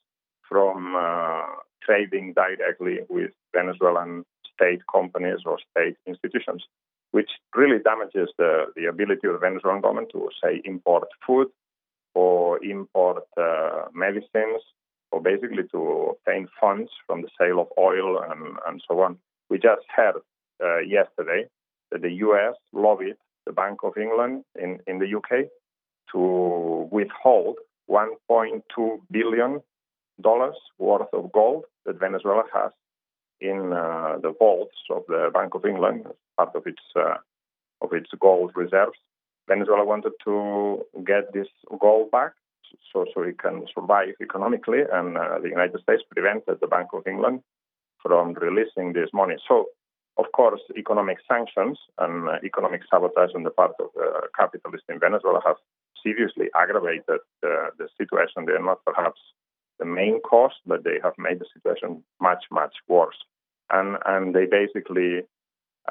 from 0.48 0.94
uh, 0.96 1.42
trading 1.82 2.32
directly 2.34 2.98
with 3.08 3.30
Venezuelan 3.52 4.24
state 4.54 4.80
companies 4.92 5.40
or 5.44 5.58
state 5.72 5.96
institutions, 6.06 6.62
which 7.12 7.30
really 7.54 7.78
damages 7.82 8.28
the, 8.38 8.66
the 8.76 8.86
ability 8.86 9.26
of 9.26 9.34
the 9.34 9.38
Venezuelan 9.38 9.80
government 9.80 10.08
to, 10.12 10.28
say, 10.42 10.60
import 10.64 11.08
food 11.26 11.48
or 12.14 12.62
import 12.64 13.24
uh, 13.36 13.86
medicines 13.92 14.62
or 15.12 15.20
basically 15.20 15.64
to 15.72 16.14
obtain 16.14 16.48
funds 16.60 16.90
from 17.06 17.22
the 17.22 17.28
sale 17.38 17.60
of 17.60 17.66
oil 17.78 18.20
and, 18.30 18.56
and 18.66 18.82
so 18.88 19.00
on. 19.00 19.18
We 19.48 19.58
just 19.58 19.82
heard 19.94 20.16
uh, 20.62 20.78
yesterday 20.78 21.46
that 21.90 22.02
the 22.02 22.12
US 22.12 22.54
lobbied 22.72 23.16
the 23.46 23.52
Bank 23.52 23.80
of 23.82 23.96
England 23.96 24.44
in, 24.60 24.78
in 24.86 24.98
the 24.98 25.16
UK 25.16 25.48
to 26.12 26.88
withhold 26.90 27.56
$1.2 27.90 29.00
billion 29.10 29.60
worth 30.78 31.08
of 31.12 31.32
gold 31.32 31.64
that 31.86 31.98
Venezuela 31.98 32.44
has 32.54 32.70
in 33.40 33.72
uh, 33.72 34.18
the 34.22 34.32
vaults 34.38 34.76
of 34.90 35.02
the 35.08 35.30
Bank 35.32 35.54
of 35.54 35.64
England 35.64 36.06
as 36.06 36.14
part 36.36 36.54
of 36.54 36.66
its 36.66 36.82
uh, 36.96 37.16
of 37.82 37.92
its 37.92 38.10
gold 38.20 38.52
reserves. 38.54 38.98
Venezuela 39.48 39.84
wanted 39.84 40.12
to 40.24 40.84
get 41.04 41.32
this 41.32 41.48
gold 41.80 42.10
back, 42.10 42.32
so 42.92 43.06
so 43.12 43.22
it 43.22 43.38
can 43.38 43.66
survive 43.74 44.14
economically. 44.20 44.82
And 44.92 45.16
uh, 45.16 45.38
the 45.42 45.48
United 45.48 45.80
States 45.82 46.02
prevented 46.10 46.58
the 46.60 46.66
Bank 46.66 46.88
of 46.92 47.06
England 47.06 47.42
from 48.02 48.34
releasing 48.34 48.92
this 48.92 49.10
money. 49.12 49.36
So, 49.48 49.66
of 50.18 50.26
course, 50.32 50.60
economic 50.76 51.18
sanctions 51.26 51.78
and 51.98 52.28
uh, 52.28 52.36
economic 52.44 52.82
sabotage 52.90 53.34
on 53.34 53.42
the 53.42 53.50
part 53.50 53.72
of 53.80 53.88
the 53.94 54.28
capitalists 54.38 54.86
in 54.88 55.00
Venezuela 55.00 55.40
have 55.44 55.56
seriously 56.02 56.46
aggravated 56.54 57.20
the 57.42 57.88
situation. 57.98 58.46
They 58.46 58.52
are 58.52 58.64
not 58.64 58.84
perhaps 58.84 59.20
the 59.80 59.86
main 59.86 60.20
cause, 60.20 60.52
but 60.66 60.84
they 60.84 60.98
have 61.02 61.14
made 61.18 61.40
the 61.40 61.46
situation 61.52 62.04
much, 62.20 62.44
much 62.52 62.74
worse. 62.86 63.16
And, 63.70 63.96
and 64.06 64.34
they 64.34 64.46
basically 64.46 65.22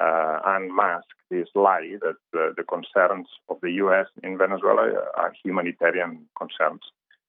uh, 0.00 0.38
unmask 0.46 1.06
this 1.30 1.48
lie 1.54 1.96
that 2.00 2.38
uh, 2.38 2.52
the 2.56 2.64
concerns 2.64 3.28
of 3.48 3.58
the 3.62 3.72
U.S. 3.84 4.06
in 4.22 4.38
Venezuela 4.38 4.92
are 5.16 5.32
humanitarian 5.44 6.26
concerns. 6.38 6.80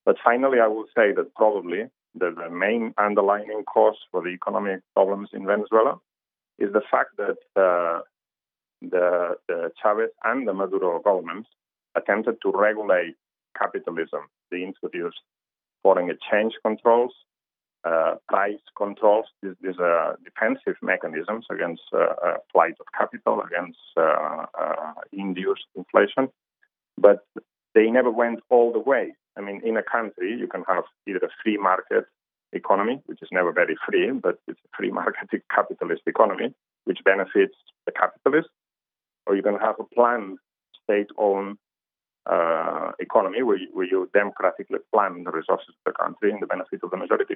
But 0.06 0.18
finally, 0.24 0.60
I 0.60 0.68
will 0.68 0.86
say 0.96 1.12
that 1.16 1.36
probably 1.36 1.84
the, 2.16 2.32
the 2.36 2.50
main 2.50 2.94
underlying 2.98 3.64
cause 3.66 3.98
for 4.12 4.22
the 4.22 4.30
economic 4.30 4.82
problems 4.94 5.30
in 5.34 5.46
Venezuela 5.46 6.00
is 6.60 6.72
the 6.74 6.82
fact 6.90 7.18
that 7.18 7.38
uh, 7.56 8.02
the, 8.82 9.36
the 9.48 9.72
Chavez 9.82 10.10
and 10.24 10.48
the 10.48 10.54
Maduro 10.54 11.00
governments 11.02 11.50
attempted 11.96 12.36
to 12.42 12.52
regulate 12.54 13.16
capitalism. 13.58 14.22
They 14.50 14.64
introduced 14.64 15.20
foreign 15.84 16.10
exchange 16.10 16.54
controls, 16.64 17.14
uh, 17.84 18.16
price 18.28 18.60
controls. 18.78 19.26
These, 19.42 19.56
these 19.62 19.80
are 19.80 20.18
defensive 20.24 20.76
mechanisms 20.82 21.46
against 21.52 21.82
uh, 21.94 22.14
uh, 22.26 22.38
flight 22.52 22.76
of 22.80 22.86
capital, 22.98 23.42
against 23.42 23.80
uh, 23.98 24.46
uh, 24.60 24.94
induced 25.12 25.66
inflation. 25.76 26.30
But 26.98 27.26
they 27.74 27.90
never 27.90 28.12
went 28.12 28.42
all 28.50 28.72
the 28.72 28.80
way. 28.80 29.14
I 29.38 29.42
mean, 29.42 29.62
in 29.64 29.78
a 29.78 29.84
country, 29.84 30.36
you 30.38 30.48
can 30.48 30.64
have 30.68 30.84
either 31.08 31.20
a 31.24 31.30
free 31.44 31.58
market 31.58 32.06
economy, 32.54 33.02
which 33.06 33.22
is 33.22 33.30
never 33.32 33.52
very 33.52 33.76
free, 33.88 34.12
but 34.12 34.38
it's 34.48 34.60
a 34.66 34.78
free 34.78 34.92
market 35.02 35.30
capitalist 35.54 36.04
economy, 36.06 36.54
which 36.86 37.00
benefits 37.06 37.56
the 37.86 37.92
capitalists, 37.92 38.52
or 39.26 39.36
you 39.36 39.44
can 39.44 39.58
have 39.58 39.76
a 39.80 39.96
planned 39.96 40.38
state-owned 40.84 41.58
uh, 42.30 42.92
economy 43.00 43.42
where 43.44 43.58
you, 43.58 43.68
where 43.74 43.86
you 43.86 44.10
democratically 44.14 44.80
plan 44.94 45.24
the 45.24 45.32
resources 45.32 45.70
of 45.70 45.84
the 45.86 45.92
country 45.92 46.32
in 46.32 46.40
the 46.40 46.48
benefit 46.48 46.80
of 46.84 46.92
the 46.92 46.98
majority. 46.98 47.36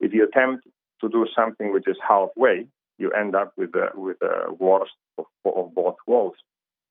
If 0.00 0.12
you 0.12 0.24
attempt 0.24 0.66
to 1.00 1.08
do 1.08 1.26
something 1.34 1.72
which 1.72 1.88
is 1.88 1.96
halfway, 2.06 2.66
you 2.98 3.10
end 3.12 3.34
up 3.34 3.52
with 3.56 3.72
the, 3.72 3.88
with 3.94 4.18
the 4.20 4.54
worst 4.58 4.92
of, 5.16 5.26
of 5.44 5.74
both 5.74 5.96
worlds. 6.06 6.36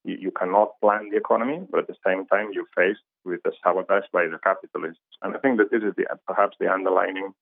You, 0.03 0.17
you 0.19 0.31
cannot 0.31 0.79
plan 0.81 1.09
the 1.11 1.17
economy, 1.17 1.67
but 1.69 1.81
at 1.81 1.87
the 1.87 1.95
same 2.05 2.25
time, 2.27 2.51
you're 2.53 2.71
faced 2.75 3.01
with 3.25 3.41
the 3.43 3.51
sabotage 3.63 4.05
by 4.13 4.27
the 4.27 4.39
capitalists. 4.43 5.01
And 5.21 5.35
I 5.35 5.39
think 5.39 5.57
that 5.57 5.69
this 5.71 5.83
is 5.83 5.93
the, 5.97 6.05
perhaps 6.25 6.55
the 6.59 6.69
underlying 6.69 7.33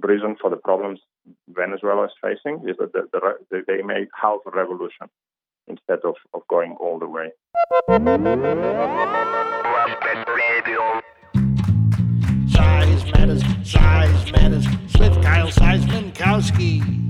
reason 0.00 0.36
for 0.40 0.48
the 0.50 0.56
problems 0.56 1.00
Venezuela 1.48 2.04
is 2.04 2.12
facing 2.22 2.66
is 2.68 2.76
that 2.78 2.92
the, 2.92 3.08
the, 3.12 3.62
they 3.66 3.82
made 3.82 4.08
half 4.20 4.38
a 4.46 4.50
revolution 4.50 5.08
instead 5.68 6.00
of, 6.04 6.14
of 6.34 6.42
going 6.48 6.76
all 6.80 6.98
the 6.98 7.06
way. 7.06 7.30
Size 12.50 13.04
matters, 13.12 13.42
size 13.64 14.32
matters. 14.32 14.66
With 14.98 15.22
Kyle 15.22 15.48
Seismankowski. 15.48 17.08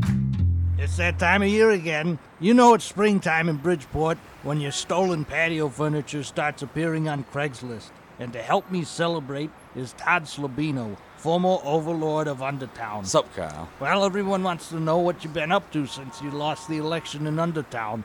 It's 0.78 0.96
that 0.98 1.18
time 1.18 1.42
of 1.42 1.48
year 1.48 1.70
again. 1.70 2.18
You 2.40 2.54
know 2.54 2.74
it's 2.74 2.84
springtime 2.84 3.48
in 3.48 3.56
Bridgeport 3.56 4.18
when 4.42 4.60
your 4.60 4.72
stolen 4.72 5.24
patio 5.24 5.68
furniture 5.68 6.22
starts 6.22 6.62
appearing 6.62 7.08
on 7.08 7.24
Craigslist. 7.24 7.90
And 8.18 8.32
to 8.32 8.42
help 8.42 8.70
me 8.70 8.84
celebrate 8.84 9.50
is 9.76 9.92
Todd 9.92 10.24
Slabino, 10.24 10.96
former 11.16 11.58
overlord 11.62 12.26
of 12.26 12.38
Undertown. 12.38 13.06
Sup, 13.06 13.32
Kyle? 13.34 13.68
Well, 13.80 14.04
everyone 14.04 14.42
wants 14.42 14.70
to 14.70 14.80
know 14.80 14.98
what 14.98 15.22
you've 15.22 15.34
been 15.34 15.52
up 15.52 15.70
to 15.72 15.86
since 15.86 16.20
you 16.20 16.30
lost 16.30 16.68
the 16.68 16.78
election 16.78 17.26
in 17.26 17.36
Undertown. 17.36 18.02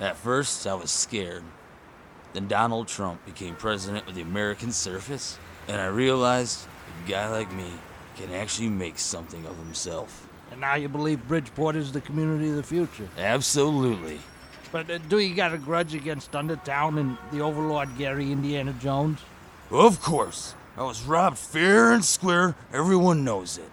At 0.00 0.16
first, 0.16 0.66
I 0.66 0.74
was 0.74 0.90
scared. 0.90 1.44
Then 2.32 2.48
Donald 2.48 2.88
Trump 2.88 3.24
became 3.26 3.54
president 3.54 4.08
of 4.08 4.14
the 4.14 4.22
American 4.22 4.72
Surface, 4.72 5.38
and 5.68 5.80
I 5.80 5.86
realized 5.86 6.66
a 7.04 7.08
guy 7.08 7.28
like 7.28 7.52
me 7.52 7.70
can 8.16 8.32
actually 8.32 8.68
make 8.68 8.98
something 8.98 9.44
of 9.44 9.56
himself. 9.58 10.26
And 10.50 10.60
now 10.60 10.74
you 10.74 10.88
believe 10.88 11.26
Bridgeport 11.28 11.76
is 11.76 11.92
the 11.92 12.00
community 12.00 12.48
of 12.48 12.56
the 12.56 12.62
future? 12.62 13.08
Absolutely. 13.18 14.20
But 14.72 14.90
uh, 14.90 14.98
do 15.08 15.18
you 15.18 15.34
got 15.34 15.52
a 15.52 15.58
grudge 15.58 15.94
against 15.94 16.32
Undertown 16.32 16.98
and 16.98 17.18
the 17.30 17.40
overlord 17.40 17.96
Gary 17.98 18.32
Indiana 18.32 18.72
Jones? 18.80 19.20
Of 19.70 20.00
course. 20.00 20.54
I 20.76 20.84
was 20.84 21.02
robbed 21.02 21.38
fair 21.38 21.92
and 21.92 22.04
square. 22.04 22.56
Everyone 22.72 23.24
knows 23.24 23.58
it. 23.58 23.70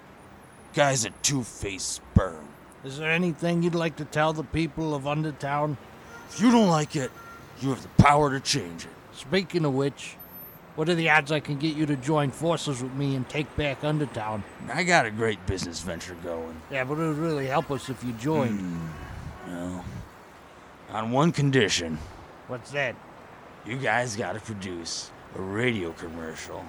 Guy's 0.73 1.05
a 1.05 1.11
two-faced 1.21 1.89
sperm. 1.89 2.47
Is 2.83 2.97
there 2.97 3.11
anything 3.11 3.63
you'd 3.63 3.75
like 3.75 3.95
to 3.97 4.05
tell 4.05 4.33
the 4.33 4.43
people 4.43 4.93
of 4.93 5.03
Undertown? 5.03 5.77
If 6.29 6.41
you 6.41 6.51
don't 6.51 6.67
like 6.67 6.95
it, 6.95 7.11
you 7.61 7.69
have 7.69 7.81
the 7.81 8.03
power 8.03 8.29
to 8.29 8.39
change 8.39 8.85
it. 8.85 8.91
Speaking 9.13 9.65
of 9.65 9.73
which, 9.73 10.15
what 10.75 10.89
are 10.89 10.95
the 10.95 11.09
odds 11.09 11.31
I 11.31 11.39
can 11.39 11.57
get 11.57 11.75
you 11.75 11.85
to 11.87 11.95
join 11.95 12.29
forces 12.29 12.83
with 12.83 12.93
me 12.93 13.15
and 13.15 13.27
take 13.27 13.53
back 13.55 13.81
Undertown? 13.81 14.43
I 14.71 14.83
got 14.83 15.05
a 15.07 15.11
great 15.11 15.43
business 15.47 15.81
venture 15.81 16.15
going. 16.23 16.61
Yeah, 16.71 16.83
but 16.83 16.99
it 16.99 17.07
would 17.07 17.17
really 17.17 17.47
help 17.47 17.71
us 17.71 17.89
if 17.89 18.03
you 18.03 18.11
joined. 18.13 18.59
Hmm, 18.59 18.87
well, 19.47 19.85
on 20.91 21.11
one 21.11 21.31
condition. 21.31 21.97
What's 22.47 22.71
that? 22.71 22.95
You 23.65 23.77
guys 23.77 24.15
gotta 24.15 24.39
produce 24.39 25.09
a 25.35 25.41
radio 25.41 25.91
commercial 25.93 26.63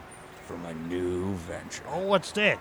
for 0.46 0.56
my 0.56 0.72
new 0.88 1.34
venture. 1.34 1.82
Oh, 1.92 2.06
what's 2.06 2.32
that? 2.32 2.58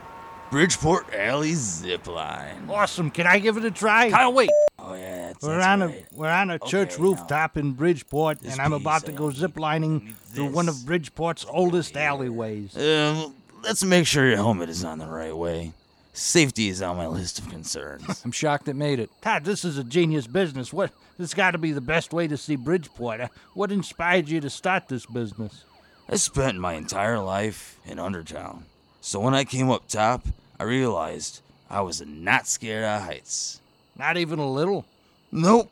Bridgeport 0.49 1.13
Alley 1.13 1.51
Zipline. 1.51 2.69
Awesome. 2.69 3.11
Can 3.11 3.27
I 3.27 3.39
give 3.39 3.57
it 3.57 3.65
a 3.65 3.71
try? 3.71 4.09
Kyle, 4.09 4.31
wait. 4.31 4.49
Oh 4.79 4.93
yeah, 4.93 5.27
that's, 5.27 5.43
we're 5.43 5.55
that's 5.57 5.67
on 5.67 5.81
right. 5.81 6.05
a 6.11 6.15
we're 6.15 6.29
on 6.29 6.49
a 6.51 6.59
church 6.59 6.93
Okay, 6.93 7.01
rooftop 7.03 7.57
in 7.57 7.73
Bridgeport, 7.73 8.39
This 8.39 8.53
and 8.53 8.61
I'm 8.61 8.71
about 8.73 9.05
to 9.07 9.11
go 9.11 9.25
ziplining 9.25 10.15
through 10.15 10.47
one 10.51 10.69
of 10.69 10.75
Bridgeport's 10.85 11.45
oldest 11.49 11.97
alleyways. 11.97 12.77
Um, 12.77 13.35
let's 13.63 13.83
make 13.83 14.07
sure 14.07 14.25
your 14.27 14.37
helmet 14.37 14.69
is 14.69 14.85
on 14.85 14.99
the 14.99 15.07
right 15.07 15.35
way. 15.35 15.73
Safety 16.13 16.69
is 16.69 16.81
on 16.81 16.95
my 16.97 17.07
list 17.07 17.39
of 17.39 17.49
concerns. 17.49 18.21
I'm 18.25 18.31
shocked 18.31 18.67
it 18.69 18.75
made 18.75 18.99
it. 18.99 19.09
Todd, 19.21 19.43
this 19.43 19.65
is 19.65 19.77
a 19.77 19.83
genius 19.83 20.27
business. 20.27 20.71
What? 20.71 20.91
This 21.17 21.33
got 21.33 21.51
to 21.51 21.57
be 21.57 21.73
the 21.73 21.81
best 21.81 22.13
way 22.13 22.27
to 22.27 22.37
see 22.37 22.55
Bridgeport. 22.55 23.19
Uh, 23.21 23.27
What 23.53 23.71
inspired 23.71 24.29
you 24.29 24.39
to 24.41 24.49
start 24.49 24.87
this 24.87 25.05
business? 25.05 25.65
I 26.09 26.15
spent 26.15 26.57
my 26.57 26.73
entire 26.73 27.19
life 27.19 27.77
in 27.85 27.97
Undertown. 27.97 28.63
So 29.07 29.21
when 29.21 29.33
I 29.33 29.45
came 29.45 29.69
up 29.69 29.87
top, 29.87 30.27
I 30.59 30.65
realized 30.65 31.39
I 31.69 31.79
was 31.79 32.05
not 32.05 32.45
scared 32.45 32.83
of 32.83 33.03
heights. 33.03 33.61
Not 33.97 34.17
even 34.17 34.37
a 34.37 34.51
little. 34.51 34.83
Nope. 35.31 35.71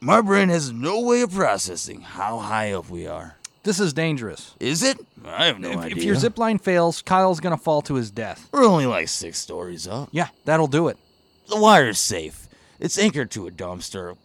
My 0.00 0.20
brain 0.20 0.48
has 0.48 0.72
no 0.72 1.00
way 1.00 1.20
of 1.20 1.30
processing 1.30 2.00
how 2.00 2.38
high 2.40 2.72
up 2.72 2.90
we 2.90 3.06
are. 3.06 3.36
This 3.62 3.78
is 3.78 3.92
dangerous. 3.92 4.56
Is 4.58 4.82
it? 4.82 4.98
I 5.24 5.44
have 5.44 5.60
no 5.60 5.70
if, 5.70 5.76
idea. 5.76 5.96
if 5.96 6.02
your 6.02 6.16
zip 6.16 6.38
line 6.38 6.58
fails, 6.58 7.02
Kyle's 7.02 7.38
gonna 7.38 7.56
fall 7.56 7.82
to 7.82 7.94
his 7.94 8.10
death. 8.10 8.48
We're 8.50 8.64
only 8.64 8.86
like 8.86 9.06
six 9.06 9.38
stories 9.38 9.86
up. 9.86 10.08
Yeah, 10.10 10.30
that'll 10.44 10.66
do 10.66 10.88
it. 10.88 10.98
The 11.50 11.60
wire's 11.60 12.00
safe. 12.00 12.48
It's 12.80 12.98
anchored 12.98 13.30
to 13.30 13.46
a 13.46 13.52
dumpster 13.52 14.10
a 14.10 14.16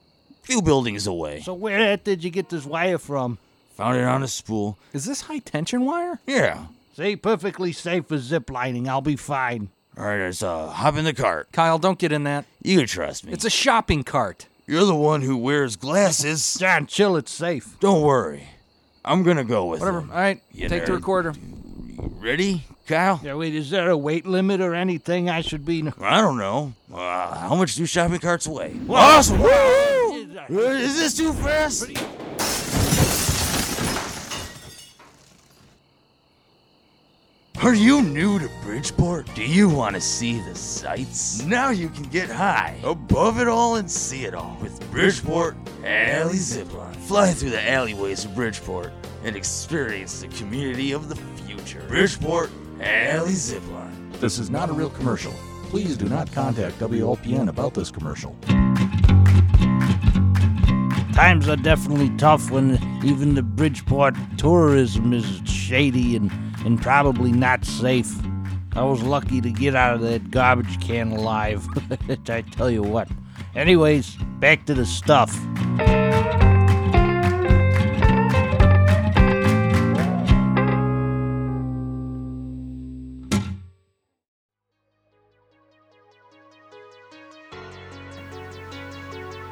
few 0.42 0.64
buildings 0.64 1.06
away. 1.06 1.42
So 1.42 1.54
where 1.54 1.96
did 1.96 2.24
you 2.24 2.32
get 2.32 2.50
this 2.50 2.66
wire 2.66 2.98
from? 2.98 3.38
Found 3.76 3.98
it 3.98 4.04
on 4.04 4.24
a 4.24 4.28
spool. 4.28 4.80
Is 4.94 5.06
this 5.06 5.22
high 5.22 5.38
tension 5.38 5.86
wire? 5.86 6.20
Yeah. 6.26 6.66
See, 6.98 7.16
perfectly 7.16 7.74
safe 7.74 8.08
for 8.08 8.16
ziplining. 8.18 8.88
I'll 8.88 9.02
be 9.02 9.16
fine. 9.16 9.70
All 9.96 10.04
right, 10.06 10.18
let's 10.20 10.42
uh, 10.42 10.66
hop 10.70 10.96
in 10.96 11.06
the 11.06 11.14
cart. 11.14 11.48
Kyle, 11.52 11.78
don't 11.78 12.00
get 12.00 12.12
in 12.12 12.24
that. 12.24 12.46
You 12.64 12.78
can 12.80 12.88
trust 12.88 13.24
me. 13.24 13.34
It's 13.34 13.46
a 13.46 13.52
shopping 13.52 14.04
cart. 14.04 14.48
You're 14.66 14.84
the 14.84 14.96
one 14.96 15.22
who 15.22 15.38
wears 15.38 15.76
glasses. 15.76 16.56
John, 16.60 16.88
chill. 16.88 17.16
It's 17.16 17.32
safe. 17.32 17.80
Don't 17.80 18.02
worry. 18.02 18.48
I'm 19.06 19.22
gonna 19.22 19.44
go 19.44 19.68
with 19.68 19.82
Whatever. 19.82 20.00
him. 20.00 20.10
All 20.10 20.18
right, 20.18 20.42
You 20.52 20.68
take 20.70 20.88
the 20.88 20.92
nerd. 20.94 20.96
recorder. 20.96 21.34
Ready, 22.20 22.64
Kyle? 22.88 23.22
Yeah, 23.24 23.36
wait, 23.36 23.54
is 23.54 23.70
there 23.70 23.92
a 23.92 23.98
weight 23.98 24.26
limit 24.26 24.60
or 24.60 24.74
anything 24.74 25.30
I 25.30 25.42
should 25.42 25.68
be? 25.68 25.84
I 26.02 26.20
don't 26.20 26.40
know. 26.40 26.74
Uh, 26.92 27.38
how 27.38 27.54
much 27.54 27.76
do 27.76 27.86
shopping 27.86 28.18
carts 28.18 28.48
weigh? 28.48 28.76
Awesome! 28.90 29.40
Woo! 29.40 30.28
Is 30.50 30.98
this 30.98 31.16
too 31.16 31.32
fast? 31.34 31.92
Are 37.64 37.74
you 37.74 38.04
new 38.04 38.38
to 38.38 38.48
Bridgeport? 38.62 39.34
Do 39.34 39.44
you 39.44 39.68
want 39.68 39.96
to 39.96 40.02
see 40.02 40.40
the 40.42 40.54
sights? 40.54 41.44
Now 41.44 41.72
you 41.72 41.90
can 41.90 42.04
get 42.04 42.30
high, 42.30 42.80
above 42.84 43.40
it 43.40 43.48
all, 43.48 43.78
and 43.78 43.90
see 43.90 44.26
it 44.26 44.36
all 44.36 44.56
with 44.62 44.80
Bridgeport 44.92 45.58
Alley 45.84 46.36
Zipline. 46.36 46.96
Fly 46.96 47.32
through 47.32 47.50
the 47.50 47.70
alleyways 47.70 48.26
of 48.26 48.36
Bridgeport 48.36 48.94
and 49.24 49.36
experience 49.36 50.22
the 50.22 50.28
community 50.28 50.92
of 50.92 51.10
the 51.10 51.16
future. 51.16 51.84
Bridgeport 51.88 52.52
Alley 52.80 53.32
Zipline. 53.32 54.14
This 54.20 54.38
is 54.38 54.52
not 54.52 54.70
a 54.70 54.74
real 54.74 54.92
commercial. 54.92 55.34
Please 55.64 55.98
do 55.98 56.08
not 56.08 56.32
contact 56.32 56.78
WLPN 56.78 57.50
about 57.50 57.74
this 57.74 57.90
commercial. 57.90 58.36
Times 61.14 61.50
are 61.50 61.56
definitely 61.56 62.16
tough 62.18 62.52
when 62.52 62.76
even 63.04 63.34
the 63.34 63.42
Bridgeport 63.42 64.16
tourism 64.38 65.12
is 65.12 65.42
shady 65.46 66.16
and, 66.16 66.32
and 66.68 66.82
probably 66.82 67.32
not 67.32 67.64
safe. 67.64 68.14
I 68.76 68.84
was 68.84 69.02
lucky 69.02 69.40
to 69.40 69.50
get 69.50 69.74
out 69.74 69.96
of 69.96 70.02
that 70.02 70.30
garbage 70.30 70.82
can 70.82 71.14
alive. 71.14 71.66
I 72.28 72.42
tell 72.42 72.70
you 72.70 72.84
what. 72.84 73.08
Anyways, 73.56 74.18
back 74.42 74.66
to 74.66 74.74
the 74.74 74.86
stuff. 74.86 75.34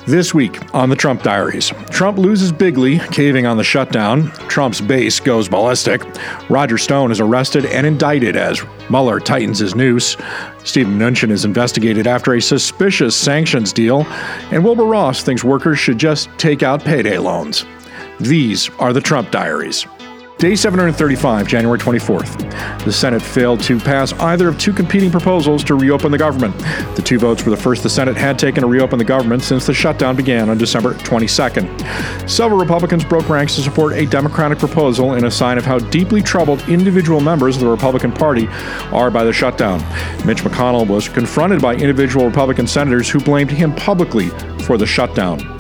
This 0.08 0.36
week 0.36 0.62
on 0.76 0.90
the 0.90 0.96
Trump 0.96 1.24
Diaries, 1.24 1.70
Trump 1.90 2.20
loses 2.20 2.52
bigly, 2.52 3.00
caving 3.00 3.48
on 3.48 3.58
the 3.58 3.64
shutdown. 3.64 4.28
Trump's 4.48 4.80
base 4.80 5.20
goes 5.20 5.50
ballistic. 5.50 6.04
Roger 6.48 6.78
Stone 6.78 7.12
is 7.12 7.20
arrested 7.20 7.66
and 7.66 7.88
indicted 7.88 8.36
as 8.36 8.64
Mueller 8.92 9.20
tightens 9.20 9.58
his 9.58 9.74
noose. 9.74 10.16
Steven 10.64 11.00
Mnuchin 11.00 11.32
is 11.32 11.44
investigated 11.44 12.06
after 12.06 12.36
a 12.36 12.42
suspicious 12.42 13.16
sanctions 13.16 13.74
deal. 13.74 14.04
And 14.52 14.64
Wilbur 14.64 14.86
Ross 14.86 15.24
thinks 15.24 15.44
workers 15.44 15.80
should 15.80 15.98
just 15.98 16.30
take 16.38 16.62
out 16.62 16.84
payday 16.84 17.18
loans. 17.18 17.66
These 18.20 18.70
are 18.78 18.94
the 18.94 19.02
Trump 19.02 19.32
Diaries. 19.32 19.88
Day 20.38 20.54
735, 20.54 21.48
January 21.48 21.80
24th. 21.80 22.84
The 22.84 22.92
Senate 22.92 23.22
failed 23.22 23.64
to 23.64 23.80
pass 23.80 24.12
either 24.20 24.50
of 24.50 24.60
two 24.60 24.74
competing 24.74 25.10
proposals 25.10 25.64
to 25.64 25.76
reopen 25.76 26.12
the 26.12 26.18
government. 26.18 26.58
The 26.98 27.02
two 27.02 27.18
votes 27.18 27.46
were 27.46 27.52
the 27.52 27.58
first 27.58 27.84
the 27.84 27.90
Senate 27.90 28.18
had 28.18 28.38
taken 28.38 28.60
to 28.60 28.68
reopen 28.68 29.00
the 29.00 29.06
government 29.06 29.44
since 29.44 29.66
the 29.66 29.74
shutdown 29.74 30.18
began 30.18 30.50
on 30.50 30.58
December 30.58 30.94
22nd. 30.96 32.30
Several 32.30 32.60
Republicans 32.60 33.06
broke 33.06 33.30
ranks 33.30 33.56
to 33.56 33.62
support 33.62 33.94
a 33.94 34.06
Democratic 34.06 34.60
proposal 34.60 35.14
in 35.14 35.24
a 35.24 35.32
sign 35.32 35.58
of 35.58 35.64
how 35.64 35.80
deeply 35.80 36.22
troubled 36.22 36.62
individual 36.68 37.22
members 37.22 37.56
of 37.56 37.62
the 37.62 37.70
Republican 37.70 38.12
Party 38.12 38.48
are 38.92 39.10
by 39.10 39.24
the 39.24 39.32
shutdown. 39.32 39.80
Mitch 40.28 40.44
McConnell 40.44 40.86
was 40.86 41.08
confronted 41.08 41.62
by 41.62 41.76
individual 41.76 42.26
Republican 42.26 42.68
senators 42.68 43.10
who 43.10 43.22
blamed 43.22 43.52
him 43.52 43.74
publicly 43.76 44.28
for 44.66 44.78
the 44.78 44.86
shutdown. 44.86 45.55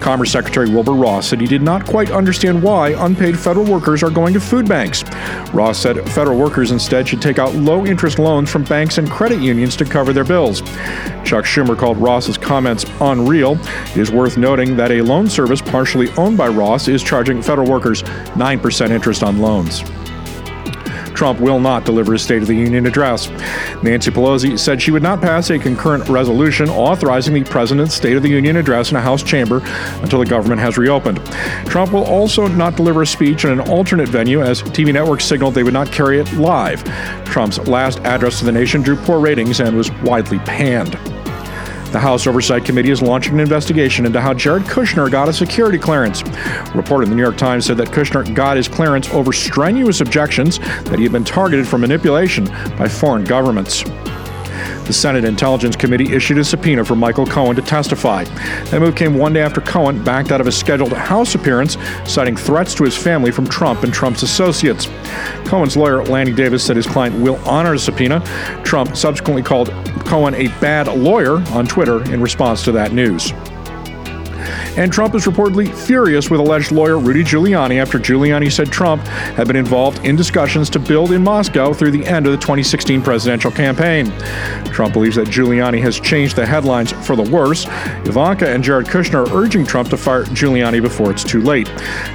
Commerce 0.00 0.32
Secretary 0.32 0.68
Wilbur 0.68 0.92
Ross 0.92 1.28
said 1.28 1.40
he 1.40 1.46
did 1.46 1.62
not 1.62 1.86
quite 1.86 2.10
understand 2.10 2.62
why 2.62 2.90
unpaid 3.04 3.38
federal 3.38 3.64
workers 3.64 4.02
are 4.02 4.10
going 4.10 4.34
to 4.34 4.40
food 4.40 4.68
banks. 4.68 5.04
Ross 5.52 5.78
said 5.78 6.08
federal 6.10 6.38
workers 6.38 6.70
instead 6.70 7.08
should 7.08 7.22
take 7.22 7.38
out 7.38 7.54
low 7.54 7.86
interest 7.86 8.18
loans 8.18 8.50
from 8.50 8.64
banks 8.64 8.98
and 8.98 9.10
credit 9.10 9.40
unions 9.40 9.76
to 9.76 9.84
cover 9.84 10.12
their 10.12 10.24
bills. 10.24 10.60
Chuck 11.24 11.44
Schumer 11.44 11.78
called 11.78 11.98
Ross's 11.98 12.36
comments 12.36 12.84
unreal. 13.00 13.58
It 13.90 13.98
is 13.98 14.10
worth 14.10 14.36
noting 14.36 14.76
that 14.76 14.90
a 14.90 15.02
loan 15.02 15.28
service 15.28 15.60
partially 15.60 16.10
owned 16.12 16.36
by 16.36 16.48
Ross 16.48 16.88
is 16.88 17.02
charging 17.02 17.42
federal 17.42 17.70
workers 17.70 18.02
9% 18.02 18.90
interest 18.90 19.22
on 19.22 19.38
loans. 19.38 19.82
Trump 21.22 21.38
will 21.38 21.60
not 21.60 21.84
deliver 21.84 22.14
his 22.14 22.22
State 22.22 22.42
of 22.42 22.48
the 22.48 22.56
Union 22.56 22.84
address. 22.84 23.30
Nancy 23.84 24.10
Pelosi 24.10 24.58
said 24.58 24.82
she 24.82 24.90
would 24.90 25.04
not 25.04 25.20
pass 25.20 25.50
a 25.50 25.58
concurrent 25.60 26.08
resolution 26.08 26.68
authorizing 26.68 27.32
the 27.32 27.44
president's 27.44 27.94
State 27.94 28.16
of 28.16 28.24
the 28.24 28.28
Union 28.28 28.56
address 28.56 28.90
in 28.90 28.96
a 28.96 29.00
House 29.00 29.22
chamber 29.22 29.62
until 30.02 30.18
the 30.18 30.26
government 30.26 30.60
has 30.60 30.76
reopened. 30.76 31.24
Trump 31.66 31.92
will 31.92 32.02
also 32.06 32.48
not 32.48 32.74
deliver 32.74 33.02
a 33.02 33.06
speech 33.06 33.44
in 33.44 33.52
an 33.52 33.60
alternate 33.60 34.08
venue 34.08 34.42
as 34.42 34.64
TV 34.64 34.92
networks 34.92 35.24
signaled 35.24 35.54
they 35.54 35.62
would 35.62 35.72
not 35.72 35.92
carry 35.92 36.18
it 36.18 36.32
live. 36.32 36.82
Trump's 37.24 37.58
last 37.68 38.00
address 38.00 38.40
to 38.40 38.44
the 38.44 38.50
nation 38.50 38.82
drew 38.82 38.96
poor 38.96 39.20
ratings 39.20 39.60
and 39.60 39.76
was 39.76 39.92
widely 40.02 40.40
panned. 40.40 40.98
The 41.92 42.00
House 42.00 42.26
Oversight 42.26 42.64
Committee 42.64 42.90
is 42.90 43.02
launching 43.02 43.34
an 43.34 43.40
investigation 43.40 44.06
into 44.06 44.18
how 44.18 44.32
Jared 44.32 44.62
Kushner 44.62 45.10
got 45.10 45.28
a 45.28 45.32
security 45.32 45.76
clearance. 45.76 46.22
A 46.22 46.72
report 46.74 47.04
in 47.04 47.10
the 47.10 47.16
New 47.16 47.20
York 47.20 47.36
Times 47.36 47.66
said 47.66 47.76
that 47.76 47.88
Kushner 47.88 48.34
got 48.34 48.56
his 48.56 48.66
clearance 48.66 49.10
over 49.10 49.30
strenuous 49.30 50.00
objections 50.00 50.58
that 50.58 50.96
he 50.96 51.02
had 51.02 51.12
been 51.12 51.22
targeted 51.22 51.68
for 51.68 51.76
manipulation 51.76 52.46
by 52.78 52.88
foreign 52.88 53.24
governments. 53.24 53.84
The 54.86 54.92
Senate 54.92 55.24
Intelligence 55.24 55.76
Committee 55.76 56.12
issued 56.14 56.38
a 56.38 56.44
subpoena 56.44 56.84
for 56.84 56.96
Michael 56.96 57.26
Cohen 57.26 57.56
to 57.56 57.62
testify. 57.62 58.24
That 58.24 58.80
move 58.80 58.96
came 58.96 59.16
one 59.16 59.32
day 59.32 59.40
after 59.42 59.60
Cohen 59.60 60.02
backed 60.02 60.32
out 60.32 60.40
of 60.40 60.46
a 60.46 60.52
scheduled 60.52 60.92
House 60.92 61.34
appearance, 61.34 61.76
citing 62.06 62.36
threats 62.36 62.74
to 62.74 62.84
his 62.84 62.96
family 62.96 63.30
from 63.30 63.46
Trump 63.46 63.82
and 63.82 63.92
Trump's 63.92 64.22
associates. 64.22 64.88
Cohen's 65.44 65.76
lawyer, 65.76 66.04
Lanny 66.04 66.32
Davis, 66.32 66.64
said 66.64 66.76
his 66.76 66.86
client 66.86 67.18
will 67.20 67.36
honor 67.46 67.72
the 67.72 67.78
subpoena. 67.78 68.20
Trump 68.64 68.96
subsequently 68.96 69.42
called 69.42 69.70
Cohen 70.04 70.34
a 70.34 70.48
bad 70.60 70.88
lawyer 70.88 71.38
on 71.52 71.66
Twitter 71.66 72.02
in 72.12 72.20
response 72.20 72.62
to 72.64 72.72
that 72.72 72.92
news. 72.92 73.32
And 74.74 74.90
Trump 74.90 75.14
is 75.14 75.26
reportedly 75.26 75.72
furious 75.72 76.30
with 76.30 76.40
alleged 76.40 76.72
lawyer 76.72 76.98
Rudy 76.98 77.22
Giuliani 77.22 77.80
after 77.80 77.98
Giuliani 77.98 78.50
said 78.50 78.72
Trump 78.72 79.02
had 79.02 79.46
been 79.46 79.56
involved 79.56 80.02
in 80.04 80.16
discussions 80.16 80.70
to 80.70 80.78
build 80.78 81.12
in 81.12 81.22
Moscow 81.22 81.74
through 81.74 81.90
the 81.90 82.04
end 82.06 82.24
of 82.24 82.32
the 82.32 82.38
2016 82.38 83.02
presidential 83.02 83.50
campaign. 83.50 84.06
Trump 84.72 84.94
believes 84.94 85.16
that 85.16 85.28
Giuliani 85.28 85.78
has 85.82 86.00
changed 86.00 86.36
the 86.36 86.46
headlines 86.46 86.90
for 86.90 87.16
the 87.16 87.30
worse. 87.30 87.66
Ivanka 88.06 88.48
and 88.48 88.64
Jared 88.64 88.86
Kushner 88.86 89.28
are 89.28 89.36
urging 89.36 89.66
Trump 89.66 89.90
to 89.90 89.98
fire 89.98 90.24
Giuliani 90.24 90.80
before 90.80 91.10
it's 91.10 91.22
too 91.22 91.42
late. 91.42 91.66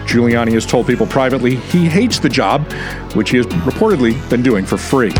Giuliani 0.07 0.51
has 0.53 0.65
told 0.65 0.87
people 0.87 1.05
privately 1.05 1.57
he 1.57 1.85
hates 1.85 2.17
the 2.17 2.29
job, 2.29 2.71
which 3.13 3.29
he 3.29 3.37
has 3.37 3.45
reportedly 3.45 4.27
been 4.31 4.41
doing 4.41 4.65
for 4.65 4.77
free. 4.77 5.11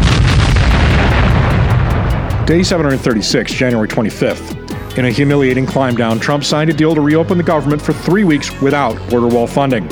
Day 2.47 2.63
736, 2.63 3.51
January 3.51 3.87
25th. 3.87 4.66
In 4.97 5.05
a 5.05 5.11
humiliating 5.11 5.67
climb 5.67 5.95
down, 5.95 6.19
Trump 6.19 6.43
signed 6.43 6.71
a 6.71 6.73
deal 6.73 6.95
to 6.95 7.01
reopen 7.01 7.37
the 7.37 7.43
government 7.43 7.79
for 7.83 7.93
three 7.93 8.23
weeks 8.23 8.59
without 8.61 8.97
border 9.11 9.27
wall 9.27 9.45
funding. 9.45 9.87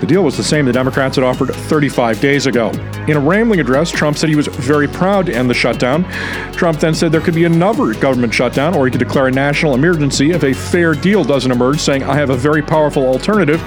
The 0.00 0.06
deal 0.06 0.22
was 0.22 0.36
the 0.36 0.44
same 0.44 0.66
the 0.66 0.72
Democrats 0.72 1.16
had 1.16 1.24
offered 1.24 1.54
35 1.54 2.20
days 2.20 2.44
ago. 2.44 2.68
In 3.08 3.16
a 3.16 3.20
rambling 3.20 3.60
address, 3.60 3.90
Trump 3.90 4.18
said 4.18 4.28
he 4.28 4.36
was 4.36 4.48
very 4.48 4.86
proud 4.86 5.24
to 5.26 5.34
end 5.34 5.48
the 5.48 5.54
shutdown. 5.54 6.04
Trump 6.52 6.78
then 6.78 6.94
said 6.94 7.10
there 7.10 7.22
could 7.22 7.34
be 7.34 7.44
another 7.44 7.94
government 7.94 8.34
shutdown, 8.34 8.74
or 8.74 8.84
he 8.84 8.90
could 8.90 8.98
declare 8.98 9.28
a 9.28 9.30
national 9.30 9.74
emergency 9.74 10.32
if 10.32 10.42
a 10.42 10.52
fair 10.52 10.92
deal 10.92 11.24
doesn't 11.24 11.50
emerge, 11.50 11.80
saying, 11.80 12.02
I 12.02 12.16
have 12.16 12.28
a 12.28 12.36
very 12.36 12.60
powerful 12.60 13.06
alternative, 13.06 13.62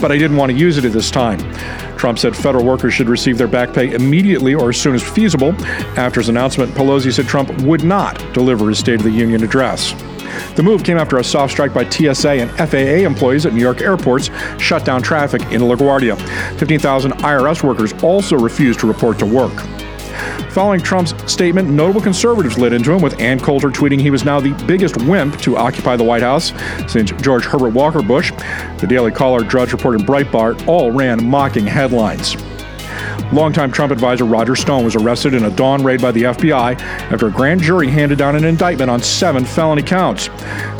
but 0.00 0.12
I 0.12 0.16
didn't 0.16 0.36
want 0.36 0.52
to 0.52 0.56
use 0.56 0.78
it 0.78 0.84
at 0.84 0.92
this 0.92 1.10
time. 1.10 1.40
Trump 1.96 2.20
said 2.20 2.36
federal 2.36 2.64
workers 2.64 2.94
should 2.94 3.08
receive 3.08 3.36
their 3.36 3.48
back 3.48 3.72
pay 3.72 3.92
immediately 3.94 4.54
or 4.54 4.68
as 4.68 4.80
soon 4.80 4.94
as 4.94 5.02
feasible. 5.02 5.56
After 5.98 6.20
his 6.20 6.28
announcement, 6.28 6.70
Pelosi 6.72 7.12
said 7.12 7.26
Trump 7.26 7.50
would 7.62 7.82
not 7.82 8.16
deliver 8.32 8.68
his 8.68 8.78
State 8.78 9.00
of 9.00 9.02
the 9.02 9.10
Union 9.10 9.42
address. 9.42 9.92
The 10.54 10.62
move 10.62 10.84
came 10.84 10.98
after 10.98 11.18
a 11.18 11.24
soft 11.24 11.52
strike 11.52 11.72
by 11.72 11.88
TSA 11.88 12.30
and 12.30 12.50
FAA 12.52 13.06
employees 13.06 13.46
at 13.46 13.52
New 13.52 13.60
York 13.60 13.80
airports 13.80 14.30
shut 14.58 14.84
down 14.84 15.02
traffic 15.02 15.42
in 15.52 15.62
LaGuardia. 15.62 16.16
15,000 16.58 17.12
IRS 17.12 17.62
workers 17.62 17.92
also 18.02 18.36
refused 18.36 18.80
to 18.80 18.86
report 18.86 19.18
to 19.18 19.26
work. 19.26 19.54
Following 20.50 20.80
Trump's 20.80 21.14
statement, 21.30 21.68
notable 21.68 22.00
conservatives 22.00 22.56
lit 22.56 22.72
into 22.72 22.90
him, 22.90 23.02
with 23.02 23.20
Ann 23.20 23.38
Coulter 23.38 23.68
tweeting 23.68 24.00
he 24.00 24.10
was 24.10 24.24
now 24.24 24.40
the 24.40 24.52
biggest 24.64 24.96
wimp 25.02 25.38
to 25.42 25.56
occupy 25.56 25.96
the 25.96 26.04
White 26.04 26.22
House 26.22 26.52
since 26.90 27.10
George 27.20 27.44
Herbert 27.44 27.74
Walker 27.74 28.00
Bush. 28.00 28.32
The 28.78 28.86
Daily 28.86 29.10
Caller, 29.10 29.42
Drudge 29.42 29.72
Report, 29.72 29.96
and 29.96 30.08
Breitbart 30.08 30.66
all 30.66 30.90
ran 30.90 31.22
mocking 31.22 31.66
headlines. 31.66 32.36
Longtime 33.32 33.72
Trump 33.72 33.92
advisor 33.92 34.24
Roger 34.24 34.56
Stone 34.56 34.84
was 34.84 34.96
arrested 34.96 35.34
in 35.34 35.44
a 35.44 35.50
dawn 35.50 35.82
raid 35.82 36.00
by 36.00 36.12
the 36.12 36.24
FBI 36.24 36.78
after 36.78 37.26
a 37.26 37.30
grand 37.30 37.60
jury 37.60 37.88
handed 37.88 38.18
down 38.18 38.36
an 38.36 38.44
indictment 38.44 38.90
on 38.90 39.02
seven 39.02 39.44
felony 39.44 39.82
counts. 39.82 40.28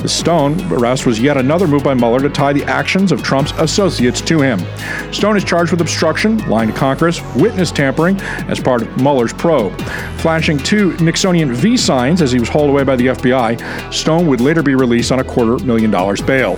The 0.02 0.08
Stone 0.08 0.60
arrest 0.72 1.06
was 1.06 1.20
yet 1.20 1.36
another 1.36 1.66
move 1.66 1.82
by 1.82 1.94
Mueller 1.94 2.20
to 2.20 2.30
tie 2.30 2.52
the 2.52 2.64
actions 2.64 3.12
of 3.12 3.22
Trump's 3.22 3.52
associates 3.52 4.20
to 4.22 4.40
him. 4.40 4.60
Stone 5.12 5.36
is 5.36 5.44
charged 5.44 5.72
with 5.72 5.80
obstruction, 5.80 6.38
lying 6.48 6.70
to 6.70 6.74
Congress, 6.76 7.20
witness 7.34 7.70
tampering 7.70 8.20
as 8.48 8.60
part 8.60 8.82
of 8.82 8.96
Mueller's 8.96 9.32
probe. 9.32 9.78
Flashing 10.18 10.58
two 10.58 10.92
Nixonian 10.92 11.52
V 11.52 11.76
signs 11.76 12.22
as 12.22 12.32
he 12.32 12.38
was 12.38 12.48
hauled 12.48 12.70
away 12.70 12.84
by 12.84 12.96
the 12.96 13.08
FBI, 13.08 13.92
Stone 13.92 14.26
would 14.26 14.40
later 14.40 14.62
be 14.62 14.74
released 14.74 15.12
on 15.12 15.20
a 15.20 15.24
quarter 15.24 15.62
million 15.64 15.90
dollars 15.90 16.20
bail. 16.20 16.56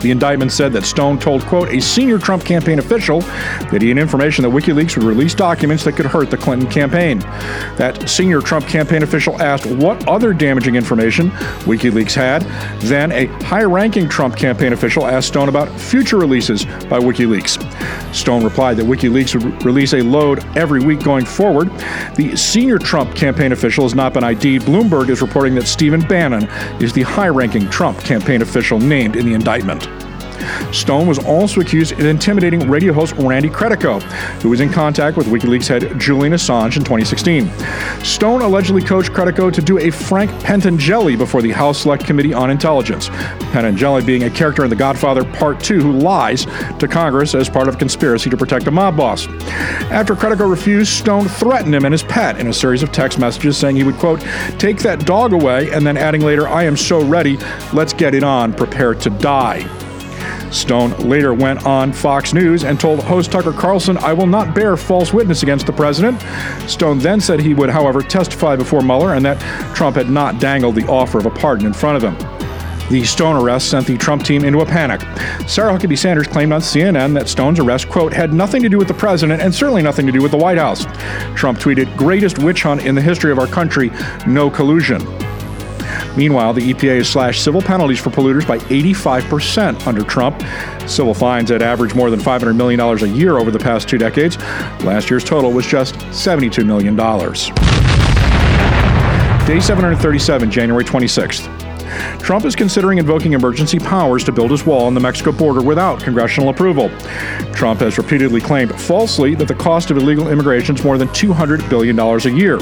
The 0.00 0.10
indictment 0.10 0.52
said 0.52 0.72
that 0.74 0.84
Stone 0.84 1.18
told, 1.18 1.42
quote, 1.46 1.68
a 1.70 1.80
senior 1.80 2.18
Trump 2.18 2.44
campaign 2.44 2.78
official 2.78 3.20
that 3.70 3.82
he 3.82 3.88
had 3.88 3.98
information 3.98 4.42
that 4.44 4.50
WikiLeaks 4.50 4.96
would 4.96 5.04
release 5.04 5.34
documents 5.34 5.84
that 5.84 5.92
could 5.96 6.06
hurt 6.06 6.30
the 6.30 6.36
Clinton 6.36 6.68
campaign. 6.70 7.18
That 7.76 8.08
senior 8.08 8.40
Trump 8.40 8.66
campaign 8.66 9.02
official 9.02 9.40
asked 9.42 9.66
what 9.66 10.06
other 10.08 10.32
damaging 10.32 10.76
information 10.76 11.30
WikiLeaks 11.64 12.14
had. 12.14 12.42
Then 12.82 13.12
a 13.12 13.26
high 13.44 13.64
ranking 13.64 14.08
Trump 14.08 14.36
campaign 14.36 14.72
official 14.72 15.06
asked 15.06 15.28
Stone 15.28 15.48
about 15.48 15.68
future 15.80 16.16
releases 16.16 16.64
by 16.64 16.98
WikiLeaks. 16.98 18.14
Stone 18.14 18.44
replied 18.44 18.76
that 18.76 18.86
WikiLeaks 18.86 19.34
would 19.34 19.64
release 19.64 19.94
a 19.94 20.00
load 20.00 20.44
every 20.56 20.80
week 20.80 21.02
going 21.02 21.24
forward. 21.24 21.70
The 22.14 22.36
senior 22.36 22.78
Trump 22.78 23.14
campaign 23.14 23.52
official 23.52 23.84
has 23.84 23.94
not 23.94 24.14
been 24.14 24.24
ID'd. 24.24 24.62
Bloomberg 24.62 25.08
is 25.08 25.22
reporting 25.22 25.54
that 25.56 25.66
Stephen 25.66 26.00
Bannon 26.00 26.44
is 26.80 26.92
the 26.92 27.02
high 27.02 27.28
ranking 27.28 27.68
Trump 27.70 27.98
campaign 28.00 28.42
official 28.42 28.78
named 28.78 29.16
in 29.16 29.26
the 29.26 29.34
indictment. 29.34 29.87
Stone 30.72 31.06
was 31.06 31.18
also 31.18 31.60
accused 31.60 31.92
of 31.92 32.00
intimidating 32.00 32.68
radio 32.68 32.92
host 32.92 33.14
Randy 33.16 33.48
Credico, 33.48 34.02
who 34.42 34.50
was 34.50 34.60
in 34.60 34.70
contact 34.70 35.16
with 35.16 35.26
WikiLeaks 35.26 35.68
head 35.68 35.98
Julian 35.98 36.32
Assange 36.32 36.76
in 36.76 36.84
2016. 36.84 37.50
Stone 38.04 38.42
allegedly 38.42 38.82
coached 38.82 39.10
Credico 39.10 39.52
to 39.52 39.62
do 39.62 39.78
a 39.78 39.90
Frank 39.90 40.30
Pentangeli 40.42 41.16
before 41.16 41.42
the 41.42 41.50
House 41.50 41.82
Select 41.82 42.04
Committee 42.04 42.34
on 42.34 42.50
Intelligence. 42.50 43.08
Pentangeli 43.50 44.04
being 44.04 44.24
a 44.24 44.30
character 44.30 44.64
in 44.64 44.70
The 44.70 44.76
Godfather 44.76 45.24
Part 45.24 45.60
2 45.60 45.80
who 45.80 45.92
lies 45.92 46.46
to 46.78 46.88
Congress 46.88 47.34
as 47.34 47.48
part 47.48 47.68
of 47.68 47.74
a 47.74 47.78
conspiracy 47.78 48.30
to 48.30 48.36
protect 48.36 48.66
a 48.66 48.70
mob 48.70 48.96
boss. 48.96 49.26
After 49.90 50.14
Credico 50.14 50.48
refused, 50.48 50.92
Stone 50.92 51.28
threatened 51.28 51.74
him 51.74 51.84
and 51.84 51.92
his 51.92 52.02
pet 52.02 52.38
in 52.38 52.48
a 52.48 52.52
series 52.52 52.82
of 52.82 52.92
text 52.92 53.18
messages 53.18 53.56
saying 53.56 53.76
he 53.76 53.84
would, 53.84 53.96
quote, 53.96 54.20
take 54.58 54.78
that 54.78 55.04
dog 55.06 55.32
away, 55.32 55.70
and 55.70 55.86
then 55.86 55.96
adding 55.96 56.22
later, 56.22 56.48
I 56.48 56.64
am 56.64 56.76
so 56.76 57.04
ready, 57.04 57.36
let's 57.72 57.92
get 57.92 58.14
it 58.14 58.22
on, 58.22 58.52
prepare 58.52 58.94
to 58.94 59.10
die. 59.10 59.87
Stone 60.50 60.92
later 60.98 61.34
went 61.34 61.66
on 61.66 61.92
Fox 61.92 62.32
News 62.32 62.64
and 62.64 62.80
told 62.80 63.00
host 63.00 63.30
Tucker 63.30 63.52
Carlson, 63.52 63.98
I 63.98 64.12
will 64.12 64.26
not 64.26 64.54
bear 64.54 64.76
false 64.76 65.12
witness 65.12 65.42
against 65.42 65.66
the 65.66 65.72
president. 65.72 66.20
Stone 66.68 66.98
then 66.98 67.20
said 67.20 67.40
he 67.40 67.54
would, 67.54 67.70
however, 67.70 68.02
testify 68.02 68.56
before 68.56 68.80
Mueller 68.80 69.14
and 69.14 69.24
that 69.24 69.38
Trump 69.74 69.96
had 69.96 70.10
not 70.10 70.40
dangled 70.40 70.74
the 70.74 70.86
offer 70.88 71.18
of 71.18 71.26
a 71.26 71.30
pardon 71.30 71.66
in 71.66 71.72
front 71.72 72.02
of 72.02 72.02
him. 72.02 72.38
The 72.90 73.04
Stone 73.04 73.36
arrest 73.36 73.68
sent 73.68 73.86
the 73.86 73.98
Trump 73.98 74.24
team 74.24 74.44
into 74.44 74.60
a 74.60 74.66
panic. 74.66 75.02
Sarah 75.46 75.78
Huckabee 75.78 75.98
Sanders 75.98 76.26
claimed 76.26 76.52
on 76.52 76.62
CNN 76.62 77.12
that 77.14 77.28
Stone's 77.28 77.58
arrest, 77.58 77.90
quote, 77.90 78.14
had 78.14 78.32
nothing 78.32 78.62
to 78.62 78.68
do 78.70 78.78
with 78.78 78.88
the 78.88 78.94
president 78.94 79.42
and 79.42 79.54
certainly 79.54 79.82
nothing 79.82 80.06
to 80.06 80.12
do 80.12 80.22
with 80.22 80.30
the 80.30 80.38
White 80.38 80.56
House. 80.56 80.86
Trump 81.36 81.58
tweeted, 81.58 81.94
greatest 81.98 82.38
witch 82.38 82.62
hunt 82.62 82.86
in 82.86 82.94
the 82.94 83.02
history 83.02 83.30
of 83.30 83.38
our 83.38 83.46
country, 83.46 83.90
no 84.26 84.48
collusion. 84.48 85.02
Meanwhile, 86.18 86.54
the 86.54 86.74
EPA 86.74 86.96
has 86.96 87.08
slashed 87.08 87.44
civil 87.44 87.62
penalties 87.62 88.00
for 88.00 88.10
polluters 88.10 88.44
by 88.44 88.58
85% 88.58 89.86
under 89.86 90.02
Trump. 90.02 90.42
Civil 90.88 91.14
fines 91.14 91.48
had 91.48 91.62
averaged 91.62 91.94
more 91.94 92.10
than 92.10 92.18
$500 92.18 92.56
million 92.56 92.80
a 92.80 93.06
year 93.16 93.38
over 93.38 93.52
the 93.52 93.58
past 93.60 93.88
two 93.88 93.98
decades. 93.98 94.36
Last 94.82 95.10
year's 95.10 95.22
total 95.22 95.52
was 95.52 95.64
just 95.64 95.94
$72 95.94 96.66
million. 96.66 96.96
Day 99.46 99.60
737, 99.60 100.50
January 100.50 100.84
26th. 100.84 101.67
Trump 102.20 102.44
is 102.44 102.56
considering 102.56 102.98
invoking 102.98 103.32
emergency 103.32 103.78
powers 103.78 104.24
to 104.24 104.32
build 104.32 104.50
his 104.50 104.66
wall 104.66 104.86
on 104.86 104.94
the 104.94 105.00
Mexico 105.00 105.32
border 105.32 105.62
without 105.62 106.02
congressional 106.02 106.50
approval. 106.50 106.90
Trump 107.52 107.80
has 107.80 107.98
repeatedly 107.98 108.40
claimed 108.40 108.78
falsely 108.80 109.34
that 109.34 109.48
the 109.48 109.54
cost 109.54 109.90
of 109.90 109.96
illegal 109.96 110.28
immigration 110.28 110.76
is 110.76 110.84
more 110.84 110.98
than 110.98 111.08
$200 111.08 111.68
billion 111.68 111.98
a 111.98 112.28
year. 112.28 112.58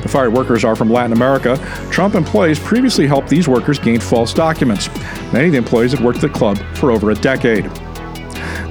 The 0.00 0.08
fired 0.08 0.32
workers 0.32 0.64
are 0.64 0.74
from 0.74 0.88
Latin 0.88 1.12
America. 1.12 1.58
Trump 1.90 2.14
employees 2.14 2.58
previously 2.58 3.06
helped 3.06 3.28
these 3.28 3.46
workers 3.46 3.78
gain 3.78 4.00
false 4.00 4.32
documents. 4.32 4.88
Many 5.34 5.46
of 5.46 5.52
the 5.52 5.58
employees 5.58 5.92
had 5.92 6.02
worked 6.02 6.24
at 6.24 6.32
the 6.32 6.38
club 6.38 6.56
for 6.76 6.90
over 6.90 7.10
a 7.10 7.14
decade. 7.14 7.70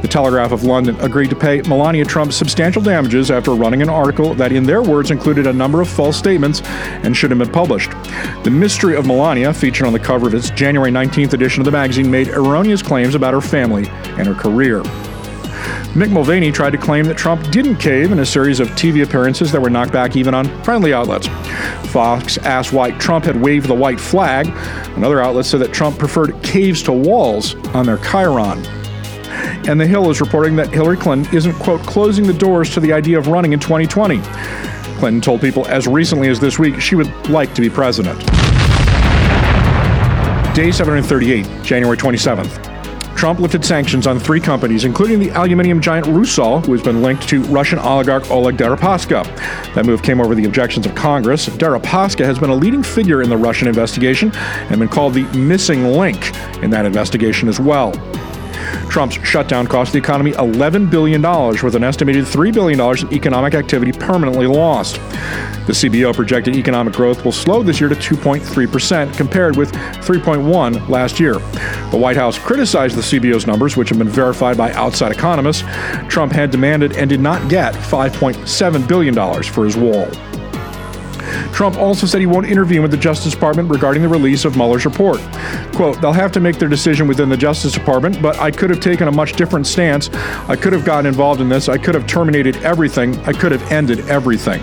The 0.03 0.09
Telegraph 0.09 0.51
of 0.51 0.65
London 0.65 0.99
agreed 0.99 1.29
to 1.29 1.35
pay 1.35 1.61
Melania 1.61 2.03
Trump 2.03 2.33
substantial 2.33 2.81
damages 2.81 3.31
after 3.31 3.51
running 3.51 3.81
an 3.81 3.87
article 3.87 4.33
that, 4.33 4.51
in 4.51 4.65
their 4.65 4.83
words, 4.83 5.11
included 5.11 5.47
a 5.47 5.53
number 5.53 5.79
of 5.79 5.87
false 5.87 6.17
statements 6.17 6.61
and 6.61 7.15
should 7.15 7.31
have 7.31 7.39
been 7.39 7.49
published. 7.49 7.91
The 8.43 8.51
Mystery 8.51 8.97
of 8.97 9.07
Melania, 9.07 9.53
featured 9.53 9.87
on 9.87 9.93
the 9.93 9.99
cover 9.99 10.27
of 10.27 10.33
its 10.33 10.49
January 10.49 10.91
19th 10.91 11.31
edition 11.31 11.61
of 11.61 11.65
the 11.65 11.71
magazine, 11.71 12.11
made 12.11 12.27
erroneous 12.27 12.81
claims 12.81 13.15
about 13.15 13.33
her 13.33 13.39
family 13.39 13.87
and 14.17 14.27
her 14.27 14.33
career. 14.33 14.81
Mick 15.93 16.11
Mulvaney 16.11 16.51
tried 16.51 16.71
to 16.71 16.77
claim 16.77 17.05
that 17.05 17.17
Trump 17.17 17.49
didn't 17.49 17.77
cave 17.77 18.11
in 18.11 18.19
a 18.19 18.25
series 18.25 18.59
of 18.59 18.67
TV 18.71 19.03
appearances 19.03 19.53
that 19.53 19.61
were 19.61 19.69
knocked 19.69 19.93
back 19.93 20.17
even 20.17 20.33
on 20.33 20.49
friendly 20.63 20.93
outlets. 20.93 21.27
Fox 21.93 22.37
asked 22.39 22.73
why 22.73 22.91
Trump 22.97 23.23
had 23.23 23.41
waved 23.41 23.69
the 23.69 23.73
white 23.73 24.01
flag. 24.01 24.47
Another 24.97 25.21
outlet 25.21 25.45
said 25.45 25.61
that 25.61 25.71
Trump 25.71 25.97
preferred 25.97 26.43
caves 26.43 26.83
to 26.83 26.91
walls 26.91 27.55
on 27.67 27.85
their 27.85 27.99
Chiron 27.99 28.61
and 29.67 29.79
The 29.79 29.87
Hill 29.87 30.09
is 30.09 30.19
reporting 30.19 30.55
that 30.57 30.69
Hillary 30.73 30.97
Clinton 30.97 31.33
isn't, 31.35 31.53
quote, 31.53 31.81
closing 31.81 32.27
the 32.27 32.33
doors 32.33 32.69
to 32.73 32.79
the 32.79 32.91
idea 32.91 33.17
of 33.17 33.27
running 33.27 33.53
in 33.53 33.59
2020. 33.59 34.19
Clinton 34.99 35.21
told 35.21 35.41
people 35.41 35.67
as 35.67 35.87
recently 35.87 36.27
as 36.27 36.39
this 36.39 36.59
week 36.59 36.79
she 36.81 36.95
would 36.95 37.29
like 37.29 37.53
to 37.55 37.61
be 37.61 37.69
president. 37.69 38.19
Day 40.55 40.71
738, 40.71 41.63
January 41.63 41.97
27th. 41.97 42.73
Trump 43.15 43.39
lifted 43.39 43.63
sanctions 43.63 44.05
on 44.05 44.19
three 44.19 44.39
companies, 44.39 44.83
including 44.83 45.19
the 45.19 45.29
aluminium 45.29 45.79
giant 45.79 46.05
Rusal, 46.07 46.65
who 46.65 46.73
has 46.73 46.81
been 46.81 47.01
linked 47.01 47.27
to 47.29 47.41
Russian 47.43 47.79
oligarch 47.79 48.29
Oleg 48.29 48.57
Deripaska. 48.57 49.23
That 49.75 49.85
move 49.85 50.03
came 50.03 50.19
over 50.19 50.35
the 50.35 50.43
objections 50.43 50.85
of 50.85 50.93
Congress. 50.93 51.47
Deripaska 51.47 52.25
has 52.25 52.37
been 52.37 52.49
a 52.49 52.55
leading 52.55 52.83
figure 52.83 53.21
in 53.21 53.29
the 53.29 53.37
Russian 53.37 53.69
investigation 53.69 54.35
and 54.35 54.79
been 54.79 54.89
called 54.89 55.13
the 55.13 55.23
missing 55.37 55.85
link 55.85 56.35
in 56.61 56.69
that 56.71 56.85
investigation 56.85 57.47
as 57.47 57.59
well. 57.59 57.93
Trump's 58.93 59.15
shutdown 59.27 59.65
cost 59.65 59.91
the 59.91 59.97
economy 59.97 60.33
$11 60.33 60.87
billion, 60.87 61.19
with 61.63 61.73
an 61.73 61.83
estimated 61.83 62.25
$3 62.25 62.53
billion 62.53 62.79
in 62.79 63.11
economic 63.11 63.55
activity 63.55 63.91
permanently 63.91 64.45
lost. 64.45 64.97
The 65.65 65.73
CBO 65.73 66.13
projected 66.13 66.55
economic 66.55 66.93
growth 66.93 67.25
will 67.25 67.31
slow 67.31 67.63
this 67.63 67.79
year 67.79 67.89
to 67.89 67.95
2.3%, 67.95 69.17
compared 69.17 69.57
with 69.57 69.71
3.1 69.71 70.89
last 70.89 71.19
year. 71.19 71.39
The 71.89 71.97
White 71.97 72.17
House 72.17 72.37
criticized 72.37 72.95
the 72.95 73.01
CBO's 73.01 73.47
numbers, 73.47 73.75
which 73.75 73.89
have 73.89 73.97
been 73.97 74.07
verified 74.07 74.57
by 74.57 74.71
outside 74.73 75.11
economists. 75.11 75.63
Trump 76.07 76.31
had 76.31 76.51
demanded 76.51 76.95
and 76.95 77.09
did 77.09 77.19
not 77.19 77.49
get 77.49 77.73
$5.7 77.73 78.87
billion 78.87 79.15
for 79.41 79.65
his 79.65 79.75
wall. 79.75 80.07
Trump 81.53 81.77
also 81.77 82.07
said 82.07 82.19
he 82.19 82.25
won't 82.25 82.47
intervene 82.47 82.81
with 82.81 82.91
the 82.91 82.97
Justice 82.97 83.33
Department 83.33 83.69
regarding 83.69 84.01
the 84.01 84.09
release 84.09 84.43
of 84.43 84.55
Mueller's 84.55 84.85
report. 84.85 85.19
Quote, 85.73 86.01
they'll 86.01 86.11
have 86.11 86.31
to 86.33 86.39
make 86.39 86.57
their 86.57 86.67
decision 86.67 87.07
within 87.07 87.29
the 87.29 87.37
Justice 87.37 87.71
Department, 87.71 88.21
but 88.21 88.39
I 88.39 88.51
could 88.51 88.69
have 88.69 88.79
taken 88.79 89.07
a 89.07 89.11
much 89.11 89.33
different 89.33 89.67
stance. 89.67 90.09
I 90.49 90.55
could 90.55 90.73
have 90.73 90.83
gotten 90.83 91.05
involved 91.05 91.41
in 91.41 91.49
this. 91.49 91.69
I 91.69 91.77
could 91.77 91.95
have 91.95 92.07
terminated 92.07 92.57
everything. 92.57 93.15
I 93.21 93.33
could 93.33 93.51
have 93.51 93.71
ended 93.71 93.99
everything. 94.09 94.61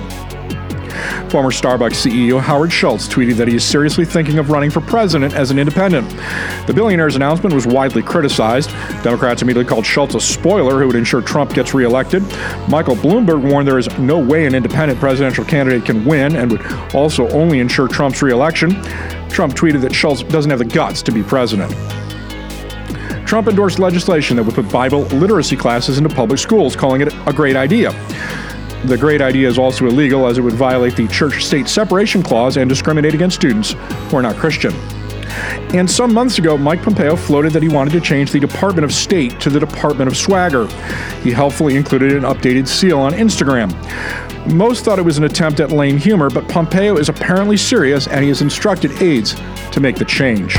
Former 1.30 1.50
Starbucks 1.50 2.10
CEO 2.10 2.40
Howard 2.40 2.72
Schultz 2.72 3.06
tweeted 3.06 3.36
that 3.36 3.46
he 3.46 3.54
is 3.54 3.64
seriously 3.64 4.04
thinking 4.04 4.40
of 4.40 4.50
running 4.50 4.68
for 4.68 4.80
president 4.80 5.32
as 5.32 5.52
an 5.52 5.60
independent. 5.60 6.10
The 6.66 6.72
billionaire's 6.74 7.14
announcement 7.14 7.54
was 7.54 7.68
widely 7.68 8.02
criticized. 8.02 8.70
Democrats 9.04 9.40
immediately 9.40 9.68
called 9.68 9.86
Schultz 9.86 10.16
a 10.16 10.20
spoiler 10.20 10.80
who 10.80 10.88
would 10.88 10.96
ensure 10.96 11.22
Trump 11.22 11.54
gets 11.54 11.72
reelected. 11.72 12.24
Michael 12.68 12.96
Bloomberg 12.96 13.48
warned 13.48 13.68
there 13.68 13.78
is 13.78 13.88
no 13.96 14.18
way 14.18 14.44
an 14.44 14.56
independent 14.56 14.98
presidential 14.98 15.44
candidate 15.44 15.84
can 15.84 16.04
win 16.04 16.34
and 16.34 16.50
would 16.50 16.66
also 16.96 17.28
only 17.28 17.60
ensure 17.60 17.86
Trump's 17.86 18.22
reelection. 18.22 18.70
Trump 19.28 19.54
tweeted 19.54 19.82
that 19.82 19.94
Schultz 19.94 20.24
doesn't 20.24 20.50
have 20.50 20.58
the 20.58 20.64
guts 20.64 21.00
to 21.02 21.12
be 21.12 21.22
president. 21.22 21.70
Trump 23.24 23.46
endorsed 23.46 23.78
legislation 23.78 24.36
that 24.36 24.42
would 24.42 24.56
put 24.56 24.68
Bible 24.72 25.02
literacy 25.02 25.56
classes 25.56 25.96
into 25.96 26.12
public 26.12 26.40
schools, 26.40 26.74
calling 26.74 27.00
it 27.00 27.14
a 27.28 27.32
great 27.32 27.54
idea. 27.54 27.92
The 28.84 28.96
great 28.96 29.20
idea 29.20 29.46
is 29.46 29.58
also 29.58 29.86
illegal 29.86 30.26
as 30.26 30.38
it 30.38 30.40
would 30.40 30.54
violate 30.54 30.96
the 30.96 31.06
church 31.08 31.44
state 31.44 31.68
separation 31.68 32.22
clause 32.22 32.56
and 32.56 32.68
discriminate 32.68 33.14
against 33.14 33.36
students 33.36 33.72
who 33.72 34.16
are 34.16 34.22
not 34.22 34.36
Christian. 34.36 34.72
And 35.72 35.88
some 35.88 36.12
months 36.12 36.38
ago, 36.38 36.56
Mike 36.56 36.82
Pompeo 36.82 37.14
floated 37.14 37.52
that 37.52 37.62
he 37.62 37.68
wanted 37.68 37.92
to 37.92 38.00
change 38.00 38.32
the 38.32 38.40
Department 38.40 38.84
of 38.84 38.92
State 38.92 39.38
to 39.40 39.50
the 39.50 39.60
Department 39.60 40.08
of 40.08 40.16
Swagger. 40.16 40.66
He 41.22 41.30
helpfully 41.30 41.76
included 41.76 42.12
an 42.12 42.22
updated 42.22 42.66
seal 42.66 42.98
on 42.98 43.12
Instagram. 43.12 43.70
Most 44.52 44.84
thought 44.84 44.98
it 44.98 45.02
was 45.02 45.18
an 45.18 45.24
attempt 45.24 45.60
at 45.60 45.70
lame 45.70 45.98
humor, 45.98 46.30
but 46.30 46.48
Pompeo 46.48 46.96
is 46.96 47.08
apparently 47.08 47.56
serious 47.56 48.08
and 48.08 48.22
he 48.22 48.28
has 48.28 48.40
instructed 48.40 48.90
aides 49.02 49.34
to 49.72 49.80
make 49.80 49.96
the 49.96 50.04
change. 50.04 50.56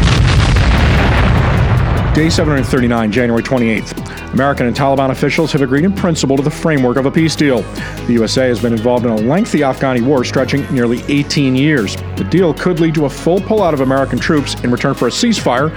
Day 2.13 2.29
739, 2.29 3.09
January 3.09 3.41
28th. 3.41 4.33
American 4.33 4.67
and 4.67 4.75
Taliban 4.75 5.11
officials 5.11 5.53
have 5.53 5.61
agreed 5.61 5.85
in 5.85 5.93
principle 5.93 6.35
to 6.35 6.43
the 6.43 6.51
framework 6.51 6.97
of 6.97 7.05
a 7.05 7.11
peace 7.11 7.37
deal. 7.37 7.61
The 8.05 8.11
USA 8.11 8.49
has 8.49 8.61
been 8.61 8.73
involved 8.73 9.05
in 9.05 9.11
a 9.11 9.15
lengthy 9.15 9.59
Afghani 9.59 10.05
war 10.05 10.25
stretching 10.25 10.69
nearly 10.73 11.03
18 11.07 11.55
years. 11.55 11.95
The 12.17 12.27
deal 12.29 12.53
could 12.53 12.81
lead 12.81 12.95
to 12.95 13.05
a 13.05 13.09
full 13.09 13.39
pullout 13.39 13.71
of 13.71 13.79
American 13.79 14.19
troops 14.19 14.61
in 14.61 14.71
return 14.71 14.93
for 14.93 15.07
a 15.07 15.11
ceasefire 15.11 15.69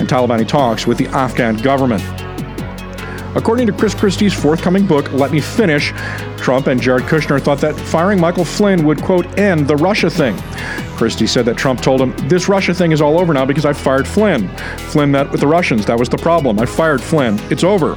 and 0.00 0.08
Taliban 0.08 0.48
talks 0.48 0.86
with 0.86 0.96
the 0.96 1.08
Afghan 1.08 1.58
government. 1.58 2.02
According 3.34 3.66
to 3.68 3.72
Chris 3.72 3.94
Christie's 3.94 4.34
forthcoming 4.34 4.86
book, 4.86 5.10
Let 5.12 5.32
Me 5.32 5.40
Finish, 5.40 5.92
Trump 6.36 6.66
and 6.66 6.80
Jared 6.80 7.04
Kushner 7.04 7.40
thought 7.40 7.60
that 7.62 7.74
firing 7.74 8.20
Michael 8.20 8.44
Flynn 8.44 8.84
would, 8.84 9.00
quote, 9.02 9.38
end 9.38 9.66
the 9.66 9.76
Russia 9.76 10.10
thing. 10.10 10.36
Christie 10.96 11.26
said 11.26 11.46
that 11.46 11.56
Trump 11.56 11.80
told 11.80 12.00
him, 12.00 12.14
This 12.28 12.48
Russia 12.48 12.74
thing 12.74 12.92
is 12.92 13.00
all 13.00 13.18
over 13.18 13.32
now 13.32 13.46
because 13.46 13.64
I 13.64 13.72
fired 13.72 14.06
Flynn. 14.06 14.48
Flynn 14.76 15.10
met 15.10 15.30
with 15.30 15.40
the 15.40 15.46
Russians. 15.46 15.86
That 15.86 15.98
was 15.98 16.10
the 16.10 16.18
problem. 16.18 16.58
I 16.58 16.66
fired 16.66 17.02
Flynn. 17.02 17.38
It's 17.50 17.64
over. 17.64 17.94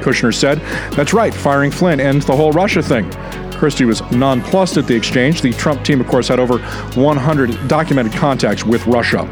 Kushner 0.00 0.32
said, 0.32 0.60
That's 0.92 1.12
right, 1.12 1.34
firing 1.34 1.72
Flynn 1.72 1.98
ends 1.98 2.24
the 2.24 2.36
whole 2.36 2.52
Russia 2.52 2.82
thing. 2.82 3.10
Christie 3.56 3.84
was 3.84 4.00
nonplussed 4.12 4.76
at 4.76 4.86
the 4.86 4.94
exchange. 4.94 5.40
The 5.40 5.52
Trump 5.54 5.84
team, 5.84 6.00
of 6.00 6.06
course, 6.06 6.28
had 6.28 6.38
over 6.38 6.58
100 6.58 7.68
documented 7.68 8.12
contacts 8.12 8.64
with 8.64 8.86
Russia. 8.86 9.28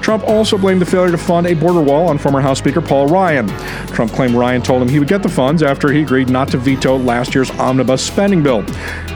Trump 0.00 0.24
also 0.24 0.58
blamed 0.58 0.80
the 0.80 0.86
failure 0.86 1.10
to 1.10 1.18
fund 1.18 1.46
a 1.46 1.54
border 1.54 1.80
wall 1.80 2.08
on 2.08 2.18
former 2.18 2.40
House 2.40 2.58
Speaker 2.58 2.80
Paul 2.80 3.06
Ryan. 3.06 3.48
Trump 3.88 4.12
claimed 4.12 4.34
Ryan 4.34 4.62
told 4.62 4.82
him 4.82 4.88
he 4.88 4.98
would 4.98 5.08
get 5.08 5.22
the 5.22 5.28
funds 5.28 5.62
after 5.62 5.92
he 5.92 6.02
agreed 6.02 6.28
not 6.28 6.48
to 6.48 6.58
veto 6.58 6.96
last 6.96 7.34
year's 7.34 7.50
omnibus 7.52 8.04
spending 8.04 8.42
bill. 8.42 8.64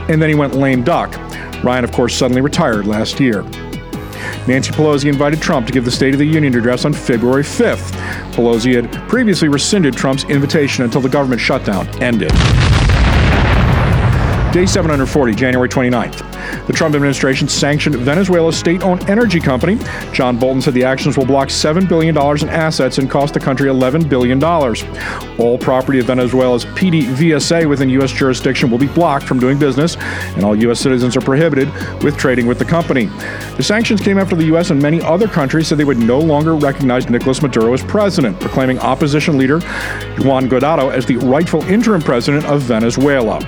And 0.09 0.21
then 0.21 0.29
he 0.29 0.35
went 0.35 0.55
lame 0.55 0.83
duck. 0.83 1.15
Ryan, 1.63 1.83
of 1.83 1.91
course, 1.91 2.15
suddenly 2.15 2.41
retired 2.41 2.85
last 2.85 3.19
year. 3.19 3.43
Nancy 4.47 4.71
Pelosi 4.71 5.09
invited 5.09 5.41
Trump 5.41 5.67
to 5.67 5.73
give 5.73 5.83
the 5.83 5.91
State 5.91 6.13
of 6.13 6.19
the 6.19 6.25
Union 6.25 6.55
address 6.55 6.85
on 6.85 6.93
February 6.93 7.43
5th. 7.43 7.91
Pelosi 8.31 8.81
had 8.81 8.91
previously 9.09 9.49
rescinded 9.49 9.95
Trump's 9.95 10.23
invitation 10.25 10.85
until 10.85 11.01
the 11.01 11.09
government 11.09 11.41
shutdown 11.41 11.87
ended. 12.01 12.31
Day 14.53 14.65
740, 14.65 15.35
January 15.35 15.67
29th. 15.67 16.67
The 16.67 16.73
Trump 16.73 16.95
administration 16.95 17.49
sanctioned 17.49 17.97
Venezuela's 17.97 18.57
state 18.57 18.81
owned 18.81 19.07
energy 19.09 19.41
company. 19.41 19.77
John 20.13 20.39
Bolton 20.39 20.61
said 20.61 20.73
the 20.73 20.85
actions 20.85 21.17
will 21.17 21.25
block 21.25 21.49
$7 21.49 21.87
billion 21.87 22.15
in 22.17 22.49
assets 22.49 22.97
and 22.97 23.09
cost 23.09 23.33
the 23.33 23.41
country 23.41 23.67
$11 23.69 24.07
billion. 24.07 24.41
All 25.37 25.57
property 25.57 25.99
of 25.99 26.05
Venezuela's 26.05 26.63
PDVSA 26.63 27.67
within 27.67 27.89
U.S. 27.89 28.11
jurisdiction 28.11 28.71
will 28.71 28.77
be 28.77 28.87
blocked 28.87 29.25
from 29.25 29.37
doing 29.37 29.59
business, 29.59 29.97
and 29.97 30.45
all 30.45 30.55
U.S. 30.55 30.79
citizens 30.79 31.17
are 31.17 31.21
prohibited 31.21 31.67
with 32.01 32.17
trading 32.17 32.47
with 32.47 32.57
the 32.57 32.65
company. 32.65 33.07
The 33.57 33.63
sanctions 33.63 33.99
came 33.99 34.17
after 34.17 34.37
the 34.37 34.45
U.S. 34.45 34.69
and 34.69 34.81
many 34.81 35.01
other 35.01 35.27
countries 35.27 35.67
said 35.67 35.77
they 35.77 35.83
would 35.83 35.99
no 35.99 36.19
longer 36.19 36.55
recognize 36.55 37.09
Nicolas 37.09 37.41
Maduro 37.41 37.73
as 37.73 37.83
president, 37.83 38.39
proclaiming 38.39 38.79
opposition 38.79 39.37
leader 39.37 39.59
Juan 40.19 40.47
Guaido 40.47 40.91
as 40.91 41.05
the 41.05 41.17
rightful 41.17 41.63
interim 41.63 42.01
president 42.01 42.45
of 42.45 42.61
Venezuela. 42.61 43.39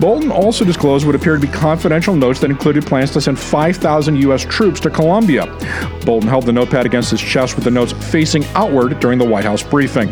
Bolton 0.00 0.30
also 0.30 0.64
disclosed 0.64 1.06
what 1.06 1.14
appeared 1.14 1.40
to 1.40 1.46
be 1.46 1.52
confidential 1.52 2.14
notes 2.14 2.40
that 2.40 2.50
included 2.50 2.86
plans 2.86 3.10
to 3.12 3.20
send 3.20 3.38
5,000 3.38 4.16
U.S. 4.16 4.44
troops 4.44 4.80
to 4.80 4.90
Colombia. 4.90 5.46
Bolton 6.04 6.28
held 6.28 6.46
the 6.46 6.52
notepad 6.52 6.86
against 6.86 7.10
his 7.10 7.20
chest 7.20 7.54
with 7.54 7.64
the 7.64 7.70
notes 7.70 7.92
facing 8.10 8.44
outward 8.54 9.00
during 9.00 9.18
the 9.18 9.24
White 9.24 9.44
House 9.44 9.62
briefing. 9.62 10.08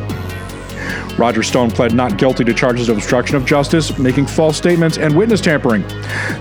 Roger 1.18 1.42
Stone 1.42 1.70
pled 1.70 1.94
not 1.94 2.18
guilty 2.18 2.44
to 2.44 2.52
charges 2.52 2.88
of 2.88 2.98
obstruction 2.98 3.36
of 3.36 3.46
justice, 3.46 3.98
making 3.98 4.26
false 4.26 4.56
statements, 4.56 4.98
and 4.98 5.16
witness 5.16 5.40
tampering. 5.40 5.84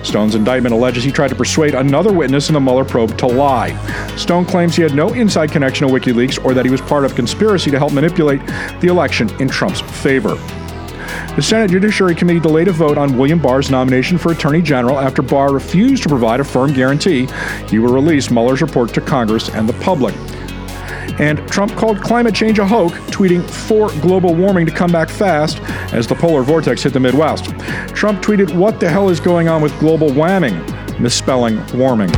Stone's 0.04 0.36
indictment 0.36 0.74
alleges 0.74 1.04
he 1.04 1.12
tried 1.12 1.30
to 1.30 1.36
persuade 1.36 1.76
another 1.76 2.12
witness 2.12 2.50
in 2.50 2.54
the 2.54 2.60
Mueller 2.60 2.86
probe 2.86 3.18
to 3.18 3.28
lie. 3.28 3.74
Stone 4.18 4.46
claims 4.46 4.76
he 4.76 4.82
had 4.82 4.94
no 4.94 5.14
inside 5.14 5.52
connection 5.52 5.88
to 5.88 5.94
WikiLeaks 5.94 6.44
or 6.44 6.54
that 6.54 6.66
he 6.66 6.72
was 6.72 6.82
part 6.82 7.06
of 7.06 7.14
a 7.14 7.16
conspiracy 7.16 7.72
to 7.72 7.80
help 7.80 7.94
manipulate 7.94 8.46
the 8.82 8.88
election 8.88 9.30
in 9.42 9.48
Trump's 9.48 9.82
favor. 9.82 10.36
The 11.36 11.42
Senate 11.42 11.72
Judiciary 11.72 12.16
Committee 12.16 12.40
delayed 12.40 12.70
a 12.70 12.72
vote 12.72 12.98
on 12.98 13.18
William 13.18 13.40
Barr's 13.40 13.70
nomination 13.70 14.18
for 14.18 14.32
Attorney 14.32 14.62
General 14.62 14.98
after 14.98 15.22
Barr 15.22 15.52
refused 15.52 16.04
to 16.04 16.10
provide 16.10 16.40
a 16.40 16.46
firm 16.46 16.72
guarantee 16.72 17.28
he 17.68 17.78
will 17.78 17.94
release 17.94 18.32
Mueller's 18.32 18.62
report 18.62 18.94
to 18.94 19.02
Congress 19.02 19.50
and 19.50 19.68
the 19.68 19.74
public. 19.74 20.16
And 21.20 21.46
Trump 21.50 21.74
called 21.74 22.02
climate 22.02 22.34
change 22.34 22.58
a 22.60 22.66
hoax, 22.66 22.96
tweeting 23.12 23.44
for 23.50 23.90
global 24.00 24.34
warming 24.34 24.66
to 24.66 24.72
come 24.72 24.94
back 24.94 25.10
fast 25.10 25.60
as 25.94 26.08
the 26.08 26.16
polar 26.16 26.42
vortex 26.42 26.84
hit 26.84 26.94
the 26.94 27.02
Midwest. 27.02 27.46
Trump 27.90 28.22
tweeted, 28.22 28.56
What 28.56 28.80
the 28.80 28.90
hell 28.90 29.10
is 29.10 29.20
going 29.20 29.50
on 29.50 29.62
with 29.62 29.78
global 29.78 30.08
whamming? 30.08 30.56
Misspelling 31.02 31.62
warming. 31.78 32.12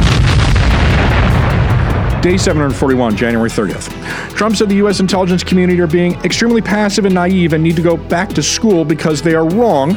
Day 2.22 2.36
741, 2.36 3.16
January 3.16 3.50
30th. 3.50 3.90
Trump 4.36 4.56
said 4.56 4.70
the 4.70 4.76
U.S. 4.78 5.00
intelligence 5.00 5.44
community 5.44 5.80
are 5.80 5.88
being 5.88 6.16
extremely 6.26 6.62
passive 6.62 7.06
and 7.06 7.14
naive 7.14 7.54
and 7.54 7.64
need 7.64 7.76
to 7.76 7.82
go 7.84 7.96
back 7.96 8.30
to 8.30 8.42
school 8.42 8.84
because 8.84 9.22
they 9.22 9.36
are 9.36 9.48
wrong 9.48 9.92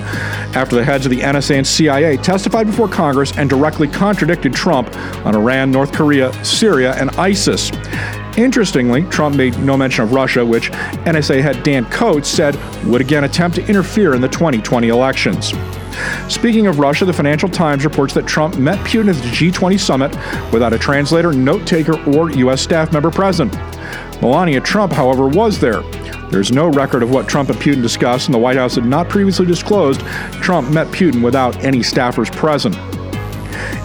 after 0.54 0.76
the 0.76 0.84
heads 0.84 1.06
of 1.06 1.10
the 1.10 1.20
NSA 1.20 1.56
and 1.56 1.66
CIA 1.66 2.18
testified 2.18 2.66
before 2.66 2.88
Congress 2.88 3.36
and 3.38 3.48
directly 3.48 3.88
contradicted 3.88 4.52
Trump 4.52 4.94
on 5.24 5.34
Iran, 5.34 5.70
North 5.70 5.92
Korea, 5.92 6.32
Syria, 6.44 6.94
and 6.96 7.10
ISIS. 7.12 7.72
Interestingly, 8.36 9.02
Trump 9.04 9.34
made 9.34 9.58
no 9.58 9.76
mention 9.76 10.04
of 10.04 10.12
Russia, 10.12 10.44
which 10.44 10.70
NSA 10.70 11.40
head 11.40 11.62
Dan 11.62 11.86
Coats 11.86 12.28
said 12.28 12.54
would 12.84 13.00
again 13.00 13.24
attempt 13.24 13.56
to 13.56 13.66
interfere 13.66 14.14
in 14.14 14.20
the 14.20 14.28
2020 14.28 14.88
elections. 14.88 15.52
Speaking 16.28 16.66
of 16.66 16.78
Russia, 16.78 17.04
the 17.04 17.12
Financial 17.12 17.48
Times 17.48 17.84
reports 17.84 18.14
that 18.14 18.26
Trump 18.26 18.58
met 18.58 18.78
Putin 18.86 19.08
at 19.08 19.16
the 19.16 19.28
G20 19.28 19.78
summit 19.78 20.10
without 20.52 20.72
a 20.72 20.78
translator, 20.78 21.32
note 21.32 21.66
taker, 21.66 21.98
or 22.10 22.30
U.S. 22.30 22.62
staff 22.62 22.92
member 22.92 23.10
present. 23.10 23.52
Melania 24.20 24.60
Trump, 24.60 24.92
however, 24.92 25.28
was 25.28 25.58
there. 25.58 25.82
There's 26.30 26.52
no 26.52 26.68
record 26.68 27.02
of 27.02 27.10
what 27.10 27.28
Trump 27.28 27.48
and 27.48 27.58
Putin 27.58 27.82
discussed, 27.82 28.28
and 28.28 28.34
the 28.34 28.38
White 28.38 28.56
House 28.56 28.76
had 28.76 28.84
not 28.84 29.08
previously 29.08 29.46
disclosed 29.46 30.00
Trump 30.42 30.70
met 30.70 30.86
Putin 30.88 31.22
without 31.22 31.56
any 31.64 31.78
staffers 31.78 32.30
present. 32.30 32.76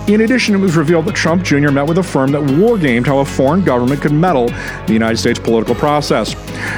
In 0.07 0.21
addition, 0.21 0.53
it 0.53 0.59
was 0.59 0.75
revealed 0.75 1.05
that 1.05 1.15
Trump 1.15 1.41
Jr. 1.41 1.71
met 1.71 1.87
with 1.87 1.97
a 1.97 2.03
firm 2.03 2.31
that 2.33 2.41
wargamed 2.41 3.07
how 3.07 3.19
a 3.19 3.25
foreign 3.25 3.63
government 3.63 4.03
could 4.03 4.11
meddle 4.11 4.45
the 4.85 4.93
United 4.93 5.17
States 5.17 5.39
political 5.39 5.73
process. 5.73 6.35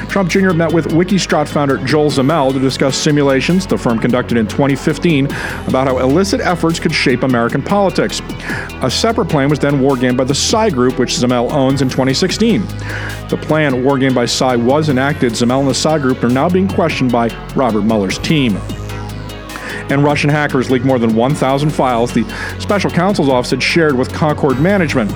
Trump 0.07 0.30
Jr. 0.30 0.53
met 0.53 0.71
with 0.71 0.86
Wikistrat 0.93 1.49
founder 1.49 1.75
Joel 1.80 2.09
Zamel 2.09 2.53
to 2.53 2.59
discuss 2.59 2.95
simulations 2.95 3.67
the 3.67 3.78
firm 3.78 3.99
conducted 3.99 4.38
in 4.38 4.47
2015 4.47 5.25
about 5.25 5.88
how 5.88 5.97
illicit 5.97 6.39
efforts 6.39 6.80
could 6.80 6.95
shape 6.95 7.23
American 7.23 7.61
politics. 7.61 8.21
A 8.82 8.89
separate 8.89 9.28
plan 9.28 9.49
was 9.49 9.59
then 9.59 9.82
wargamed 9.82 10.15
by 10.15 10.23
the 10.23 10.36
Psy 10.36 10.69
Group, 10.69 10.97
which 10.97 11.15
Zamel 11.15 11.51
owns 11.51 11.82
in 11.82 11.89
2016. 11.89 12.61
The 13.28 13.38
plan, 13.41 13.73
wargamed 13.84 14.15
by 14.15 14.25
Psy, 14.25 14.55
was 14.55 14.88
enacted. 14.88 15.34
Zamel 15.34 15.59
and 15.59 15.67
the 15.67 15.73
Psy 15.73 15.99
Group 15.99 16.23
are 16.23 16.30
now 16.30 16.47
being 16.47 16.69
questioned 16.69 17.11
by 17.11 17.28
Robert 17.55 17.82
Mueller's 17.82 18.19
team 18.19 18.57
and 19.89 20.03
Russian 20.03 20.29
hackers 20.29 20.69
leaked 20.69 20.85
more 20.85 20.99
than 20.99 21.15
1,000 21.15 21.69
files 21.69 22.13
the 22.13 22.23
special 22.59 22.89
counsel's 22.89 23.29
office 23.29 23.51
had 23.51 23.63
shared 23.63 23.97
with 23.97 24.11
Concord 24.13 24.59
Management. 24.59 25.09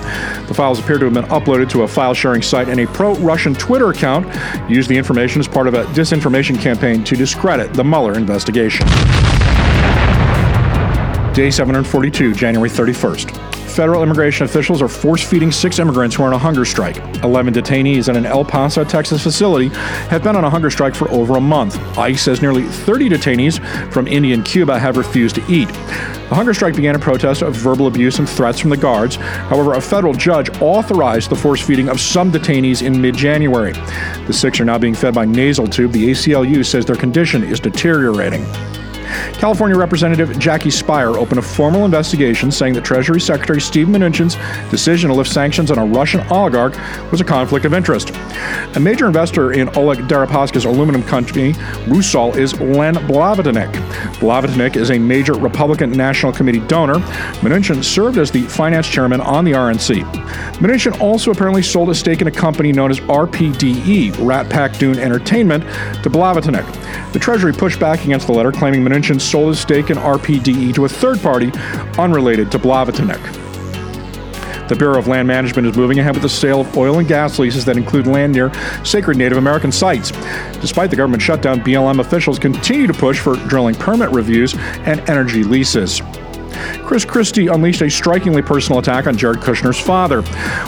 The 0.48 0.54
files 0.54 0.78
appear 0.78 0.98
to 0.98 1.04
have 1.06 1.14
been 1.14 1.24
uploaded 1.24 1.68
to 1.70 1.82
a 1.82 1.88
file 1.88 2.14
sharing 2.14 2.42
site, 2.42 2.68
and 2.68 2.80
a 2.80 2.86
pro 2.86 3.14
Russian 3.16 3.54
Twitter 3.54 3.90
account 3.90 4.26
used 4.70 4.88
the 4.88 4.96
information 4.96 5.40
as 5.40 5.48
part 5.48 5.66
of 5.66 5.74
a 5.74 5.84
disinformation 5.86 6.60
campaign 6.60 7.04
to 7.04 7.16
discredit 7.16 7.72
the 7.74 7.84
Mueller 7.84 8.16
investigation. 8.16 8.86
Day 11.34 11.50
742, 11.50 12.34
January 12.34 12.68
31st. 12.68 13.41
Federal 13.72 14.02
immigration 14.02 14.44
officials 14.44 14.82
are 14.82 14.88
force 14.88 15.26
feeding 15.26 15.50
six 15.50 15.78
immigrants 15.78 16.14
who 16.14 16.22
are 16.24 16.26
on 16.26 16.34
a 16.34 16.38
hunger 16.38 16.62
strike. 16.62 16.98
11 17.24 17.54
detainees 17.54 18.06
at 18.06 18.16
an 18.16 18.26
El 18.26 18.44
Paso, 18.44 18.84
Texas 18.84 19.22
facility 19.22 19.68
have 20.08 20.22
been 20.22 20.36
on 20.36 20.44
a 20.44 20.50
hunger 20.50 20.68
strike 20.68 20.94
for 20.94 21.10
over 21.10 21.38
a 21.38 21.40
month. 21.40 21.78
ICE 21.96 22.20
says 22.20 22.42
nearly 22.42 22.64
30 22.64 23.08
detainees 23.08 23.90
from 23.90 24.06
India 24.06 24.34
and 24.34 24.44
Cuba 24.44 24.78
have 24.78 24.98
refused 24.98 25.36
to 25.36 25.46
eat. 25.50 25.68
The 25.68 26.34
hunger 26.34 26.52
strike 26.52 26.76
began 26.76 26.96
a 26.96 26.98
protest 26.98 27.40
of 27.40 27.54
verbal 27.54 27.86
abuse 27.86 28.18
and 28.18 28.28
threats 28.28 28.58
from 28.58 28.68
the 28.68 28.76
guards. 28.76 29.16
However, 29.16 29.72
a 29.72 29.80
federal 29.80 30.12
judge 30.12 30.50
authorized 30.60 31.30
the 31.30 31.36
force 31.36 31.62
feeding 31.62 31.88
of 31.88 31.98
some 31.98 32.30
detainees 32.30 32.86
in 32.86 33.00
mid 33.00 33.16
January. 33.16 33.72
The 34.26 34.34
six 34.34 34.60
are 34.60 34.66
now 34.66 34.76
being 34.76 34.94
fed 34.94 35.14
by 35.14 35.24
nasal 35.24 35.66
tube. 35.66 35.92
The 35.92 36.10
ACLU 36.10 36.62
says 36.66 36.84
their 36.84 36.94
condition 36.96 37.42
is 37.42 37.58
deteriorating. 37.58 38.44
California 39.34 39.76
Representative 39.76 40.38
Jackie 40.38 40.70
Speier 40.70 41.16
opened 41.16 41.38
a 41.38 41.42
formal 41.42 41.84
investigation 41.84 42.50
saying 42.50 42.74
that 42.74 42.84
Treasury 42.84 43.20
Secretary 43.20 43.60
Steve 43.60 43.88
Mnuchin's 43.88 44.36
decision 44.70 45.10
to 45.10 45.16
lift 45.16 45.30
sanctions 45.30 45.70
on 45.70 45.78
a 45.78 45.84
Russian 45.84 46.20
oligarch 46.30 46.76
was 47.10 47.20
a 47.20 47.24
conflict 47.24 47.64
of 47.64 47.74
interest. 47.74 48.10
A 48.74 48.80
major 48.80 49.06
investor 49.06 49.52
in 49.52 49.68
Oleg 49.76 49.98
Deripaska's 50.08 50.64
aluminum 50.64 51.02
company, 51.02 51.52
Rusal, 51.86 52.36
is 52.36 52.58
Len 52.60 52.94
Blavatnik. 52.94 53.72
Blavatnik 54.14 54.76
is 54.76 54.90
a 54.90 54.98
major 54.98 55.34
Republican 55.34 55.90
National 55.92 56.32
Committee 56.32 56.60
donor. 56.60 57.00
Mnuchin 57.40 57.84
served 57.84 58.18
as 58.18 58.30
the 58.30 58.42
finance 58.42 58.88
chairman 58.88 59.20
on 59.20 59.44
the 59.44 59.52
RNC. 59.52 60.02
Mnuchin 60.54 60.98
also 61.00 61.30
apparently 61.30 61.62
sold 61.62 61.90
a 61.90 61.94
stake 61.94 62.20
in 62.20 62.28
a 62.28 62.30
company 62.30 62.72
known 62.72 62.90
as 62.90 63.00
RPDE, 63.00 64.14
Rat 64.26 64.48
Pack 64.48 64.78
Dune 64.78 64.98
Entertainment, 64.98 65.64
to 66.02 66.10
Blavatnik. 66.10 67.12
The 67.12 67.18
Treasury 67.18 67.52
pushed 67.52 67.78
back 67.78 68.04
against 68.04 68.26
the 68.26 68.32
letter, 68.32 68.52
claiming 68.52 68.82
Mnuchin 68.82 69.01
sold 69.02 69.48
his 69.48 69.60
stake 69.60 69.90
in 69.90 69.96
RPDE 69.96 70.74
to 70.74 70.84
a 70.84 70.88
third 70.88 71.20
party 71.20 71.50
unrelated 71.98 72.50
to 72.52 72.58
Blavatnik. 72.58 73.20
The 74.68 74.76
Bureau 74.76 74.98
of 74.98 75.06
Land 75.06 75.28
Management 75.28 75.66
is 75.66 75.76
moving 75.76 75.98
ahead 75.98 76.14
with 76.14 76.22
the 76.22 76.28
sale 76.28 76.62
of 76.62 76.76
oil 76.76 76.98
and 76.98 77.06
gas 77.06 77.38
leases 77.38 77.64
that 77.66 77.76
include 77.76 78.06
land 78.06 78.32
near 78.32 78.50
sacred 78.84 79.18
Native 79.18 79.36
American 79.36 79.70
sites. 79.70 80.12
Despite 80.60 80.90
the 80.90 80.96
government 80.96 81.22
shutdown, 81.22 81.60
BLM 81.60 82.00
officials 82.00 82.38
continue 82.38 82.86
to 82.86 82.94
push 82.94 83.20
for 83.20 83.36
drilling 83.48 83.74
permit 83.74 84.10
reviews 84.10 84.54
and 84.86 85.00
energy 85.10 85.42
leases. 85.42 86.00
Chris 86.84 87.04
Christie 87.04 87.48
unleashed 87.48 87.82
a 87.82 87.90
strikingly 87.90 88.42
personal 88.42 88.78
attack 88.78 89.06
on 89.06 89.16
Jared 89.16 89.38
Kushner's 89.38 89.80
father. 89.80 90.22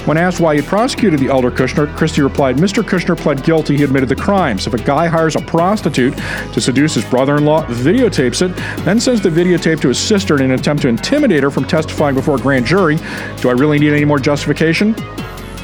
When 0.05 0.17
asked 0.17 0.41
why 0.41 0.57
he 0.57 0.63
prosecuted 0.63 1.21
the 1.21 1.29
elder 1.29 1.51
Kushner, 1.51 1.95
Christie 1.97 2.23
replied, 2.23 2.57
Mr. 2.57 2.83
Kushner 2.83 3.17
pled 3.17 3.43
guilty. 3.45 3.77
He 3.77 3.85
admitted 3.85 4.09
the 4.09 4.17
crimes. 4.17 4.67
If 4.67 4.75
a 4.75 4.79
guy 4.79 5.07
hires 5.07 5.37
a 5.37 5.41
prostitute 5.41 6.15
to 6.53 6.61
seduce 6.61 6.95
his 6.95 7.05
brother 7.05 7.37
in 7.37 7.45
law, 7.45 7.65
videotapes 7.67 8.43
it, 8.43 8.55
then 8.85 9.01
sends 9.01 9.21
the 9.21 9.29
videotape 9.29 9.81
to 9.81 9.89
his 9.89 9.99
sister 9.99 10.37
in 10.37 10.43
an 10.43 10.53
attempt 10.53 10.83
to 10.83 10.89
intimidate 10.89 11.43
her 11.43 11.51
from 11.51 11.65
testifying 11.65 12.15
before 12.15 12.37
a 12.37 12.41
grand 12.41 12.67
jury, 12.67 12.97
do 13.41 13.49
I 13.49 13.53
really 13.53 13.79
need 13.79 13.93
any 13.93 14.05
more 14.05 14.19
justification? 14.19 14.95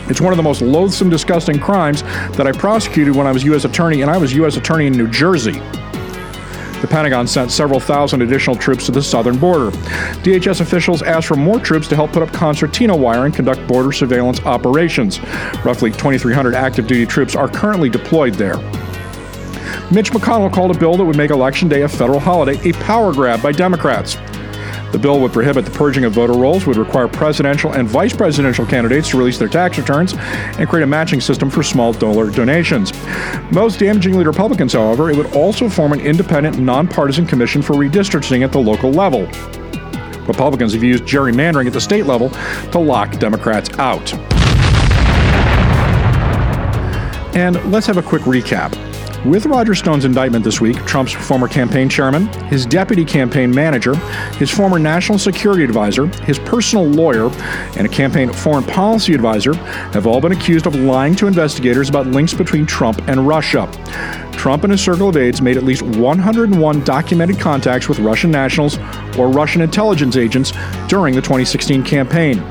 It's 0.08 0.20
one 0.20 0.32
of 0.32 0.36
the 0.36 0.42
most 0.42 0.60
loathsome, 0.60 1.08
disgusting 1.08 1.58
crimes 1.58 2.02
that 2.36 2.46
I 2.46 2.52
prosecuted 2.52 3.14
when 3.14 3.26
I 3.26 3.32
was 3.32 3.44
U.S. 3.44 3.64
Attorney, 3.64 4.02
and 4.02 4.10
I 4.10 4.18
was 4.18 4.34
U.S. 4.34 4.56
Attorney 4.56 4.86
in 4.86 4.92
New 4.92 5.08
Jersey. 5.08 5.60
The 6.80 6.86
Pentagon 6.88 7.26
sent 7.26 7.50
several 7.50 7.78
thousand 7.78 8.22
additional 8.22 8.56
troops 8.56 8.86
to 8.86 8.92
the 8.92 9.02
southern 9.02 9.38
border. 9.38 9.70
DHS 10.22 10.60
officials 10.60 11.02
asked 11.02 11.26
for 11.26 11.36
more 11.36 11.60
troops 11.60 11.88
to 11.88 11.96
help 11.96 12.12
put 12.12 12.22
up 12.22 12.32
concertina 12.32 12.96
wire 12.96 13.26
and 13.26 13.34
conduct 13.34 13.66
border 13.66 13.92
surveillance 13.92 14.40
operations. 14.46 15.20
Roughly 15.64 15.90
2,300 15.90 16.54
active 16.54 16.86
duty 16.86 17.04
troops 17.04 17.36
are 17.36 17.48
currently 17.48 17.90
deployed 17.90 18.34
there. 18.34 18.56
Mitch 19.92 20.12
McConnell 20.12 20.52
called 20.52 20.74
a 20.74 20.78
bill 20.78 20.96
that 20.96 21.04
would 21.04 21.16
make 21.16 21.30
Election 21.30 21.68
Day 21.68 21.82
a 21.82 21.88
federal 21.88 22.20
holiday 22.20 22.58
a 22.68 22.72
power 22.74 23.12
grab 23.12 23.42
by 23.42 23.52
Democrats. 23.52 24.16
The 24.92 24.98
bill 24.98 25.20
would 25.20 25.32
prohibit 25.32 25.64
the 25.64 25.70
purging 25.70 26.04
of 26.04 26.12
voter 26.12 26.32
rolls, 26.32 26.66
would 26.66 26.76
require 26.76 27.06
presidential 27.06 27.72
and 27.72 27.88
vice 27.88 28.14
presidential 28.14 28.66
candidates 28.66 29.10
to 29.10 29.18
release 29.18 29.38
their 29.38 29.48
tax 29.48 29.78
returns, 29.78 30.14
and 30.14 30.68
create 30.68 30.82
a 30.82 30.86
matching 30.86 31.20
system 31.20 31.48
for 31.48 31.62
small 31.62 31.92
dollar 31.92 32.30
donations. 32.30 32.92
Most 33.52 33.78
damagingly 33.78 34.24
to 34.24 34.30
Republicans, 34.30 34.72
however, 34.72 35.10
it 35.10 35.16
would 35.16 35.34
also 35.34 35.68
form 35.68 35.92
an 35.92 36.00
independent, 36.00 36.58
nonpartisan 36.58 37.26
commission 37.26 37.62
for 37.62 37.74
redistricting 37.74 38.42
at 38.42 38.50
the 38.50 38.58
local 38.58 38.90
level. 38.90 39.26
Republicans 40.26 40.74
have 40.74 40.82
used 40.82 41.04
gerrymandering 41.04 41.66
at 41.66 41.72
the 41.72 41.80
state 41.80 42.06
level 42.06 42.30
to 42.70 42.78
lock 42.78 43.12
Democrats 43.18 43.70
out. 43.78 44.12
And 47.34 47.56
let's 47.70 47.86
have 47.86 47.96
a 47.96 48.02
quick 48.02 48.22
recap. 48.22 48.89
With 49.24 49.44
Roger 49.44 49.74
Stone's 49.74 50.06
indictment 50.06 50.46
this 50.46 50.62
week, 50.62 50.78
Trump's 50.86 51.12
former 51.12 51.46
campaign 51.46 51.90
chairman, 51.90 52.26
his 52.44 52.64
deputy 52.64 53.04
campaign 53.04 53.54
manager, 53.54 53.94
his 54.38 54.50
former 54.50 54.78
national 54.78 55.18
security 55.18 55.62
advisor, 55.62 56.06
his 56.24 56.38
personal 56.38 56.86
lawyer, 56.86 57.28
and 57.76 57.86
a 57.86 57.88
campaign 57.88 58.32
foreign 58.32 58.64
policy 58.64 59.12
advisor 59.12 59.52
have 59.92 60.06
all 60.06 60.22
been 60.22 60.32
accused 60.32 60.66
of 60.66 60.74
lying 60.74 61.14
to 61.16 61.26
investigators 61.26 61.90
about 61.90 62.06
links 62.06 62.32
between 62.32 62.64
Trump 62.64 63.06
and 63.08 63.28
Russia. 63.28 63.70
Trump 64.32 64.64
and 64.64 64.72
his 64.72 64.82
circle 64.82 65.10
of 65.10 65.18
aides 65.18 65.42
made 65.42 65.58
at 65.58 65.64
least 65.64 65.82
101 65.82 66.84
documented 66.84 67.38
contacts 67.38 67.90
with 67.90 67.98
Russian 67.98 68.30
nationals 68.30 68.78
or 69.18 69.28
Russian 69.28 69.60
intelligence 69.60 70.16
agents 70.16 70.54
during 70.88 71.14
the 71.14 71.20
2016 71.20 71.82
campaign. 71.82 72.42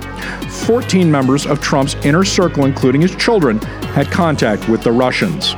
14 0.67 1.09
members 1.09 1.47
of 1.47 1.59
Trump's 1.61 1.95
inner 2.05 2.23
circle, 2.23 2.65
including 2.65 3.01
his 3.01 3.15
children, 3.15 3.57
had 3.95 4.11
contact 4.11 4.69
with 4.69 4.83
the 4.83 4.91
Russians. 4.91 5.55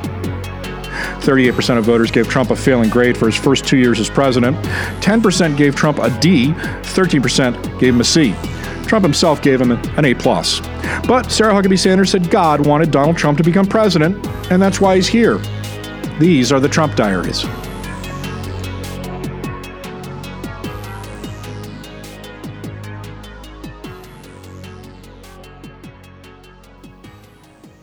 38% 1.22 1.78
of 1.78 1.86
voters 1.86 2.12
gave 2.12 2.28
Trump 2.28 2.52
a 2.52 2.56
failing 2.56 2.90
grade 2.90 3.18
for 3.18 3.26
his 3.26 3.36
first 3.36 3.68
two 3.68 3.78
years 3.78 4.00
as 4.00 4.10
president. 4.10 4.58
10% 5.02 5.58
gave 5.58 5.76
Trump 5.76 6.00
a 6.00 6.10
D. 6.20 6.50
13% 6.52 7.80
gave 7.80 7.94
him 7.94 8.02
a 8.02 8.04
C. 8.04 8.36
Trump 8.88 9.04
himself 9.04 9.42
gave 9.42 9.62
him 9.62 9.72
an 9.72 10.06
A. 10.06 10.14
plus. 10.14 10.60
But 11.08 11.32
Sarah 11.32 11.54
Huckabee 11.54 11.80
Sanders 11.80 12.12
said 12.12 12.30
God 12.30 12.66
wanted 12.66 12.92
Donald 12.92 13.18
Trump 13.18 13.38
to 13.38 13.44
become 13.44 13.66
president, 13.66 14.26
and 14.52 14.62
that's 14.62 14.82
why 14.82 14.96
he's 14.96 15.08
here. 15.08 15.38
These 16.20 16.52
are 16.52 16.60
the 16.60 16.70
Trump 16.70 16.96
Diaries. 16.96 17.46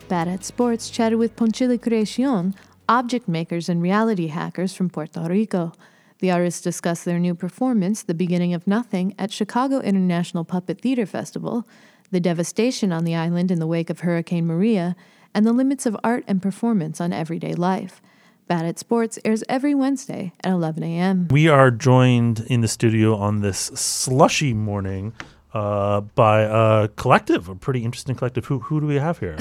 Bad 0.08 0.28
at 0.28 0.42
Sports 0.42 0.88
chatted 0.88 1.18
with 1.18 1.36
Poncili 1.36 1.80
Creacion, 1.80 2.54
object 2.88 3.28
makers 3.28 3.68
and 3.68 3.82
reality 3.82 4.28
hackers 4.28 4.74
from 4.74 4.88
Puerto 4.88 5.20
Rico. 5.20 5.72
The 6.20 6.30
artists 6.30 6.60
discussed 6.60 7.04
their 7.04 7.18
new 7.18 7.34
performance, 7.34 8.02
The 8.02 8.14
Beginning 8.14 8.54
of 8.54 8.66
Nothing, 8.66 9.14
at 9.18 9.30
Chicago 9.30 9.80
International 9.80 10.44
Puppet 10.44 10.80
Theater 10.80 11.06
Festival, 11.06 11.68
the 12.10 12.20
devastation 12.20 12.92
on 12.92 13.04
the 13.04 13.14
island 13.14 13.50
in 13.50 13.60
the 13.60 13.66
wake 13.66 13.90
of 13.90 14.00
Hurricane 14.00 14.46
Maria, 14.46 14.96
and 15.34 15.46
the 15.46 15.52
limits 15.52 15.86
of 15.86 15.96
art 16.02 16.24
and 16.26 16.42
performance 16.42 17.00
on 17.00 17.12
everyday 17.12 17.54
life. 17.54 18.00
Bad 18.48 18.64
at 18.64 18.78
Sports 18.78 19.18
airs 19.24 19.44
every 19.48 19.74
Wednesday 19.74 20.32
at 20.42 20.52
11 20.52 20.82
a.m. 20.82 21.28
We 21.30 21.48
are 21.48 21.70
joined 21.70 22.40
in 22.48 22.62
the 22.62 22.68
studio 22.68 23.14
on 23.14 23.42
this 23.42 23.58
slushy 23.58 24.54
morning 24.54 25.12
uh, 25.52 26.00
by 26.00 26.40
a 26.40 26.88
collective, 26.88 27.48
a 27.48 27.54
pretty 27.54 27.84
interesting 27.84 28.14
collective. 28.14 28.46
Who 28.46 28.58
who 28.60 28.80
do 28.80 28.86
we 28.86 28.96
have 28.96 29.18
here? 29.18 29.36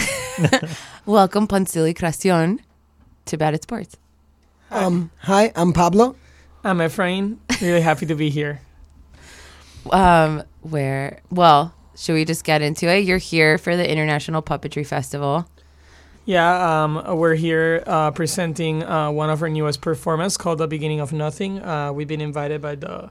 Welcome, 1.05 1.47
Poncili 1.47 1.95
Creacion, 1.95 2.59
to 3.27 3.37
Bad 3.37 3.53
at 3.53 3.63
Sports. 3.63 3.97
Um, 4.71 5.11
hi, 5.19 5.51
I'm 5.55 5.73
Pablo. 5.73 6.15
I'm 6.63 6.79
Efrain. 6.79 7.37
Really 7.61 7.81
happy 7.81 8.05
to 8.05 8.15
be 8.15 8.29
here. 8.29 8.61
Um, 9.91 10.43
where? 10.61 11.21
Well, 11.31 11.73
should 11.95 12.13
we 12.13 12.25
just 12.25 12.43
get 12.43 12.61
into 12.61 12.87
it? 12.87 13.05
You're 13.05 13.17
here 13.17 13.57
for 13.57 13.77
the 13.77 13.89
International 13.89 14.41
Puppetry 14.41 14.85
Festival. 14.85 15.49
Yeah, 16.25 16.83
um, 16.83 17.17
we're 17.17 17.35
here 17.35 17.83
uh, 17.87 18.11
presenting 18.11 18.83
uh, 18.83 19.11
one 19.11 19.29
of 19.29 19.41
our 19.41 19.47
newest 19.47 19.79
performances 19.79 20.35
called 20.35 20.57
"The 20.57 20.67
Beginning 20.67 20.99
of 20.99 21.13
Nothing." 21.13 21.63
Uh, 21.63 21.93
we've 21.93 22.07
been 22.07 22.19
invited 22.19 22.61
by 22.61 22.75
the 22.75 23.09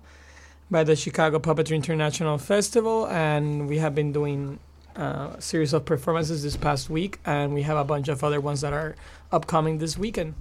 by 0.71 0.85
the 0.85 0.95
Chicago 0.97 1.39
Puppetry 1.39 1.77
International 1.77 2.37
Festival, 2.37 3.07
and 3.07 3.69
we 3.69 3.79
have 3.79 3.95
been 3.95 4.12
doing 4.12 4.59
uh, 4.97 5.34
a 5.36 5.40
series 5.40 5.72
of 5.72 5.84
performances 5.84 6.42
this 6.42 6.57
past 6.57 6.90
week, 6.90 7.18
and 7.24 7.55
we 7.55 7.62
have 7.62 7.76
a 7.76 7.84
bunch 7.84 8.09
of 8.09 8.22
other 8.24 8.40
ones 8.40 8.61
that 8.61 8.72
are 8.72 8.97
upcoming 9.32 9.78
this 9.78 9.99
weekend. 9.99 10.34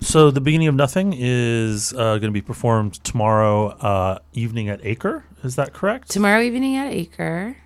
So 0.00 0.30
the 0.30 0.40
beginning 0.40 0.68
of 0.68 0.74
nothing 0.74 1.14
is 1.16 1.92
uh, 1.92 1.96
going 1.96 2.22
to 2.22 2.30
be 2.30 2.40
performed 2.40 2.94
tomorrow 3.04 3.68
uh, 3.68 4.18
evening 4.32 4.68
at 4.68 4.80
Acre. 4.82 5.24
Is 5.42 5.56
that 5.56 5.72
correct? 5.72 6.10
Tomorrow 6.10 6.40
evening 6.40 6.76
at 6.76 6.92
Acre, 6.92 7.56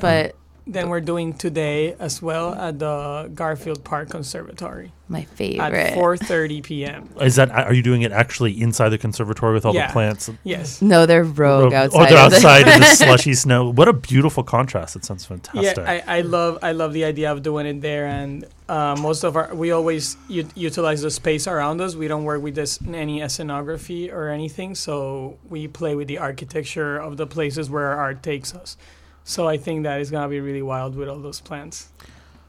but 0.00 0.36
Then 0.66 0.88
we're 0.88 1.02
doing 1.02 1.34
today 1.34 1.94
as 1.98 2.22
well 2.22 2.54
at 2.54 2.78
the 2.78 3.30
Garfield 3.34 3.84
Park 3.84 4.08
Conservatory. 4.08 4.92
My 5.08 5.24
favorite. 5.24 5.60
At 5.60 5.94
4:30 5.98 6.62
p.m. 6.62 7.10
Is 7.20 7.36
that 7.36 7.50
are 7.50 7.74
you 7.74 7.82
doing 7.82 8.00
it 8.00 8.12
actually 8.12 8.58
inside 8.62 8.88
the 8.88 8.96
conservatory 8.96 9.52
with 9.52 9.66
all 9.66 9.74
Yeah. 9.74 9.88
the 9.88 9.92
plants? 9.92 10.30
Yes. 10.42 10.80
No, 10.80 11.04
they're 11.04 11.22
rogue 11.22 11.74
Oh, 11.74 11.76
outside 11.76 12.08
they're 12.08 12.18
outside 12.18 12.66
in 12.68 12.80
the 12.80 12.86
slushy 12.96 13.34
snow. 13.34 13.68
What 13.70 13.88
a 13.88 13.92
beautiful 13.92 14.42
contrast! 14.42 14.96
It 14.96 15.04
sounds 15.04 15.26
fantastic. 15.26 15.76
Yeah, 15.76 16.02
I, 16.08 16.18
I 16.18 16.20
love 16.22 16.58
I 16.62 16.72
love 16.72 16.94
the 16.94 17.04
idea 17.04 17.30
of 17.30 17.42
doing 17.42 17.66
it 17.66 17.82
there, 17.82 18.06
and 18.06 18.46
uh, 18.70 18.96
most 18.98 19.22
of 19.22 19.36
our 19.36 19.54
we 19.54 19.70
always 19.72 20.16
u- 20.28 20.48
utilize 20.54 21.02
the 21.02 21.10
space 21.10 21.46
around 21.46 21.82
us. 21.82 21.94
We 21.94 22.08
don't 22.08 22.24
work 22.24 22.40
with 22.42 22.54
this 22.54 22.78
any 22.88 23.20
scenography 23.20 24.10
or 24.10 24.30
anything, 24.30 24.74
so 24.74 25.36
we 25.50 25.68
play 25.68 25.94
with 25.94 26.08
the 26.08 26.16
architecture 26.16 26.96
of 26.96 27.18
the 27.18 27.26
places 27.26 27.68
where 27.68 27.88
our 27.88 27.96
art 28.00 28.22
takes 28.22 28.54
us. 28.54 28.78
So 29.24 29.48
I 29.48 29.56
think 29.56 29.84
that 29.84 30.00
is 30.00 30.10
gonna 30.10 30.28
be 30.28 30.40
really 30.40 30.62
wild 30.62 30.94
with 30.96 31.08
all 31.08 31.18
those 31.18 31.40
plants. 31.40 31.88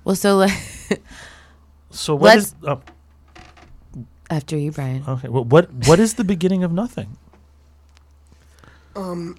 well, 0.03 0.15
so 0.15 0.37
let, 0.37 0.51
so 1.89 2.15
what 2.15 2.35
let's 2.35 2.47
is? 2.47 2.55
Oh, 2.67 2.81
after 4.29 4.57
you, 4.57 4.71
Brian. 4.71 5.03
okay. 5.07 5.29
Well, 5.29 5.45
what 5.45 5.71
what 5.87 5.99
is 5.99 6.15
the 6.15 6.23
beginning 6.25 6.63
of 6.63 6.71
nothing? 6.71 7.17
Um, 8.95 9.37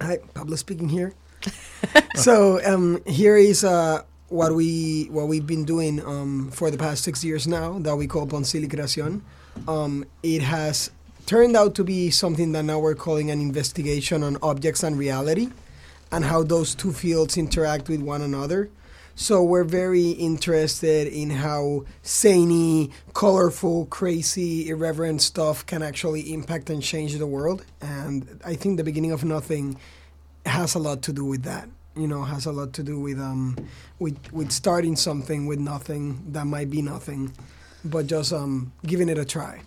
hi, 0.00 0.18
Pablo 0.34 0.56
speaking 0.56 0.88
here. 0.88 1.14
so 2.16 2.64
um, 2.64 3.02
here 3.06 3.36
is 3.36 3.64
uh, 3.64 4.02
what 4.28 4.54
we 4.54 5.06
what 5.10 5.28
we've 5.28 5.46
been 5.46 5.64
doing 5.64 6.04
um, 6.04 6.50
for 6.52 6.70
the 6.70 6.78
past 6.78 7.04
six 7.04 7.24
years 7.24 7.46
now 7.46 7.78
that 7.80 7.96
we 7.96 8.06
call 8.06 8.26
Poncili 8.26 8.68
Creacion. 8.70 9.22
Um, 9.68 10.04
it 10.22 10.42
has 10.42 10.90
turned 11.26 11.56
out 11.56 11.74
to 11.76 11.84
be 11.84 12.10
something 12.10 12.52
that 12.52 12.64
now 12.64 12.78
we're 12.78 12.94
calling 12.94 13.30
an 13.30 13.40
investigation 13.40 14.22
on 14.22 14.36
objects 14.42 14.82
and 14.82 14.98
reality, 14.98 15.50
and 16.14 16.24
how 16.24 16.44
those 16.44 16.76
two 16.76 16.92
fields 16.92 17.36
interact 17.36 17.88
with 17.88 18.00
one 18.00 18.22
another. 18.22 18.70
So 19.16 19.42
we're 19.42 19.64
very 19.64 20.10
interested 20.10 21.08
in 21.08 21.30
how 21.30 21.86
zany, 22.04 22.90
colorful, 23.14 23.86
crazy, 23.86 24.68
irreverent 24.68 25.22
stuff 25.22 25.66
can 25.66 25.82
actually 25.82 26.32
impact 26.32 26.70
and 26.70 26.80
change 26.80 27.14
the 27.16 27.26
world. 27.26 27.64
And 27.80 28.40
I 28.44 28.54
think 28.54 28.76
the 28.76 28.84
beginning 28.84 29.10
of 29.10 29.24
nothing 29.24 29.76
has 30.46 30.76
a 30.76 30.78
lot 30.78 31.02
to 31.02 31.12
do 31.12 31.24
with 31.24 31.42
that. 31.44 31.68
You 31.96 32.06
know, 32.08 32.22
has 32.22 32.46
a 32.46 32.52
lot 32.52 32.72
to 32.74 32.82
do 32.82 32.98
with 32.98 33.20
um, 33.20 33.56
with 34.00 34.18
with 34.32 34.50
starting 34.50 34.96
something 34.96 35.46
with 35.46 35.60
nothing 35.60 36.32
that 36.32 36.44
might 36.44 36.68
be 36.68 36.82
nothing, 36.82 37.32
but 37.84 38.08
just 38.08 38.32
um, 38.32 38.72
giving 38.84 39.08
it 39.08 39.16
a 39.16 39.24
try. 39.24 39.60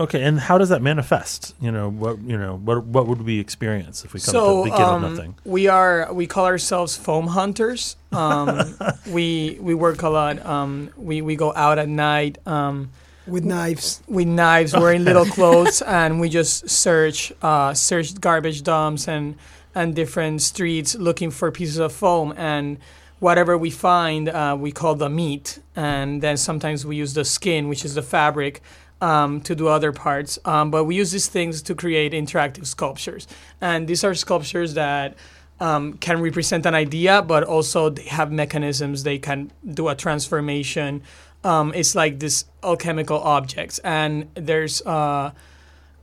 Okay, 0.00 0.22
and 0.22 0.40
how 0.40 0.56
does 0.58 0.70
that 0.70 0.80
manifest? 0.82 1.54
You 1.60 1.70
know 1.70 1.90
what? 1.90 2.18
You 2.22 2.38
know 2.38 2.56
what? 2.56 2.84
What 2.84 3.06
would 3.06 3.22
we 3.22 3.38
experience 3.38 4.04
if 4.04 4.14
we 4.14 4.20
come 4.20 4.24
to 4.24 4.30
So 4.30 4.56
the 4.64 4.70
beginning 4.70 4.86
um, 4.88 5.04
of 5.04 5.12
nothing? 5.12 5.34
we 5.44 5.68
are 5.68 6.12
we 6.12 6.26
call 6.26 6.46
ourselves 6.46 6.96
foam 6.96 7.26
hunters. 7.28 7.96
Um, 8.10 8.74
we 9.10 9.58
we 9.60 9.74
work 9.74 10.02
a 10.02 10.08
lot. 10.08 10.44
Um, 10.44 10.90
we 10.96 11.20
we 11.22 11.36
go 11.36 11.52
out 11.54 11.78
at 11.78 11.88
night. 11.88 12.38
Um, 12.46 12.90
With 13.26 13.44
knives. 13.44 14.02
with 14.08 14.26
knives, 14.26 14.72
wearing 14.72 15.04
little 15.04 15.26
clothes, 15.26 15.82
and 15.86 16.20
we 16.20 16.28
just 16.30 16.68
search 16.70 17.32
uh, 17.42 17.74
search 17.74 18.18
garbage 18.20 18.62
dumps 18.62 19.06
and 19.08 19.36
and 19.74 19.94
different 19.94 20.40
streets 20.42 20.94
looking 20.96 21.30
for 21.30 21.50
pieces 21.52 21.78
of 21.78 21.92
foam 21.92 22.32
and 22.36 22.78
whatever 23.20 23.56
we 23.56 23.70
find 23.70 24.28
uh, 24.28 24.56
we 24.58 24.72
call 24.72 24.94
the 24.96 25.08
meat 25.08 25.60
and 25.76 26.20
then 26.20 26.36
sometimes 26.36 26.84
we 26.84 26.96
use 26.96 27.14
the 27.14 27.24
skin 27.24 27.68
which 27.68 27.82
is 27.84 27.94
the 27.94 28.02
fabric 28.02 28.60
um, 29.02 29.40
to 29.42 29.54
do 29.54 29.66
other 29.68 29.92
parts 29.92 30.38
um, 30.44 30.70
but 30.70 30.84
we 30.84 30.94
use 30.94 31.10
these 31.10 31.28
things 31.28 31.60
to 31.62 31.74
create 31.74 32.12
interactive 32.12 32.66
sculptures. 32.66 33.26
And 33.60 33.86
these 33.88 34.04
are 34.04 34.14
sculptures 34.14 34.74
that 34.74 35.16
um, 35.60 35.94
can 35.94 36.20
represent 36.20 36.64
an 36.64 36.74
idea 36.74 37.20
but 37.20 37.44
also 37.44 37.90
they 37.90 38.04
have 38.04 38.32
mechanisms. 38.32 39.02
They 39.02 39.18
can 39.18 39.52
do 39.66 39.88
a 39.88 39.94
transformation. 39.94 41.02
Um, 41.44 41.72
it's 41.74 41.94
like 41.94 42.20
this 42.20 42.44
alchemical 42.62 43.18
objects. 43.18 43.78
And 43.80 44.28
there's 44.34 44.80
uh, 44.82 45.32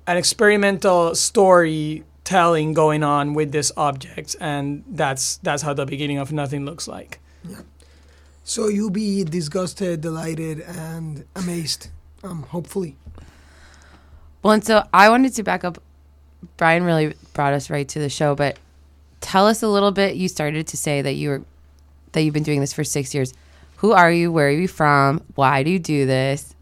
an 0.06 0.18
experimental 0.18 1.16
storytelling 1.16 2.74
going 2.74 3.04
on 3.04 3.34
with 3.34 3.52
these 3.54 3.72
objects 3.78 4.36
and 4.36 4.84
that's 4.88 5.38
that's 5.38 5.64
how 5.64 5.74
the 5.74 5.86
beginning 5.86 6.18
of 6.18 6.32
nothing 6.32 6.66
looks 6.66 6.88
like. 6.88 7.20
Yeah. 7.48 7.62
So 8.44 8.68
you'll 8.68 8.90
be 8.90 9.24
disgusted, 9.24 10.02
delighted, 10.02 10.62
and 10.62 11.26
amazed. 11.36 11.90
Um, 12.24 12.44
hopefully. 12.44 12.96
Well, 14.44 14.54
and 14.54 14.66
so 14.66 14.88
I 14.94 15.10
wanted 15.10 15.34
to 15.36 15.44
back 15.44 15.64
up. 15.64 15.82
Brian 16.58 16.84
really 16.84 17.14
brought 17.34 17.54
us 17.54 17.70
right 17.70 17.88
to 17.90 18.00
the 18.00 18.10
show, 18.10 18.36
but 18.36 18.58
tell 19.22 19.48
us 19.48 19.62
a 19.64 19.68
little 19.68 19.92
bit. 19.92 20.16
You 20.16 20.28
started 20.28 20.68
to 20.68 20.78
say 20.78 21.02
that 21.02 21.14
you 21.14 21.30
were 21.30 21.42
that 22.14 22.22
you've 22.22 22.34
been 22.34 22.44
doing 22.44 22.62
this 22.62 22.74
for 22.74 22.84
six 22.84 23.14
years. 23.14 23.34
Who 23.78 23.92
are 23.92 24.12
you? 24.12 24.32
Where 24.32 24.48
are 24.48 24.52
you 24.52 24.68
from? 24.68 25.24
Why 25.36 25.64
do 25.64 25.72
you 25.72 25.80
do 25.80 26.06
this? 26.06 26.56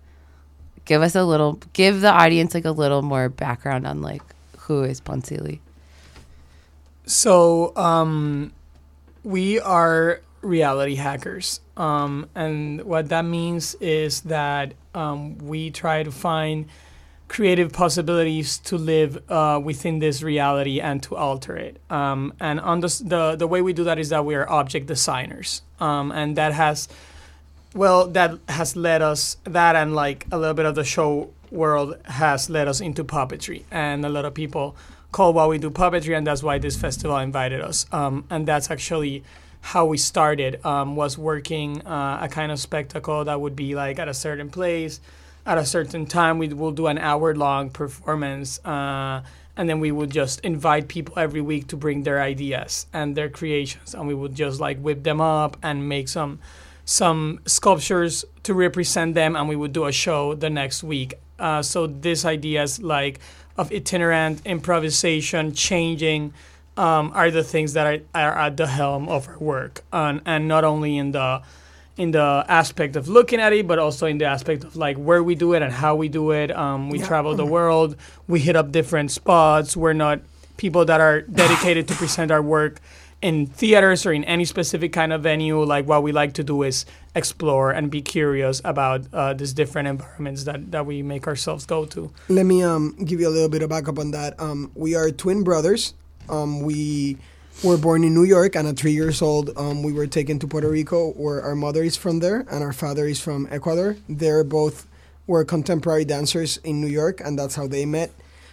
Give 0.86 1.02
us 1.02 1.16
a 1.16 1.24
little. 1.24 1.60
Give 1.74 2.02
the 2.02 2.12
audience 2.12 2.54
like 2.54 2.66
a 2.66 2.72
little 2.72 3.02
more 3.02 3.30
background 3.30 3.86
on 3.86 4.02
like 4.02 4.22
who 4.60 4.84
is 4.84 5.02
Poncili. 5.02 5.60
So 7.06 7.76
um, 7.78 8.52
we 9.24 9.60
are 9.60 10.22
reality 10.42 10.96
hackers, 10.96 11.62
um, 11.76 12.30
and 12.36 12.84
what 12.84 13.10
that 13.10 13.26
means 13.26 13.76
is 13.76 14.22
that 14.22 14.74
um, 14.94 15.38
we 15.40 15.72
try 15.72 16.04
to 16.04 16.12
find 16.12 16.68
creative 17.28 17.74
possibilities 17.74 18.58
to 18.60 18.78
live 18.78 19.22
uh, 19.30 19.60
within 19.62 20.00
this 20.00 20.24
reality 20.24 20.80
and 20.80 21.04
to 21.04 21.16
alter 21.16 21.58
it. 21.58 21.82
Um, 21.90 22.34
and 22.40 22.60
on 22.60 22.80
the, 22.80 23.02
the 23.06 23.36
the 23.36 23.48
way 23.48 23.62
we 23.62 23.74
do 23.74 23.84
that 23.84 24.00
is 24.00 24.10
that 24.10 24.26
we 24.26 24.36
are 24.36 24.50
object 24.50 24.88
designers, 24.88 25.62
um, 25.80 26.12
and 26.12 26.36
that 26.38 26.54
has 26.54 26.88
well 27.74 28.08
that 28.08 28.40
has 28.48 28.76
led 28.76 29.02
us 29.02 29.38
that 29.44 29.76
and 29.76 29.96
like 29.96 30.26
a 30.32 30.38
little 30.38 30.54
bit 30.54 30.66
of 30.66 30.76
the 30.76 30.84
show 30.84 31.30
world 31.52 31.98
has 32.06 32.50
led 32.50 32.68
us 32.68 32.82
into 32.82 33.04
puppetry. 33.04 33.64
And 33.72 34.06
a 34.06 34.10
lot 34.10 34.26
of 34.26 34.34
people 34.34 34.76
call 35.12 35.34
what 35.34 35.50
we 35.50 35.58
do 35.58 35.70
puppetry 35.70 36.16
and 36.18 36.28
that's 36.28 36.44
why 36.44 36.58
this 36.58 36.76
festival 36.76 37.18
invited 37.18 37.62
us. 37.62 37.86
Um, 37.92 38.26
and 38.30 38.48
that's 38.48 38.70
actually 38.70 39.24
how 39.68 39.84
we 39.86 39.98
started 39.98 40.66
um, 40.66 40.96
was 40.96 41.18
working 41.18 41.86
uh, 41.86 42.20
a 42.22 42.30
kind 42.30 42.54
of 42.54 42.60
spectacle 42.60 43.26
that 43.26 43.42
would 43.42 43.54
be 43.54 43.76
like 43.76 44.00
at 44.00 44.08
a 44.08 44.14
certain 44.14 44.50
place 44.50 45.02
at 45.46 45.58
a 45.58 45.66
certain 45.66 46.06
time 46.06 46.38
we 46.38 46.48
will 46.48 46.72
do 46.72 46.88
an 46.88 46.98
hour 46.98 47.36
long 47.36 47.70
performance 47.70 48.66
uh, 48.66 49.22
and 49.58 49.68
then 49.70 49.82
we 49.82 49.92
would 49.92 50.10
just 50.10 50.40
invite 50.40 50.88
people 50.88 51.14
every 51.20 51.42
week 51.42 51.68
to 51.68 51.76
bring 51.76 52.04
their 52.04 52.22
ideas 52.22 52.88
and 52.94 53.18
their 53.18 53.28
creations 53.28 53.94
and 53.94 54.08
we 54.08 54.14
would 54.14 54.34
just 54.34 54.62
like 54.62 54.80
whip 54.80 55.04
them 55.04 55.20
up 55.20 55.58
and 55.62 55.90
make 55.90 56.08
some 56.08 56.40
some 56.86 57.38
sculptures 57.46 58.24
to 58.44 58.54
represent 58.54 59.16
them 59.16 59.36
and 59.36 59.50
we 59.50 59.56
would 59.58 59.74
do 59.74 59.84
a 59.84 59.92
show 59.92 60.34
the 60.34 60.50
next 60.50 60.82
week. 60.82 61.16
Uh, 61.38 61.62
so 61.62 61.88
these 61.88 62.24
ideas 62.24 62.82
like 62.82 63.20
of 63.58 63.70
itinerant 63.74 64.42
improvisation 64.46 65.54
changing 65.54 66.34
um, 66.78 67.12
are 67.14 67.32
the 67.32 67.44
things 67.44 67.74
that 67.74 67.86
are, 67.88 68.00
are 68.16 68.38
at 68.38 68.58
the 68.58 68.68
helm 68.68 69.10
of 69.10 69.28
our 69.28 69.38
work. 69.40 69.84
And, 69.92 70.22
and 70.26 70.48
not 70.48 70.64
only 70.64 70.98
in 70.98 71.12
the 71.12 71.42
in 71.98 72.12
the 72.12 72.46
aspect 72.48 72.96
of 72.96 73.08
looking 73.08 73.40
at 73.40 73.52
it 73.54 73.66
but 73.68 73.80
also 73.80 74.06
in 74.06 74.20
the 74.20 74.26
aspect 74.26 74.64
of 74.64 74.76
like 74.76 74.96
where 74.98 75.24
we 75.24 75.34
do 75.34 75.54
it 75.54 75.64
and 75.64 75.74
how 75.74 75.96
we 75.96 76.08
do 76.08 76.30
it. 76.32 76.56
Um, 76.56 76.90
we 76.92 77.00
Yeah. 77.00 77.08
travel 77.08 77.36
the 77.36 77.46
world. 77.46 77.96
We 78.28 78.40
hit 78.40 78.56
up 78.56 78.72
different 78.72 79.10
spots. 79.10 79.76
We're 79.76 79.94
not 79.94 80.20
people 80.58 80.86
that 80.86 81.02
are 81.02 81.22
dedicated 81.44 81.88
to 81.88 81.96
present 81.96 82.30
our 82.30 82.42
work 82.42 82.80
in 83.20 83.48
theaters 83.48 84.06
or 84.06 84.14
in 84.14 84.24
any 84.26 84.46
specific 84.46 84.94
kind 84.94 85.12
of 85.12 85.24
venue. 85.24 85.64
Like 85.64 85.88
what 85.88 86.04
we 86.04 86.12
like 86.12 86.34
to 86.34 86.44
do 86.44 86.62
is 86.62 86.86
explore 87.16 87.72
and 87.72 87.90
be 87.90 88.04
curious 88.04 88.62
about 88.64 89.02
uh, 89.12 89.34
these 89.34 89.54
different 89.54 89.88
environments 89.88 90.44
that, 90.44 90.72
that 90.72 90.86
we 90.86 91.02
make 91.02 91.26
ourselves 91.26 91.66
go 91.66 91.86
to. 91.86 92.12
Let 92.30 92.46
me 92.46 92.62
um, 92.62 92.96
give 93.04 93.20
you 93.20 93.28
a 93.28 93.34
little 93.34 93.50
bit 93.50 93.64
of 93.64 93.70
backup 93.72 93.98
on 93.98 94.12
that. 94.12 94.40
Um, 94.40 94.70
we 94.76 94.94
are 94.94 95.10
twin 95.10 95.44
brothers. 95.44 95.96
Um, 96.30 96.62
we 96.62 97.18
were 97.64 97.78
born 97.78 98.04
in 98.04 98.14
New 98.14 98.24
York, 98.24 98.56
and 98.56 98.68
at 98.68 98.78
three 98.78 98.92
years 98.92 99.22
old, 99.22 99.52
um, 99.58 99.84
we 99.84 99.92
were 99.92 100.08
taken 100.08 100.40
to 100.40 100.48
Puerto 100.48 100.70
Rico, 100.70 101.12
where 101.12 101.42
our 101.42 101.56
mother 101.56 101.84
is 101.84 101.96
from 101.98 102.20
there, 102.20 102.46
and 102.52 102.64
our 102.64 102.74
father 102.74 103.08
is 103.08 103.20
from 103.20 103.48
Ecuador. 103.50 103.98
They're 104.08 104.44
both 104.44 104.88
were 105.26 105.44
contemporary 105.44 106.06
dancers 106.06 106.58
in 106.58 106.80
New 106.82 106.88
York, 106.88 107.20
and 107.20 107.38
that's 107.38 107.56
how 107.56 107.68
they 107.68 107.86
met. 107.86 108.12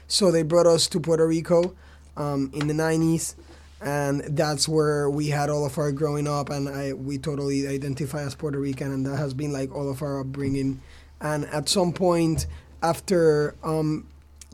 So 0.08 0.30
they 0.30 0.42
brought 0.42 0.66
us 0.66 0.88
to 0.88 1.00
Puerto 1.00 1.26
Rico 1.26 1.74
um, 2.16 2.50
in 2.52 2.66
the 2.66 2.74
'90s, 2.74 3.34
and 3.80 4.22
that's 4.36 4.68
where 4.68 5.08
we 5.08 5.28
had 5.28 5.50
all 5.50 5.64
of 5.64 5.78
our 5.78 5.92
growing 5.92 6.26
up, 6.26 6.50
and 6.50 6.68
I 6.68 6.92
we 6.92 7.18
totally 7.18 7.66
identify 7.68 8.22
as 8.22 8.34
Puerto 8.34 8.58
Rican, 8.58 8.92
and 8.92 9.06
that 9.06 9.16
has 9.16 9.34
been 9.34 9.52
like 9.52 9.74
all 9.74 9.88
of 9.88 10.02
our 10.02 10.20
upbringing. 10.20 10.80
And 11.20 11.46
at 11.46 11.68
some 11.68 11.92
point, 11.92 12.46
after 12.82 13.54
um, 13.62 14.06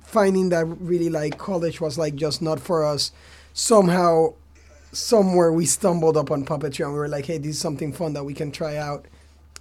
finding 0.03 0.49
that 0.51 0.67
really 0.67 1.09
like 1.09 1.39
college 1.39 1.81
was 1.81 1.99
like 1.99 2.15
just 2.15 2.43
not 2.43 2.61
for 2.61 2.85
us, 2.85 3.13
somehow, 3.53 4.35
somewhere 4.93 5.53
we 5.53 5.67
stumbled 5.67 6.17
upon 6.17 6.45
puppetry, 6.45 6.85
and 6.85 6.93
we 6.93 6.99
were 6.99 7.09
like, 7.09 7.27
hey, 7.27 7.39
this 7.39 7.57
is 7.57 7.59
something 7.61 7.93
fun 7.93 8.13
that 8.15 8.25
we 8.25 8.35
can 8.35 8.51
try 8.51 8.77
out. 8.77 9.07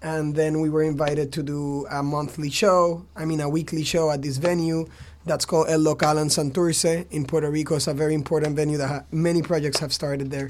And 0.01 0.33
then 0.33 0.61
we 0.61 0.69
were 0.69 0.83
invited 0.83 1.33
to 1.33 1.43
do 1.43 1.85
a 1.89 2.01
monthly 2.01 2.49
show, 2.49 3.05
I 3.15 3.25
mean, 3.25 3.41
a 3.41 3.49
weekly 3.49 3.83
show 3.83 4.09
at 4.11 4.21
this 4.21 4.37
venue 4.37 4.87
that's 5.25 5.45
called 5.45 5.69
El 5.69 5.79
Local 5.79 6.17
en 6.17 6.27
Santurce 6.27 7.05
in 7.11 7.25
Puerto 7.25 7.49
Rico. 7.51 7.75
It's 7.75 7.87
a 7.87 7.93
very 7.93 8.13
important 8.13 8.55
venue 8.55 8.77
that 8.77 8.87
ha- 8.87 9.03
many 9.11 9.41
projects 9.41 9.79
have 9.79 9.93
started 9.93 10.31
there. 10.31 10.49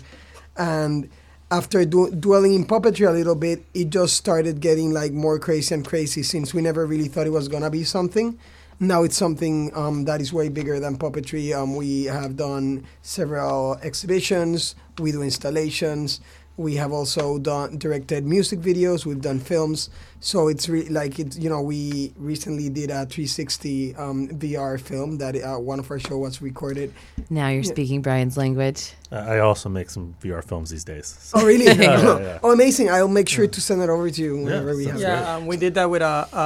And 0.56 1.10
after 1.52 1.84
du- 1.84 2.12
dwelling 2.12 2.54
in 2.54 2.66
puppetry 2.66 3.08
a 3.08 3.12
little 3.12 3.36
bit, 3.36 3.66
it 3.74 3.90
just 3.90 4.16
started 4.16 4.62
getting 4.62 4.92
like 4.92 5.12
more 5.12 5.40
crazy 5.40 5.74
and 5.74 5.86
crazy 5.86 6.22
since 6.22 6.54
we 6.54 6.62
never 6.62 6.86
really 6.86 7.08
thought 7.08 7.26
it 7.26 7.32
was 7.32 7.48
gonna 7.48 7.72
be 7.72 7.84
something. 7.84 8.38
Now 8.82 9.04
it's 9.04 9.18
something 9.18 9.76
um, 9.76 10.06
that 10.06 10.22
is 10.22 10.32
way 10.32 10.48
bigger 10.48 10.80
than 10.80 10.98
puppetry. 10.98 11.54
Um, 11.54 11.76
we 11.76 12.06
have 12.06 12.38
done 12.38 12.86
several 13.02 13.76
exhibitions. 13.84 14.74
We 14.98 15.12
do 15.12 15.22
installations. 15.22 16.22
We 16.60 16.76
have 16.76 16.92
also 16.92 17.40
done 17.40 17.78
directed 17.78 18.26
music 18.26 18.60
videos. 18.60 19.06
We've 19.06 19.22
done 19.22 19.40
films. 19.40 19.90
So 20.20 20.50
it's 20.50 20.68
re- 20.68 20.90
like 20.90 21.18
it's 21.18 21.38
you 21.40 21.50
know 21.50 21.62
we 21.62 22.12
recently 22.18 22.68
did 22.68 22.90
a 22.92 23.06
360 23.06 23.96
um, 23.96 24.28
VR 24.28 24.78
film 24.78 25.20
that 25.20 25.36
uh, 25.38 25.56
one 25.58 25.80
of 25.80 25.90
our 25.90 26.00
show 26.00 26.18
was 26.18 26.42
recorded. 26.42 26.94
Now 27.30 27.48
you're 27.48 27.64
Yeah. 27.64 27.72
speaking 27.72 28.02
Brian's 28.02 28.36
language. 28.36 28.92
I 29.10 29.36
I 29.36 29.40
also 29.40 29.70
make 29.70 29.90
some 29.90 30.16
VR 30.22 30.44
films 30.44 30.70
these 30.70 30.84
days. 30.84 31.32
Oh 31.34 31.46
really? 31.46 31.64
yeah, 31.80 31.80
yeah, 31.80 32.20
yeah. 32.20 32.40
Oh 32.44 32.52
amazing! 32.52 32.90
I'll 32.92 33.08
make 33.08 33.30
sure 33.30 33.48
to 33.48 33.62
send 33.62 33.82
it 33.82 33.90
over 33.90 34.10
to 34.12 34.22
you 34.22 34.44
whenever 34.44 34.76
we 34.76 34.86
have. 34.92 35.00
it. 35.00 35.08
Yeah, 35.08 35.36
um, 35.36 35.48
we 35.48 35.56
did 35.56 35.74
that 35.76 35.90
with 35.90 36.02
a, 36.02 36.28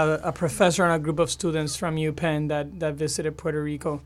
a, 0.00 0.28
a 0.28 0.32
professor 0.32 0.84
and 0.84 0.92
a 0.92 0.98
group 0.98 1.18
of 1.18 1.30
students 1.30 1.74
from 1.74 1.96
UPenn 1.96 2.48
that, 2.52 2.66
that 2.80 2.94
visited 3.00 3.38
Puerto 3.38 3.62
Rico. 3.62 4.02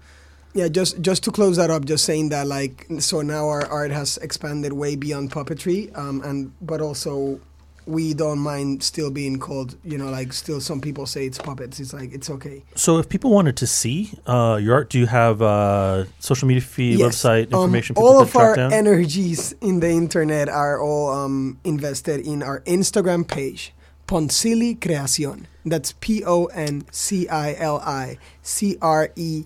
Yeah, 0.54 0.68
just 0.68 1.00
just 1.02 1.22
to 1.24 1.30
close 1.30 1.56
that 1.56 1.70
up, 1.70 1.84
just 1.84 2.04
saying 2.04 2.30
that 2.30 2.46
like 2.46 2.86
so 3.00 3.20
now 3.22 3.48
our 3.48 3.66
art 3.66 3.90
has 3.90 4.16
expanded 4.18 4.72
way 4.72 4.96
beyond 4.96 5.30
puppetry, 5.30 5.96
um, 5.96 6.22
and 6.24 6.52
but 6.60 6.80
also 6.80 7.40
we 7.86 8.12
don't 8.12 8.38
mind 8.38 8.82
still 8.82 9.10
being 9.10 9.38
called, 9.38 9.74
you 9.82 9.96
know, 9.96 10.10
like 10.10 10.32
still 10.34 10.60
some 10.60 10.78
people 10.80 11.06
say 11.06 11.24
it's 11.26 11.38
puppets. 11.38 11.80
It's 11.80 11.94
like 11.94 12.12
it's 12.12 12.28
okay. 12.28 12.62
So, 12.74 12.98
if 12.98 13.08
people 13.08 13.30
wanted 13.30 13.56
to 13.58 13.66
see 13.66 14.10
uh, 14.26 14.58
your 14.60 14.74
art, 14.74 14.90
do 14.90 14.98
you 14.98 15.06
have 15.06 15.40
uh, 15.40 16.04
social 16.18 16.48
media 16.48 16.60
feed, 16.60 16.98
Yes. 16.98 17.22
website 17.22 17.52
Um, 17.52 17.62
information? 17.64 17.94
people 17.94 18.08
all 18.08 18.20
of 18.20 18.36
our 18.36 18.56
down? 18.56 18.72
energies 18.74 19.54
in 19.62 19.80
the 19.80 19.88
internet 19.88 20.50
are 20.50 20.80
all 20.82 21.10
um, 21.12 21.58
invested 21.64 22.26
in 22.26 22.42
our 22.42 22.60
Instagram 22.66 23.26
page, 23.26 23.72
Poncili 24.06 24.78
Creacion. 24.78 25.46
That's 25.64 25.92
P 26.00 26.22
O 26.24 26.46
N 26.46 26.84
C 26.90 27.26
I 27.28 27.54
L 27.54 27.78
I 27.78 28.18
C 28.42 28.76
R 28.82 29.10
E 29.16 29.44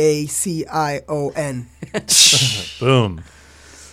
A 0.00 0.24
C 0.26 0.64
I 0.66 1.02
O 1.08 1.28
N. 1.36 1.68
Boom. 2.80 3.22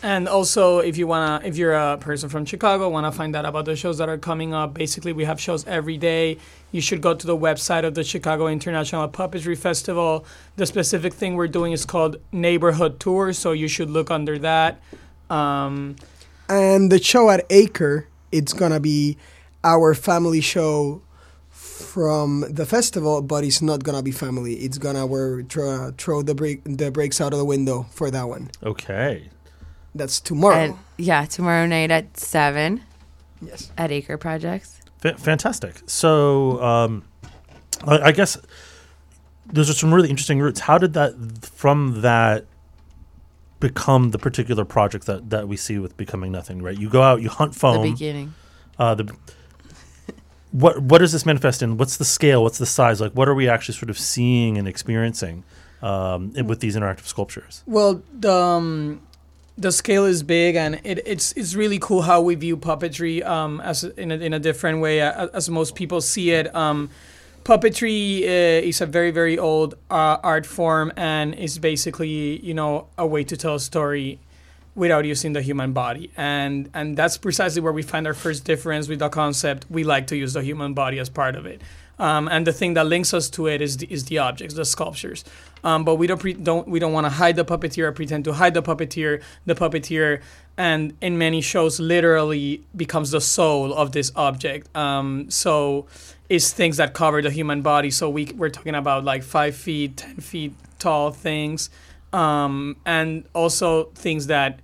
And 0.02 0.30
also, 0.30 0.80
if 0.80 0.96
you 0.98 1.06
wanna, 1.06 1.42
if 1.44 1.58
you're 1.58 1.74
a 1.74 1.98
person 1.98 2.30
from 2.30 2.46
Chicago, 2.46 2.88
wanna 2.88 3.12
find 3.12 3.36
out 3.36 3.46
about 3.46 3.66
the 3.66 3.76
shows 3.76 3.98
that 3.98 4.08
are 4.08 4.18
coming 4.18 4.54
up. 4.54 4.74
Basically, 4.74 5.12
we 5.12 5.26
have 5.26 5.38
shows 5.42 5.68
every 5.68 5.98
day. 5.98 6.38
You 6.72 6.80
should 6.80 7.02
go 7.02 7.14
to 7.14 7.28
the 7.28 7.36
website 7.36 7.84
of 7.84 7.94
the 7.94 8.06
Chicago 8.06 8.48
International 8.48 9.10
Puppetry 9.10 9.58
Festival. 9.58 10.26
The 10.56 10.66
specific 10.66 11.14
thing 11.14 11.36
we're 11.36 11.50
doing 11.50 11.74
is 11.74 11.84
called 11.86 12.18
Neighborhood 12.32 13.02
Tour, 13.02 13.34
so 13.34 13.52
you 13.52 13.68
should 13.68 13.90
look 13.90 14.10
under 14.10 14.38
that. 14.40 14.80
Um, 15.30 15.98
And 16.48 16.90
the 16.90 17.04
show 17.04 17.30
at 17.30 17.46
Acre, 17.50 18.08
it's 18.32 18.54
gonna 18.54 18.80
be 18.80 19.18
our 19.64 19.94
family 19.94 20.40
show 20.40 21.02
from 21.78 22.44
the 22.50 22.66
festival, 22.66 23.22
but 23.22 23.44
it's 23.44 23.62
not 23.62 23.84
gonna 23.84 24.02
be 24.02 24.12
family. 24.12 24.56
It's 24.56 24.78
gonna 24.78 25.06
we're 25.06 25.44
throw, 25.44 25.92
throw 25.98 26.22
the 26.22 26.34
break 26.34 26.64
the 26.64 26.92
breaks 26.92 27.22
out 27.22 27.34
of 27.34 27.40
the 27.40 27.46
window 27.46 27.86
for 27.92 28.10
that 28.12 28.28
one. 28.28 28.50
Okay. 28.64 29.30
That's 29.94 30.20
tomorrow. 30.20 30.56
And, 30.56 30.76
yeah, 30.98 31.26
tomorrow 31.26 31.66
night 31.66 31.92
at 31.92 32.18
seven. 32.18 32.82
Yes. 33.42 33.72
At 33.78 33.92
Acre 33.92 34.18
Projects. 34.18 34.82
Fa- 35.00 35.18
fantastic. 35.18 35.82
So, 35.86 36.62
um, 36.62 37.04
I, 37.86 38.00
I 38.00 38.12
guess 38.12 38.38
those 39.46 39.70
are 39.70 39.74
some 39.74 39.94
really 39.94 40.10
interesting 40.10 40.40
roots. 40.40 40.62
How 40.62 40.78
did 40.78 40.94
that 40.94 41.14
from 41.44 42.02
that 42.02 42.46
become 43.60 44.12
the 44.12 44.20
particular 44.20 44.66
project 44.66 45.06
that 45.06 45.30
that 45.30 45.48
we 45.48 45.58
see 45.58 45.78
with 45.78 45.96
becoming 45.98 46.32
nothing? 46.32 46.62
Right, 46.62 46.78
you 46.78 46.90
go 46.90 47.02
out, 47.04 47.22
you 47.22 47.30
hunt 47.30 47.54
foam. 47.56 47.84
The 47.84 47.92
beginning. 47.92 48.34
Uh, 48.80 48.96
the 48.96 49.16
what 50.52 50.82
what 50.82 51.00
does 51.00 51.12
this 51.12 51.26
manifest 51.26 51.62
in? 51.62 51.78
What's 51.78 51.98
the 51.98 52.06
scale? 52.06 52.44
What's 52.44 52.58
the 52.58 52.66
size? 52.66 53.02
Like, 53.02 53.14
what 53.14 53.28
are 53.28 53.36
we 53.36 53.50
actually 53.50 53.76
sort 53.76 53.90
of 53.90 54.00
seeing 54.00 54.58
and 54.58 54.68
experiencing 54.68 55.44
um, 55.82 56.34
with 56.34 56.60
these 56.60 56.76
interactive 56.76 57.06
sculptures? 57.06 57.64
Well, 57.66 58.02
the 58.14 58.34
um, 58.34 59.02
the 59.58 59.72
scale 59.72 60.06
is 60.06 60.24
big, 60.24 60.56
and 60.56 60.80
it, 60.84 61.06
it's 61.06 61.34
it's 61.34 61.56
really 61.56 61.80
cool 61.80 62.04
how 62.04 62.22
we 62.22 62.36
view 62.36 62.58
puppetry 62.58 63.26
um, 63.26 63.60
as 63.62 63.84
in 63.84 64.12
a, 64.12 64.16
in 64.16 64.34
a 64.34 64.40
different 64.40 64.80
way 64.82 65.02
uh, 65.02 65.28
as 65.34 65.50
most 65.50 65.76
people 65.76 66.02
see 66.02 66.32
it. 66.32 66.54
Um, 66.56 66.90
puppetry 67.44 68.24
uh, 68.24 68.68
is 68.68 68.82
a 68.82 68.86
very 68.86 69.12
very 69.12 69.38
old 69.38 69.76
uh, 69.90 70.18
art 70.24 70.46
form, 70.46 70.94
and 70.96 71.36
is 71.36 71.60
basically 71.60 72.40
you 72.46 72.54
know 72.54 72.88
a 72.98 73.06
way 73.06 73.24
to 73.26 73.36
tell 73.36 73.56
a 73.56 73.60
story 73.60 74.20
without 74.78 75.04
using 75.06 75.34
the 75.34 75.42
human 75.42 75.74
body. 75.74 76.12
And 76.16 76.70
and 76.74 76.96
that's 76.96 77.18
precisely 77.18 77.62
where 77.62 77.74
we 77.74 77.82
find 77.82 78.08
our 78.08 78.14
first 78.14 78.46
difference 78.46 78.88
with 78.88 79.00
the 79.00 79.10
concept 79.10 79.66
we 79.70 79.84
like 79.84 80.08
to 80.08 80.16
use 80.16 80.34
the 80.34 80.44
human 80.44 80.74
body 80.74 81.00
as 81.00 81.10
part 81.10 81.36
of 81.36 81.46
it. 81.46 81.62
Um, 82.00 82.28
and 82.28 82.46
the 82.46 82.54
thing 82.54 82.76
that 82.76 82.86
links 82.86 83.12
us 83.12 83.28
to 83.32 83.48
it 83.48 83.60
is 83.60 83.78
the, 83.78 83.92
is 83.92 84.06
the 84.06 84.20
objects 84.20 84.54
the 84.54 84.66
sculptures. 84.66 85.26
Um, 85.64 85.84
but 85.84 85.96
we 85.96 86.06
don't 86.06 86.22
pre- 86.22 86.36
don't 86.36 86.68
we 86.68 86.80
don't 86.80 86.94
want 86.94 87.06
to 87.06 87.10
hide 87.10 87.36
the 87.36 87.44
puppeteer 87.44 87.86
or 87.86 87.92
pretend 87.92 88.24
to 88.26 88.34
hide 88.34 88.54
the 88.54 88.62
puppeteer. 88.62 89.22
The 89.48 89.56
puppeteer 89.56 90.22
and 90.58 90.94
in 91.02 91.18
many 91.18 91.42
shows 91.42 91.80
literally 91.80 92.64
becomes 92.76 93.10
the 93.12 93.22
soul 93.22 93.74
of 93.74 93.92
this 93.92 94.12
object. 94.16 94.64
Um, 94.78 95.32
so 95.32 95.88
it's 96.30 96.54
things 96.54 96.78
that 96.78 96.94
cover 96.94 97.22
the 97.24 97.32
human 97.32 97.64
body. 97.64 97.90
So 97.90 98.10
we, 98.12 98.26
we're 98.26 98.50
talking 98.50 98.76
about 98.76 99.04
like 99.04 99.24
five 99.24 99.56
feet 99.56 99.98
ten 99.98 100.18
feet 100.18 100.54
tall 100.78 101.12
things. 101.12 101.72
Um, 102.14 102.78
and 102.86 103.26
also 103.34 103.86
things 103.96 104.28
that 104.28 104.60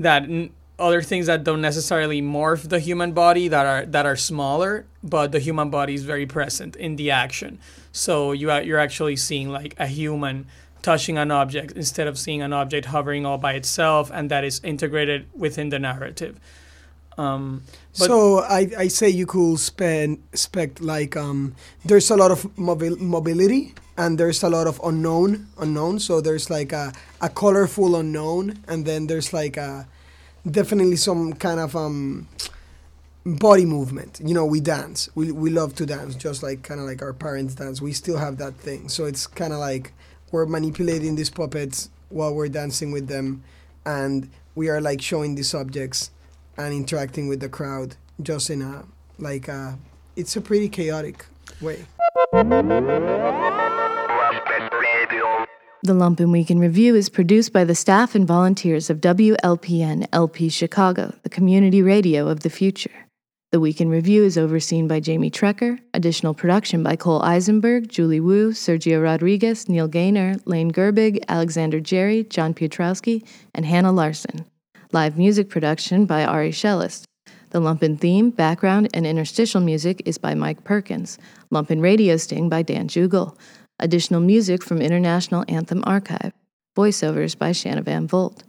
that 0.00 0.24
n- 0.24 0.50
other 0.78 1.02
things 1.02 1.26
that 1.26 1.44
don't 1.44 1.60
necessarily 1.60 2.22
morph 2.22 2.68
the 2.68 2.80
human 2.80 3.12
body 3.12 3.48
that 3.48 3.66
are 3.66 3.86
that 3.86 4.06
are 4.06 4.16
smaller, 4.16 4.86
but 5.02 5.30
the 5.30 5.38
human 5.38 5.70
body 5.70 5.94
is 5.94 6.04
very 6.04 6.26
present 6.26 6.74
in 6.76 6.96
the 6.96 7.10
action. 7.10 7.58
So 7.92 8.32
you 8.32 8.50
are, 8.50 8.62
you're 8.62 8.78
actually 8.78 9.16
seeing 9.16 9.50
like 9.50 9.74
a 9.78 9.86
human 9.86 10.46
touching 10.80 11.18
an 11.18 11.30
object 11.30 11.72
instead 11.72 12.06
of 12.06 12.18
seeing 12.18 12.40
an 12.40 12.54
object 12.54 12.86
hovering 12.86 13.26
all 13.26 13.36
by 13.36 13.52
itself, 13.52 14.10
and 14.12 14.30
that 14.30 14.42
is 14.42 14.60
integrated 14.64 15.26
within 15.34 15.68
the 15.68 15.78
narrative. 15.78 16.40
Um, 17.18 17.62
so 17.92 18.38
I, 18.40 18.70
I 18.78 18.88
say 18.88 19.08
you 19.08 19.26
could 19.26 19.58
spend 19.58 20.22
expect 20.32 20.80
like 20.80 21.16
um 21.16 21.54
there's 21.84 22.10
a 22.10 22.16
lot 22.16 22.30
of 22.30 22.42
mobil- 22.56 22.98
mobility 22.98 23.74
and 23.98 24.16
there's 24.18 24.42
a 24.42 24.48
lot 24.48 24.66
of 24.66 24.80
unknown 24.84 25.48
unknown. 25.58 25.98
So 25.98 26.20
there's 26.20 26.48
like 26.50 26.72
a, 26.72 26.92
a 27.20 27.28
colorful 27.28 27.96
unknown 27.96 28.58
and 28.68 28.86
then 28.86 29.06
there's 29.06 29.32
like 29.32 29.56
a 29.56 29.86
definitely 30.50 30.96
some 30.96 31.34
kind 31.34 31.60
of 31.60 31.76
um 31.76 32.28
body 33.26 33.66
movement. 33.66 34.20
You 34.24 34.34
know 34.34 34.46
we 34.46 34.60
dance. 34.60 35.08
We, 35.14 35.32
we 35.32 35.50
love 35.50 35.74
to 35.76 35.86
dance 35.86 36.14
just 36.14 36.42
like 36.42 36.62
kind 36.62 36.80
of 36.80 36.86
like 36.86 37.02
our 37.02 37.12
parents 37.12 37.54
dance. 37.54 37.82
We 37.82 37.92
still 37.92 38.16
have 38.18 38.38
that 38.38 38.54
thing. 38.54 38.88
So 38.88 39.04
it's 39.04 39.26
kind 39.26 39.52
of 39.52 39.58
like 39.58 39.92
we're 40.32 40.46
manipulating 40.46 41.16
these 41.16 41.30
puppets 41.30 41.90
while 42.08 42.34
we're 42.34 42.48
dancing 42.48 42.92
with 42.92 43.08
them 43.08 43.42
and 43.84 44.30
we 44.54 44.68
are 44.68 44.80
like 44.80 45.00
showing 45.00 45.34
these 45.34 45.54
objects 45.54 46.10
and 46.56 46.74
interacting 46.74 47.28
with 47.28 47.40
the 47.40 47.48
crowd 47.48 47.96
just 48.22 48.50
in 48.50 48.62
a 48.62 48.84
like 49.18 49.48
a 49.48 49.78
it's 50.16 50.36
a 50.36 50.40
pretty 50.40 50.68
chaotic 50.68 51.26
way 51.60 51.84
The 55.82 55.94
Lumpen 55.94 56.30
Week 56.30 56.50
in 56.50 56.58
Review 56.58 56.94
is 56.94 57.08
produced 57.08 57.54
by 57.54 57.64
the 57.64 57.74
staff 57.74 58.14
and 58.14 58.28
volunteers 58.28 58.90
of 58.90 59.00
WLPN 59.00 60.06
LP 60.12 60.50
Chicago, 60.50 61.14
the 61.22 61.30
community 61.30 61.80
radio 61.80 62.28
of 62.28 62.40
the 62.40 62.50
future. 62.50 63.06
The 63.50 63.60
Week 63.60 63.80
in 63.80 63.88
Review 63.88 64.22
is 64.22 64.36
overseen 64.36 64.86
by 64.86 65.00
Jamie 65.00 65.30
Trecker, 65.30 65.78
additional 65.94 66.34
production 66.34 66.82
by 66.82 66.96
Cole 66.96 67.22
Eisenberg, 67.22 67.88
Julie 67.88 68.20
Wu, 68.20 68.52
Sergio 68.52 69.02
Rodriguez, 69.02 69.68
Neil 69.68 69.88
Gaynor, 69.88 70.36
Lane 70.44 70.70
Gerbig, 70.70 71.24
Alexander 71.28 71.80
Jerry, 71.80 72.24
John 72.24 72.52
Piotrowski, 72.52 73.26
and 73.54 73.64
Hannah 73.64 73.90
Larson. 73.90 74.44
Live 74.92 75.16
music 75.16 75.48
production 75.48 76.04
by 76.04 76.24
Ari 76.24 76.50
Shellist. 76.50 77.04
The 77.50 77.60
Lumpen 77.60 77.96
theme, 77.98 78.30
background, 78.30 78.88
and 78.92 79.06
interstitial 79.06 79.60
music 79.60 80.02
is 80.04 80.18
by 80.18 80.34
Mike 80.34 80.64
Perkins. 80.64 81.16
Lumpen 81.52 81.80
Radio 81.80 82.16
Sting 82.16 82.48
by 82.48 82.62
Dan 82.62 82.88
Jugel. 82.88 83.36
Additional 83.78 84.20
music 84.20 84.64
from 84.64 84.82
International 84.82 85.44
Anthem 85.46 85.84
Archive. 85.86 86.32
Voiceovers 86.76 87.38
by 87.38 87.52
Shanna 87.52 87.82
Van 87.82 88.08
Volt. 88.08 88.42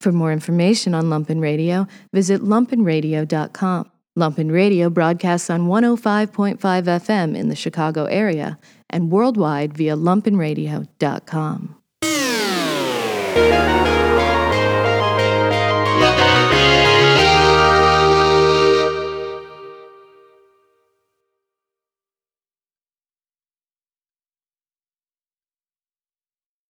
For 0.00 0.12
more 0.12 0.32
information 0.32 0.94
on 0.94 1.06
Lumpen 1.06 1.40
Radio, 1.40 1.88
visit 2.12 2.42
lumpenradio.com. 2.42 3.90
Lumpen 4.16 4.52
Radio 4.52 4.88
broadcasts 4.88 5.50
on 5.50 5.66
105.5 5.66 6.58
FM 6.58 7.36
in 7.36 7.48
the 7.48 7.56
Chicago 7.56 8.04
area 8.04 8.56
and 8.88 9.10
worldwide 9.10 9.76
via 9.76 9.96
lumpenradio.com. 9.96 11.76